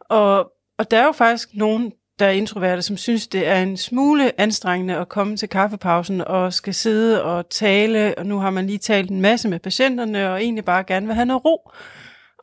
Og, 0.00 0.38
og 0.78 0.90
der 0.90 0.98
er 0.98 1.04
jo 1.04 1.12
faktisk 1.12 1.48
nogen, 1.54 1.92
der 2.18 2.26
er 2.26 2.30
introverte, 2.30 2.82
som 2.82 2.96
synes, 2.96 3.26
det 3.26 3.46
er 3.46 3.62
en 3.62 3.76
smule 3.76 4.40
anstrengende 4.40 4.96
at 4.96 5.08
komme 5.08 5.36
til 5.36 5.48
kaffepausen 5.48 6.20
og 6.20 6.52
skal 6.52 6.74
sidde 6.74 7.24
og 7.24 7.50
tale, 7.50 8.14
og 8.18 8.26
nu 8.26 8.38
har 8.38 8.50
man 8.50 8.66
lige 8.66 8.78
talt 8.78 9.10
en 9.10 9.20
masse 9.20 9.48
med 9.48 9.58
patienterne, 9.58 10.30
og 10.30 10.42
egentlig 10.42 10.64
bare 10.64 10.84
gerne 10.84 11.06
vil 11.06 11.14
have 11.14 11.26
noget 11.26 11.44
ro. 11.44 11.70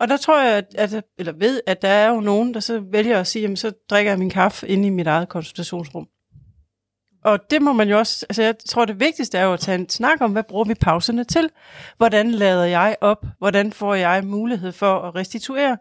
Og 0.02 0.08
der 0.08 0.18
tror 0.18 0.44
jeg, 0.44 0.64
at, 0.76 0.94
at, 0.94 1.04
eller 1.20 1.34
ved, 1.34 1.62
at 1.68 1.82
der 1.82 1.88
er 1.88 2.10
jo 2.10 2.20
nogen, 2.20 2.54
der 2.54 2.60
så 2.60 2.84
vælger 2.92 3.20
at 3.20 3.28
sige, 3.28 3.42
jamen 3.42 3.58
så 3.58 3.72
drikker 3.90 4.12
jeg 4.12 4.20
min 4.20 4.30
kaffe 4.30 4.68
inde 4.68 4.88
i 4.88 4.90
mit 4.90 5.08
eget 5.08 5.30
konsultationsrum. 5.30 6.08
Og 7.24 7.40
det 7.52 7.62
må 7.62 7.74
man 7.74 7.90
jo 7.90 7.98
også, 7.98 8.26
altså 8.30 8.44
jeg 8.44 8.56
tror 8.70 8.86
det 8.86 9.00
vigtigste 9.00 9.38
er 9.38 9.44
jo 9.44 9.54
at 9.54 9.60
tage 9.60 9.78
en 9.80 9.90
snak 9.90 10.22
om, 10.22 10.32
hvad 10.32 10.44
bruger 10.44 10.66
vi 10.66 10.74
pauserne 10.74 11.24
til? 11.24 11.50
Hvordan 11.98 12.32
lader 12.32 12.66
jeg 12.66 12.96
op? 13.02 13.26
Hvordan 13.38 13.72
får 13.72 13.96
jeg 13.96 14.24
mulighed 14.26 14.72
for 14.72 15.00
at 15.00 15.16
restituere? 15.16 15.78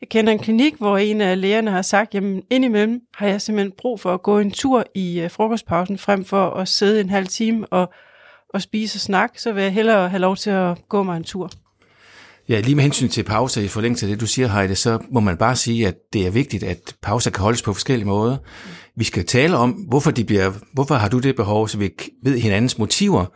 Jeg 0.00 0.08
kender 0.08 0.32
en 0.32 0.38
klinik, 0.38 0.74
hvor 0.78 0.98
en 0.98 1.20
af 1.20 1.40
lægerne 1.40 1.70
har 1.70 1.82
sagt, 1.82 2.14
jamen 2.14 2.42
indimellem 2.50 3.00
har 3.14 3.26
jeg 3.26 3.40
simpelthen 3.40 3.72
brug 3.78 4.00
for 4.00 4.14
at 4.14 4.22
gå 4.22 4.38
en 4.38 4.50
tur 4.50 4.84
i 4.94 5.20
øh, 5.20 5.30
frokostpausen, 5.30 5.98
frem 5.98 6.24
for 6.24 6.50
at 6.50 6.68
sidde 6.68 7.00
en 7.00 7.10
halv 7.10 7.26
time 7.26 7.66
og, 7.66 7.92
og 8.54 8.62
spise 8.62 8.96
og 8.96 9.00
snakke, 9.00 9.42
så 9.42 9.52
vil 9.52 9.62
jeg 9.62 9.72
hellere 9.72 10.08
have 10.08 10.20
lov 10.20 10.36
til 10.36 10.50
at 10.50 10.88
gå 10.88 11.02
mig 11.02 11.16
en 11.16 11.24
tur. 11.24 11.50
Ja, 12.48 12.60
lige 12.60 12.74
med 12.74 12.82
hensyn 12.82 13.08
til 13.08 13.22
pauser 13.22 13.62
i 13.62 13.68
forlængelse 13.68 14.06
af 14.06 14.10
det, 14.10 14.20
du 14.20 14.26
siger, 14.26 14.48
Heide, 14.48 14.74
så 14.74 14.98
må 15.10 15.20
man 15.20 15.36
bare 15.36 15.56
sige, 15.56 15.88
at 15.88 15.94
det 16.12 16.26
er 16.26 16.30
vigtigt, 16.30 16.62
at 16.62 16.94
pauser 17.02 17.30
kan 17.30 17.42
holdes 17.42 17.62
på 17.62 17.72
forskellige 17.72 18.06
måder. 18.08 18.36
Vi 18.96 19.04
skal 19.04 19.26
tale 19.26 19.56
om, 19.56 19.70
hvorfor, 19.70 20.10
de 20.10 20.24
bliver, 20.24 20.52
hvorfor 20.72 20.94
har 20.94 21.08
du 21.08 21.18
det 21.18 21.36
behov, 21.36 21.68
så 21.68 21.78
vi 21.78 21.90
ved 22.22 22.38
hinandens 22.38 22.78
motiver. 22.78 23.26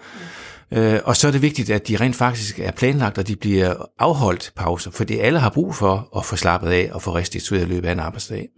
Øh, 0.71 1.01
og 1.05 1.17
så 1.17 1.29
er 1.29 1.33
det 1.33 1.43
vigtigt, 1.43 1.71
at 1.71 1.89
de 1.89 1.97
rent 1.97 2.17
faktisk 2.17 2.61
er 2.61 2.71
planlagt, 2.71 3.19
og 3.19 3.29
de 3.29 3.37
bliver 3.37 3.75
afholdt 3.99 4.53
pauser, 4.57 4.91
fordi 4.91 5.19
alle 5.19 5.39
har 5.39 5.51
brug 5.51 5.75
for 5.75 6.09
at 6.17 6.25
få 6.25 6.37
slappet 6.37 6.71
af 6.71 6.91
og 6.93 7.03
få 7.03 7.15
restitueret 7.15 7.63
i 7.63 7.69
løbet 7.69 7.89
af 7.89 7.93
en 7.93 8.01
arbejdsdag. 8.01 8.49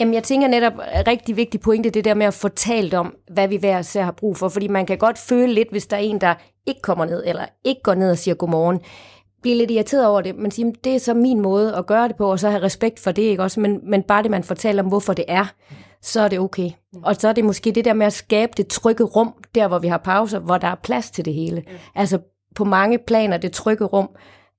Jamen, 0.00 0.14
jeg 0.14 0.22
tænker 0.22 0.48
netop, 0.48 0.72
en 0.72 1.06
rigtig 1.06 1.36
vigtig 1.36 1.60
pointe, 1.60 1.90
det 1.90 2.04
der 2.04 2.14
med 2.14 2.26
at 2.26 2.34
få 2.34 2.48
talt 2.48 2.94
om, 2.94 3.14
hvad 3.32 3.48
vi 3.48 3.56
hver 3.56 3.78
især 3.78 4.04
har 4.04 4.12
brug 4.12 4.36
for. 4.36 4.48
Fordi 4.48 4.68
man 4.68 4.86
kan 4.86 4.98
godt 4.98 5.18
føle 5.18 5.54
lidt, 5.54 5.70
hvis 5.70 5.86
der 5.86 5.96
er 5.96 6.00
en, 6.00 6.20
der 6.20 6.34
ikke 6.66 6.80
kommer 6.82 7.04
ned, 7.04 7.22
eller 7.26 7.46
ikke 7.64 7.80
går 7.84 7.94
ned 7.94 8.10
og 8.10 8.18
siger 8.18 8.34
godmorgen, 8.34 8.80
blive 9.46 9.58
lidt 9.58 9.70
irriteret 9.70 10.06
over 10.06 10.20
det, 10.20 10.36
men 10.36 10.50
sige, 10.50 10.74
det 10.84 10.94
er 10.94 10.98
så 10.98 11.14
min 11.14 11.40
måde 11.40 11.76
at 11.76 11.86
gøre 11.86 12.08
det 12.08 12.16
på, 12.16 12.30
og 12.30 12.40
så 12.40 12.50
have 12.50 12.62
respekt 12.62 13.00
for 13.00 13.12
det, 13.12 13.22
ikke 13.22 13.42
også? 13.42 13.60
Men, 13.60 13.80
men 13.90 14.02
bare 14.02 14.22
det, 14.22 14.30
man 14.30 14.44
fortæller 14.44 14.82
om, 14.82 14.88
hvorfor 14.88 15.12
det 15.12 15.24
er, 15.28 15.44
så 16.02 16.20
er 16.20 16.28
det 16.28 16.38
okay. 16.38 16.70
Og 17.02 17.16
så 17.16 17.28
er 17.28 17.32
det 17.32 17.44
måske 17.44 17.72
det 17.72 17.84
der 17.84 17.92
med 17.92 18.06
at 18.06 18.12
skabe 18.12 18.52
det 18.56 18.66
trygge 18.66 19.04
rum, 19.04 19.34
der 19.54 19.68
hvor 19.68 19.78
vi 19.78 19.88
har 19.88 19.98
pauser, 19.98 20.38
hvor 20.38 20.58
der 20.58 20.68
er 20.68 20.74
plads 20.74 21.10
til 21.10 21.24
det 21.24 21.34
hele. 21.34 21.62
Altså 21.94 22.18
på 22.54 22.64
mange 22.64 22.98
planer, 23.06 23.36
det 23.36 23.52
trygge 23.52 23.84
rum, 23.84 24.08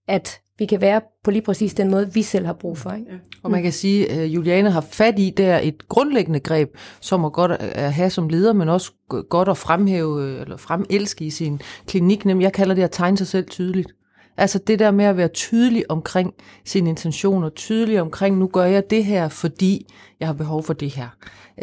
at 0.07 0.41
vi 0.59 0.65
kan 0.65 0.81
være 0.81 1.01
på 1.23 1.31
lige 1.31 1.41
præcis 1.41 1.73
den 1.73 1.91
måde, 1.91 2.13
vi 2.13 2.21
selv 2.21 2.45
har 2.45 2.53
brug 2.53 2.77
for. 2.77 2.91
Ikke? 2.91 3.11
Og 3.43 3.51
man 3.51 3.63
kan 3.63 3.71
sige, 3.71 4.11
at 4.11 4.27
Juliane 4.27 4.71
har 4.71 4.81
fat 4.81 5.19
i 5.19 5.33
der 5.37 5.59
et 5.59 5.87
grundlæggende 5.87 6.39
greb, 6.39 6.69
som 7.01 7.23
er 7.23 7.29
godt 7.29 7.51
at 7.51 7.93
have 7.93 8.09
som 8.09 8.29
leder, 8.29 8.53
men 8.53 8.69
også 8.69 8.91
godt 9.29 9.49
at 9.49 9.57
fremhæve 9.57 10.41
eller 10.41 10.57
fremelske 10.57 11.25
i 11.25 11.29
sin 11.29 11.61
klinik. 11.87 12.25
Nemlig, 12.25 12.43
jeg 12.43 12.53
kalder 12.53 12.75
det 12.75 12.83
at 12.83 12.91
tegne 12.91 13.17
sig 13.17 13.27
selv 13.27 13.47
tydeligt. 13.49 13.93
Altså 14.37 14.59
det 14.59 14.79
der 14.79 14.91
med 14.91 15.05
at 15.05 15.17
være 15.17 15.27
tydelig 15.27 15.91
omkring 15.91 16.33
sine 16.65 16.89
intentioner, 16.89 17.49
tydelig 17.49 18.01
omkring, 18.01 18.37
nu 18.37 18.47
gør 18.47 18.65
jeg 18.65 18.89
det 18.89 19.05
her, 19.05 19.27
fordi 19.29 19.85
jeg 20.19 20.27
har 20.27 20.33
behov 20.33 20.63
for 20.63 20.73
det 20.73 20.89
her. 20.89 21.07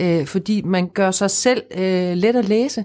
Øh, 0.01 0.27
fordi 0.27 0.63
man 0.63 0.89
gør 0.89 1.11
sig 1.11 1.31
selv 1.31 1.63
øh, 1.77 2.13
let 2.17 2.37
at 2.37 2.49
læse 2.49 2.85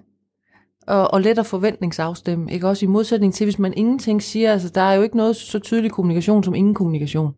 og, 0.88 1.14
og 1.14 1.22
let 1.22 1.40
at 1.40 1.46
forventningsafstemme. 1.46 2.52
Ikke? 2.52 2.68
Også 2.68 2.86
i 2.86 2.90
modsætning 2.90 3.34
til, 3.34 3.46
hvis 3.46 3.60
man 3.60 3.74
ingenting 3.78 4.24
siger, 4.24 4.52
altså 4.52 4.70
der 4.70 4.82
er 4.82 4.94
jo 4.94 5.02
ikke 5.02 5.18
noget 5.18 5.36
så 5.36 5.60
tydelig 5.60 5.92
kommunikation 5.92 6.44
som 6.44 6.56
ingen 6.56 6.74
kommunikation. 6.74 7.34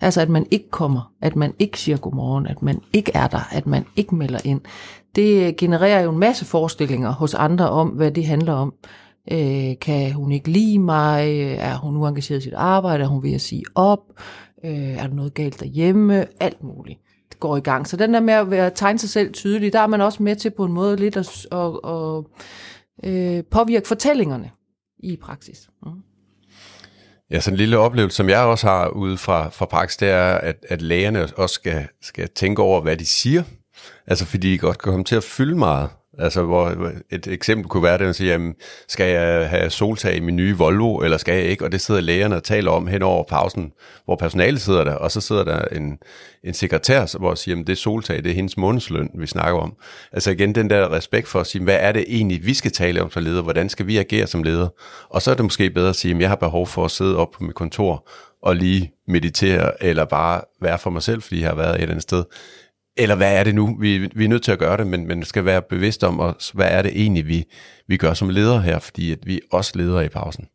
Altså 0.00 0.20
at 0.20 0.28
man 0.28 0.46
ikke 0.50 0.70
kommer, 0.70 1.12
at 1.20 1.36
man 1.36 1.54
ikke 1.58 1.80
siger 1.80 1.96
godmorgen, 1.96 2.46
at 2.46 2.62
man 2.62 2.80
ikke 2.92 3.12
er 3.14 3.26
der, 3.26 3.48
at 3.52 3.66
man 3.66 3.84
ikke 3.96 4.14
melder 4.14 4.38
ind. 4.44 4.60
Det 5.16 5.56
genererer 5.56 6.00
jo 6.00 6.10
en 6.10 6.18
masse 6.18 6.44
forestillinger 6.44 7.12
hos 7.12 7.34
andre 7.34 7.70
om, 7.70 7.88
hvad 7.88 8.10
det 8.10 8.26
handler 8.26 8.52
om. 8.52 8.74
Øh, 9.32 9.78
kan 9.80 10.12
hun 10.12 10.32
ikke 10.32 10.50
lide 10.50 10.78
mig? 10.78 11.42
Er 11.58 11.76
hun 11.76 11.96
uengageret 11.96 12.38
i 12.38 12.42
sit 12.42 12.54
arbejde? 12.54 13.04
Er 13.04 13.08
hun 13.08 13.22
ved 13.22 13.34
at 13.34 13.40
sige 13.40 13.64
op? 13.74 13.98
Øh, 14.64 14.72
er 14.72 15.06
der 15.06 15.14
noget 15.14 15.34
galt 15.34 15.60
derhjemme? 15.60 16.26
Alt 16.40 16.62
muligt 16.62 16.98
det 17.32 17.40
går 17.40 17.56
i 17.56 17.60
gang. 17.60 17.88
Så 17.88 17.96
den 17.96 18.14
der 18.14 18.20
med 18.20 18.34
at 18.34 18.50
være, 18.50 18.70
tegne 18.70 18.98
sig 18.98 19.10
selv 19.10 19.32
tydeligt, 19.32 19.72
der 19.72 19.80
er 19.80 19.86
man 19.86 20.00
også 20.00 20.22
med 20.22 20.36
til 20.36 20.50
på 20.50 20.64
en 20.64 20.72
måde 20.72 20.96
lidt 20.96 21.16
at, 21.16 21.46
at, 21.52 21.80
at, 21.84 22.24
at 23.12 23.46
påvirke 23.46 23.88
fortællingerne 23.88 24.50
i 24.98 25.16
praksis. 25.16 25.68
Mm. 25.82 25.90
Ja, 27.30 27.40
sådan 27.40 27.54
en 27.54 27.58
lille 27.58 27.78
oplevelse, 27.78 28.16
som 28.16 28.28
jeg 28.28 28.40
også 28.40 28.66
har 28.66 28.88
ude 28.88 29.18
fra, 29.18 29.48
fra 29.48 29.66
praksis, 29.66 29.96
det 29.96 30.08
er, 30.08 30.34
at, 30.34 30.56
at 30.68 30.82
lægerne 30.82 31.26
også 31.36 31.54
skal, 31.54 31.88
skal 32.02 32.28
tænke 32.28 32.62
over, 32.62 32.80
hvad 32.80 32.96
de 32.96 33.06
siger. 33.06 33.42
Altså 34.06 34.26
fordi 34.26 34.52
de 34.52 34.58
godt 34.58 34.78
kan 34.78 34.92
komme 34.92 35.04
til 35.04 35.16
at 35.16 35.24
fylde 35.24 35.58
meget. 35.58 35.90
Altså, 36.18 36.42
hvor 36.42 36.92
et 37.10 37.26
eksempel 37.26 37.68
kunne 37.68 37.82
være 37.82 37.94
at 37.94 38.00
man 38.00 38.14
siger, 38.14 38.32
jamen, 38.32 38.54
skal 38.88 39.12
jeg 39.12 39.50
have 39.50 39.70
soltag 39.70 40.16
i 40.16 40.20
min 40.20 40.36
nye 40.36 40.56
Volvo, 40.56 40.96
eller 40.96 41.16
skal 41.16 41.34
jeg 41.34 41.44
ikke? 41.44 41.64
Og 41.64 41.72
det 41.72 41.80
sidder 41.80 42.00
lægerne 42.00 42.36
og 42.36 42.44
taler 42.44 42.70
om 42.70 42.86
hen 42.86 43.02
over 43.02 43.24
pausen, 43.24 43.72
hvor 44.04 44.16
personalet 44.16 44.60
sidder 44.60 44.84
der, 44.84 44.94
og 44.94 45.10
så 45.10 45.20
sidder 45.20 45.44
der 45.44 45.64
en, 45.64 45.98
en 46.44 46.54
sekretær, 46.54 47.18
hvor 47.18 47.34
siger, 47.34 47.52
jamen, 47.52 47.66
det 47.66 47.72
er 47.72 47.76
soltag, 47.76 48.16
det 48.16 48.30
er 48.30 48.34
hendes 48.34 48.56
månedsløn, 48.56 49.10
vi 49.14 49.26
snakker 49.26 49.60
om. 49.60 49.74
Altså 50.12 50.30
igen, 50.30 50.54
den 50.54 50.70
der 50.70 50.92
respekt 50.92 51.28
for 51.28 51.40
at 51.40 51.46
sige, 51.46 51.64
hvad 51.64 51.78
er 51.80 51.92
det 51.92 52.04
egentlig, 52.08 52.46
vi 52.46 52.54
skal 52.54 52.72
tale 52.72 53.02
om 53.02 53.10
som 53.10 53.22
leder? 53.22 53.42
Hvordan 53.42 53.68
skal 53.68 53.86
vi 53.86 53.98
agere 53.98 54.26
som 54.26 54.42
leder? 54.42 54.68
Og 55.08 55.22
så 55.22 55.30
er 55.30 55.34
det 55.34 55.44
måske 55.44 55.70
bedre 55.70 55.88
at 55.88 55.96
sige, 55.96 56.14
at 56.14 56.20
jeg 56.20 56.28
har 56.28 56.36
behov 56.36 56.66
for 56.66 56.84
at 56.84 56.90
sidde 56.90 57.16
op 57.16 57.30
på 57.30 57.44
mit 57.44 57.54
kontor 57.54 58.08
og 58.42 58.56
lige 58.56 58.92
meditere, 59.08 59.84
eller 59.84 60.04
bare 60.04 60.40
være 60.60 60.78
for 60.78 60.90
mig 60.90 61.02
selv, 61.02 61.22
fordi 61.22 61.40
jeg 61.40 61.48
har 61.48 61.56
været 61.56 61.74
et 61.74 61.82
eller 61.82 61.90
andet 61.90 62.02
sted 62.02 62.24
eller 62.96 63.14
hvad 63.14 63.38
er 63.38 63.44
det 63.44 63.54
nu? 63.54 63.76
Vi, 63.80 63.98
vi 63.98 64.24
er 64.24 64.28
nødt 64.28 64.42
til 64.42 64.52
at 64.52 64.58
gøre 64.58 64.76
det, 64.76 64.86
men, 64.86 65.06
men 65.06 65.24
skal 65.24 65.44
være 65.44 65.62
bevidst 65.62 66.04
om, 66.04 66.20
os, 66.20 66.50
hvad 66.50 66.68
er 66.70 66.82
det 66.82 66.90
egentlig, 66.94 67.28
vi, 67.28 67.44
vi 67.88 67.96
gør 67.96 68.14
som 68.14 68.28
ledere 68.28 68.62
her, 68.62 68.78
fordi 68.78 69.12
at 69.12 69.18
vi 69.26 69.40
også 69.52 69.72
leder 69.74 70.00
i 70.00 70.08
pausen. 70.08 70.48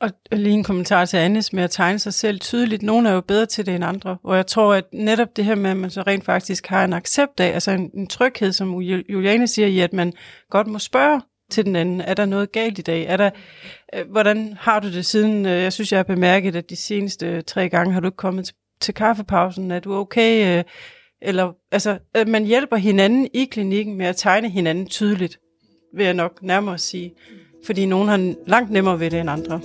Og 0.00 0.10
lige 0.32 0.54
en 0.54 0.64
kommentar 0.64 1.04
til 1.04 1.16
Annes 1.16 1.52
med 1.52 1.62
at 1.62 1.70
tegne 1.70 1.98
sig 1.98 2.14
selv 2.14 2.40
tydeligt. 2.40 2.82
Nogle 2.82 3.08
er 3.08 3.12
jo 3.12 3.20
bedre 3.20 3.46
til 3.46 3.66
det 3.66 3.74
end 3.74 3.84
andre, 3.84 4.18
og 4.24 4.36
jeg 4.36 4.46
tror, 4.46 4.74
at 4.74 4.84
netop 4.92 5.36
det 5.36 5.44
her 5.44 5.54
med, 5.54 5.70
at 5.70 5.76
man 5.76 5.90
så 5.90 6.02
rent 6.02 6.24
faktisk 6.24 6.66
har 6.66 6.84
en 6.84 6.92
accept 6.92 7.40
af, 7.40 7.46
altså 7.46 7.70
en, 7.70 7.90
en 7.94 8.06
tryghed, 8.06 8.52
som 8.52 8.74
Juliane 8.80 9.46
siger 9.46 9.68
i, 9.68 9.80
at 9.80 9.92
man 9.92 10.12
godt 10.50 10.66
må 10.66 10.78
spørge 10.78 11.20
til 11.50 11.64
den 11.64 11.76
anden. 11.76 12.00
Er 12.00 12.14
der 12.14 12.24
noget 12.24 12.52
galt 12.52 12.78
i 12.78 12.82
dag? 12.82 13.04
Er 13.04 13.16
der, 13.16 13.30
øh, 13.94 14.10
hvordan 14.10 14.56
har 14.60 14.80
du 14.80 14.92
det 14.92 15.06
siden? 15.06 15.46
Øh, 15.46 15.62
jeg 15.62 15.72
synes, 15.72 15.92
jeg 15.92 15.98
har 15.98 16.04
bemærket, 16.04 16.56
at 16.56 16.70
de 16.70 16.76
seneste 16.76 17.42
tre 17.42 17.68
gange 17.68 17.92
har 17.92 18.00
du 18.00 18.06
ikke 18.06 18.16
kommet 18.16 18.44
til, 18.44 18.54
til 18.80 18.94
kaffepausen. 18.94 19.70
Er 19.70 19.80
du 19.80 19.94
okay? 19.94 20.58
Øh, 20.58 20.64
eller 21.22 21.52
altså, 21.72 21.98
at 22.14 22.28
man 22.28 22.44
hjælper 22.44 22.76
hinanden 22.76 23.28
i 23.34 23.44
klinikken 23.44 23.96
med 23.96 24.06
at 24.06 24.16
tegne 24.16 24.50
hinanden 24.50 24.86
tydeligt, 24.86 25.38
vil 25.96 26.04
jeg 26.04 26.14
nok 26.14 26.42
nærmere 26.42 26.78
sige. 26.78 27.12
Fordi 27.66 27.86
nogen 27.86 28.08
har 28.08 28.34
langt 28.46 28.70
nemmere 28.70 29.00
ved 29.00 29.10
det 29.10 29.20
end 29.20 29.30
andre. 29.30 29.60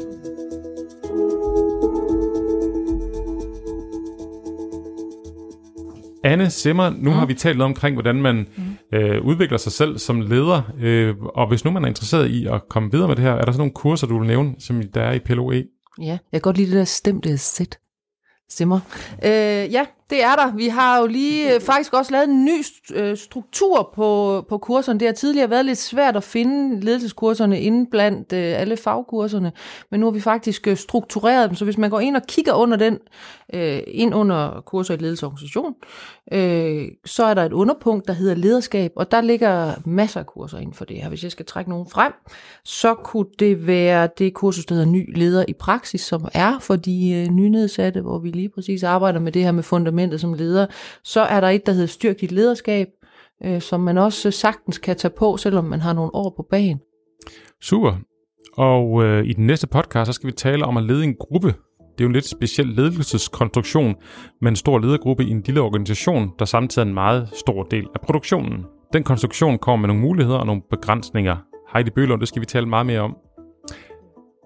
Anne 6.24 6.50
Simmer, 6.50 6.90
nu 6.90 7.10
mm. 7.10 7.18
har 7.18 7.26
vi 7.26 7.34
talt 7.34 7.62
omkring, 7.62 7.96
hvordan 7.96 8.16
man 8.16 8.48
mm. 8.58 8.98
øh, 8.98 9.26
udvikler 9.26 9.58
sig 9.58 9.72
selv 9.72 9.98
som 9.98 10.22
leder. 10.22 10.62
Øh, 10.80 11.16
og 11.36 11.48
hvis 11.48 11.66
nu 11.66 11.72
man 11.72 11.84
er 11.84 11.88
interesseret 11.88 12.28
i 12.28 12.46
at 12.46 12.62
komme 12.70 12.92
videre 12.92 13.08
med 13.08 13.16
det 13.16 13.24
her, 13.24 13.32
er 13.32 13.46
der 13.46 13.52
så 13.52 13.58
nogle 13.58 13.74
kurser, 13.74 14.08
du 14.08 14.20
vil 14.20 14.28
nævne, 14.28 14.56
som 14.60 14.84
der 14.94 15.02
er 15.02 15.14
i 15.14 15.20
PLOE? 15.20 15.64
Ja, 16.02 16.06
jeg 16.06 16.20
kan 16.34 16.42
godt 16.42 16.58
lide 16.58 16.72
det 16.72 16.78
der 16.78 16.84
stemte 16.84 17.38
sæt. 17.38 17.80
Simmer. 18.50 18.80
Øh, 19.24 19.74
ja, 19.74 19.86
det 20.10 20.24
er 20.24 20.36
der. 20.36 20.56
Vi 20.56 20.68
har 20.68 21.00
jo 21.00 21.08
lige 21.08 21.56
øh, 21.56 21.62
faktisk 21.72 21.94
også 21.94 22.12
lavet 22.12 22.30
en 22.30 22.46
ny 22.46 22.64
øh, 22.94 23.18
struktur 23.18 23.92
på, 23.96 24.42
på 24.50 24.58
kurserne. 24.58 25.00
Det 25.00 25.08
har 25.08 25.14
tidligere 25.14 25.50
været 25.50 25.66
lidt 25.66 25.78
svært 25.78 26.16
at 26.16 26.24
finde 26.24 26.80
ledelseskurserne 26.80 27.60
inden 27.60 27.88
blandt 27.90 28.34
øh, 28.34 28.60
alle 28.60 28.78
fagkurserne, 28.78 29.52
men 29.92 30.00
nu 30.00 30.06
har 30.06 30.12
vi 30.12 30.22
faktisk 30.22 30.68
øh, 30.68 30.78
struktureret 30.78 31.50
dem, 31.50 31.56
så 31.56 31.66
hvis 31.66 31.78
man 31.78 31.90
går 31.90 32.00
ind 32.00 32.16
og 32.16 32.22
kigger 32.28 32.54
under 32.54 32.78
den, 32.78 32.98
øh, 33.54 33.80
ind 33.88 34.16
under 34.16 34.62
kurser 34.66 34.94
i 34.94 34.98
ledelsesorganisation, 34.98 35.74
øh, 36.32 36.88
så 37.06 37.24
er 37.26 37.34
der 37.34 37.44
et 37.44 37.54
underpunkt, 37.54 38.08
der 38.08 38.14
hedder 38.14 38.36
lederskab, 38.36 38.92
og 38.96 39.12
der 39.12 39.22
ligger 39.22 39.74
masser 39.86 40.20
af 40.20 40.26
kurser 40.26 40.58
inden 40.58 40.74
for 40.74 40.86
det 40.86 40.98
her. 40.98 41.10
Hvis 41.10 41.24
jeg 41.24 41.32
skal 41.32 41.46
trække 41.46 41.70
nogen 41.70 41.88
frem, 41.90 42.14
så 42.64 42.94
kunne 42.94 43.28
det 43.40 43.68
være 43.68 44.10
det 44.18 44.34
kursus, 44.34 44.66
der 44.66 44.76
hedder 44.76 44.90
Ny 44.92 45.18
Leder 45.18 45.46
i 45.48 45.54
Praksis, 45.54 46.02
som 46.02 46.28
er 46.34 46.60
for 46.60 46.76
de 46.76 47.12
øh, 47.12 47.28
nynedsatte, 47.28 48.02
hvor 48.02 48.20
vi 48.20 48.30
lige 48.30 48.50
præcis 48.50 48.84
arbejder 48.84 49.20
med 49.20 49.32
det 49.32 49.44
her 49.44 49.52
med 49.52 49.64
fundamentet 49.96 50.22
som 50.22 50.34
leder. 50.34 50.68
Så 51.04 51.22
er 51.22 51.42
der 51.42 51.48
et, 51.48 51.66
der 51.66 51.72
hedder 51.72 51.88
Styrk 51.88 52.22
dit 52.22 52.32
lederskab, 52.32 52.88
øh, 53.44 53.62
som 53.62 53.80
man 53.80 53.98
også 53.98 54.32
sagtens 54.32 54.78
kan 54.78 54.96
tage 54.96 55.14
på, 55.18 55.38
selvom 55.38 55.64
man 55.64 55.80
har 55.80 55.94
nogle 55.94 56.16
år 56.16 56.34
på 56.38 56.46
bagen. 56.52 56.80
Super. 57.62 57.94
Og 58.58 59.04
øh, 59.04 59.26
i 59.26 59.34
den 59.34 59.48
næste 59.48 59.68
podcast, 59.68 60.08
så 60.08 60.14
skal 60.14 60.28
vi 60.28 60.32
tale 60.32 60.66
om 60.66 60.78
at 60.78 60.84
lede 60.84 61.04
en 61.04 61.16
gruppe 61.20 61.54
det 61.98 62.02
er 62.02 62.06
jo 62.06 62.08
en 62.08 62.14
lidt 62.14 62.30
speciel 62.30 62.68
ledelseskonstruktion 62.68 63.96
med 64.42 64.50
en 64.50 64.56
stor 64.56 64.80
ledergruppe 64.80 65.24
i 65.24 65.30
en 65.30 65.44
lille 65.46 65.62
organisation, 65.62 66.32
der 66.40 66.46
samtidig 66.46 66.86
er 66.86 66.88
en 66.88 66.94
meget 66.94 67.30
stor 67.34 67.64
del 67.64 67.88
af 67.96 68.02
produktionen. 68.02 68.66
Den 68.94 69.04
konstruktion 69.04 69.58
kommer 69.58 69.88
med 69.88 69.88
nogle 69.88 70.02
muligheder 70.02 70.38
og 70.38 70.46
nogle 70.46 70.62
begrænsninger. 70.70 71.36
Heidi 71.74 71.90
Bølund, 71.90 72.20
det 72.20 72.28
skal 72.28 72.42
vi 72.42 72.46
tale 72.46 72.66
meget 72.66 72.86
mere 72.86 73.00
om. 73.00 73.16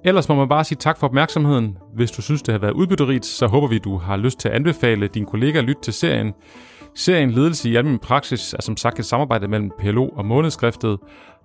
Ellers 0.03 0.29
må 0.29 0.35
man 0.35 0.49
bare 0.49 0.63
sige 0.63 0.77
tak 0.77 0.97
for 0.97 1.07
opmærksomheden. 1.07 1.77
Hvis 1.95 2.11
du 2.11 2.21
synes, 2.21 2.41
det 2.41 2.51
har 2.51 2.59
været 2.59 2.71
udbytterigt, 2.71 3.25
så 3.25 3.47
håber 3.47 3.67
vi, 3.67 3.77
du 3.77 3.97
har 3.97 4.17
lyst 4.17 4.39
til 4.39 4.49
at 4.49 4.55
anbefale 4.55 5.07
dine 5.07 5.25
kollegaer 5.25 5.61
at 5.61 5.67
lytte 5.67 5.81
til 5.81 5.93
serien. 5.93 6.33
Serien 6.95 7.31
Ledelse 7.31 7.69
i 7.69 7.75
Almen 7.75 7.99
Praksis 7.99 8.53
er 8.53 8.61
som 8.61 8.77
sagt 8.77 8.99
et 8.99 9.05
samarbejde 9.05 9.47
mellem 9.47 9.71
PLO 9.79 10.07
og 10.07 10.25
Månedskriftet. 10.25 10.97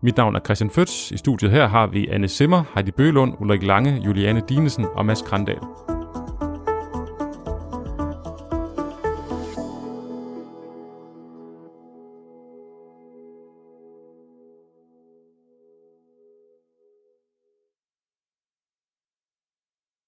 Mit 0.03 0.17
navn 0.17 0.37
er 0.37 0.41
Christian 0.41 0.71
Føds. 0.71 1.11
I 1.11 1.17
studiet 1.17 1.51
her 1.51 1.69
har 1.69 1.87
vi 1.87 2.09
Anne 2.09 2.29
Simmer, 2.29 2.63
Heidi 2.75 2.91
Bølund, 2.91 3.35
Ulrik 3.41 3.63
Lange, 3.63 4.03
Juliane 4.07 4.43
Dinesen 4.49 4.87
og 4.95 5.07
Mads 5.07 5.23
Grandal. 5.23 5.94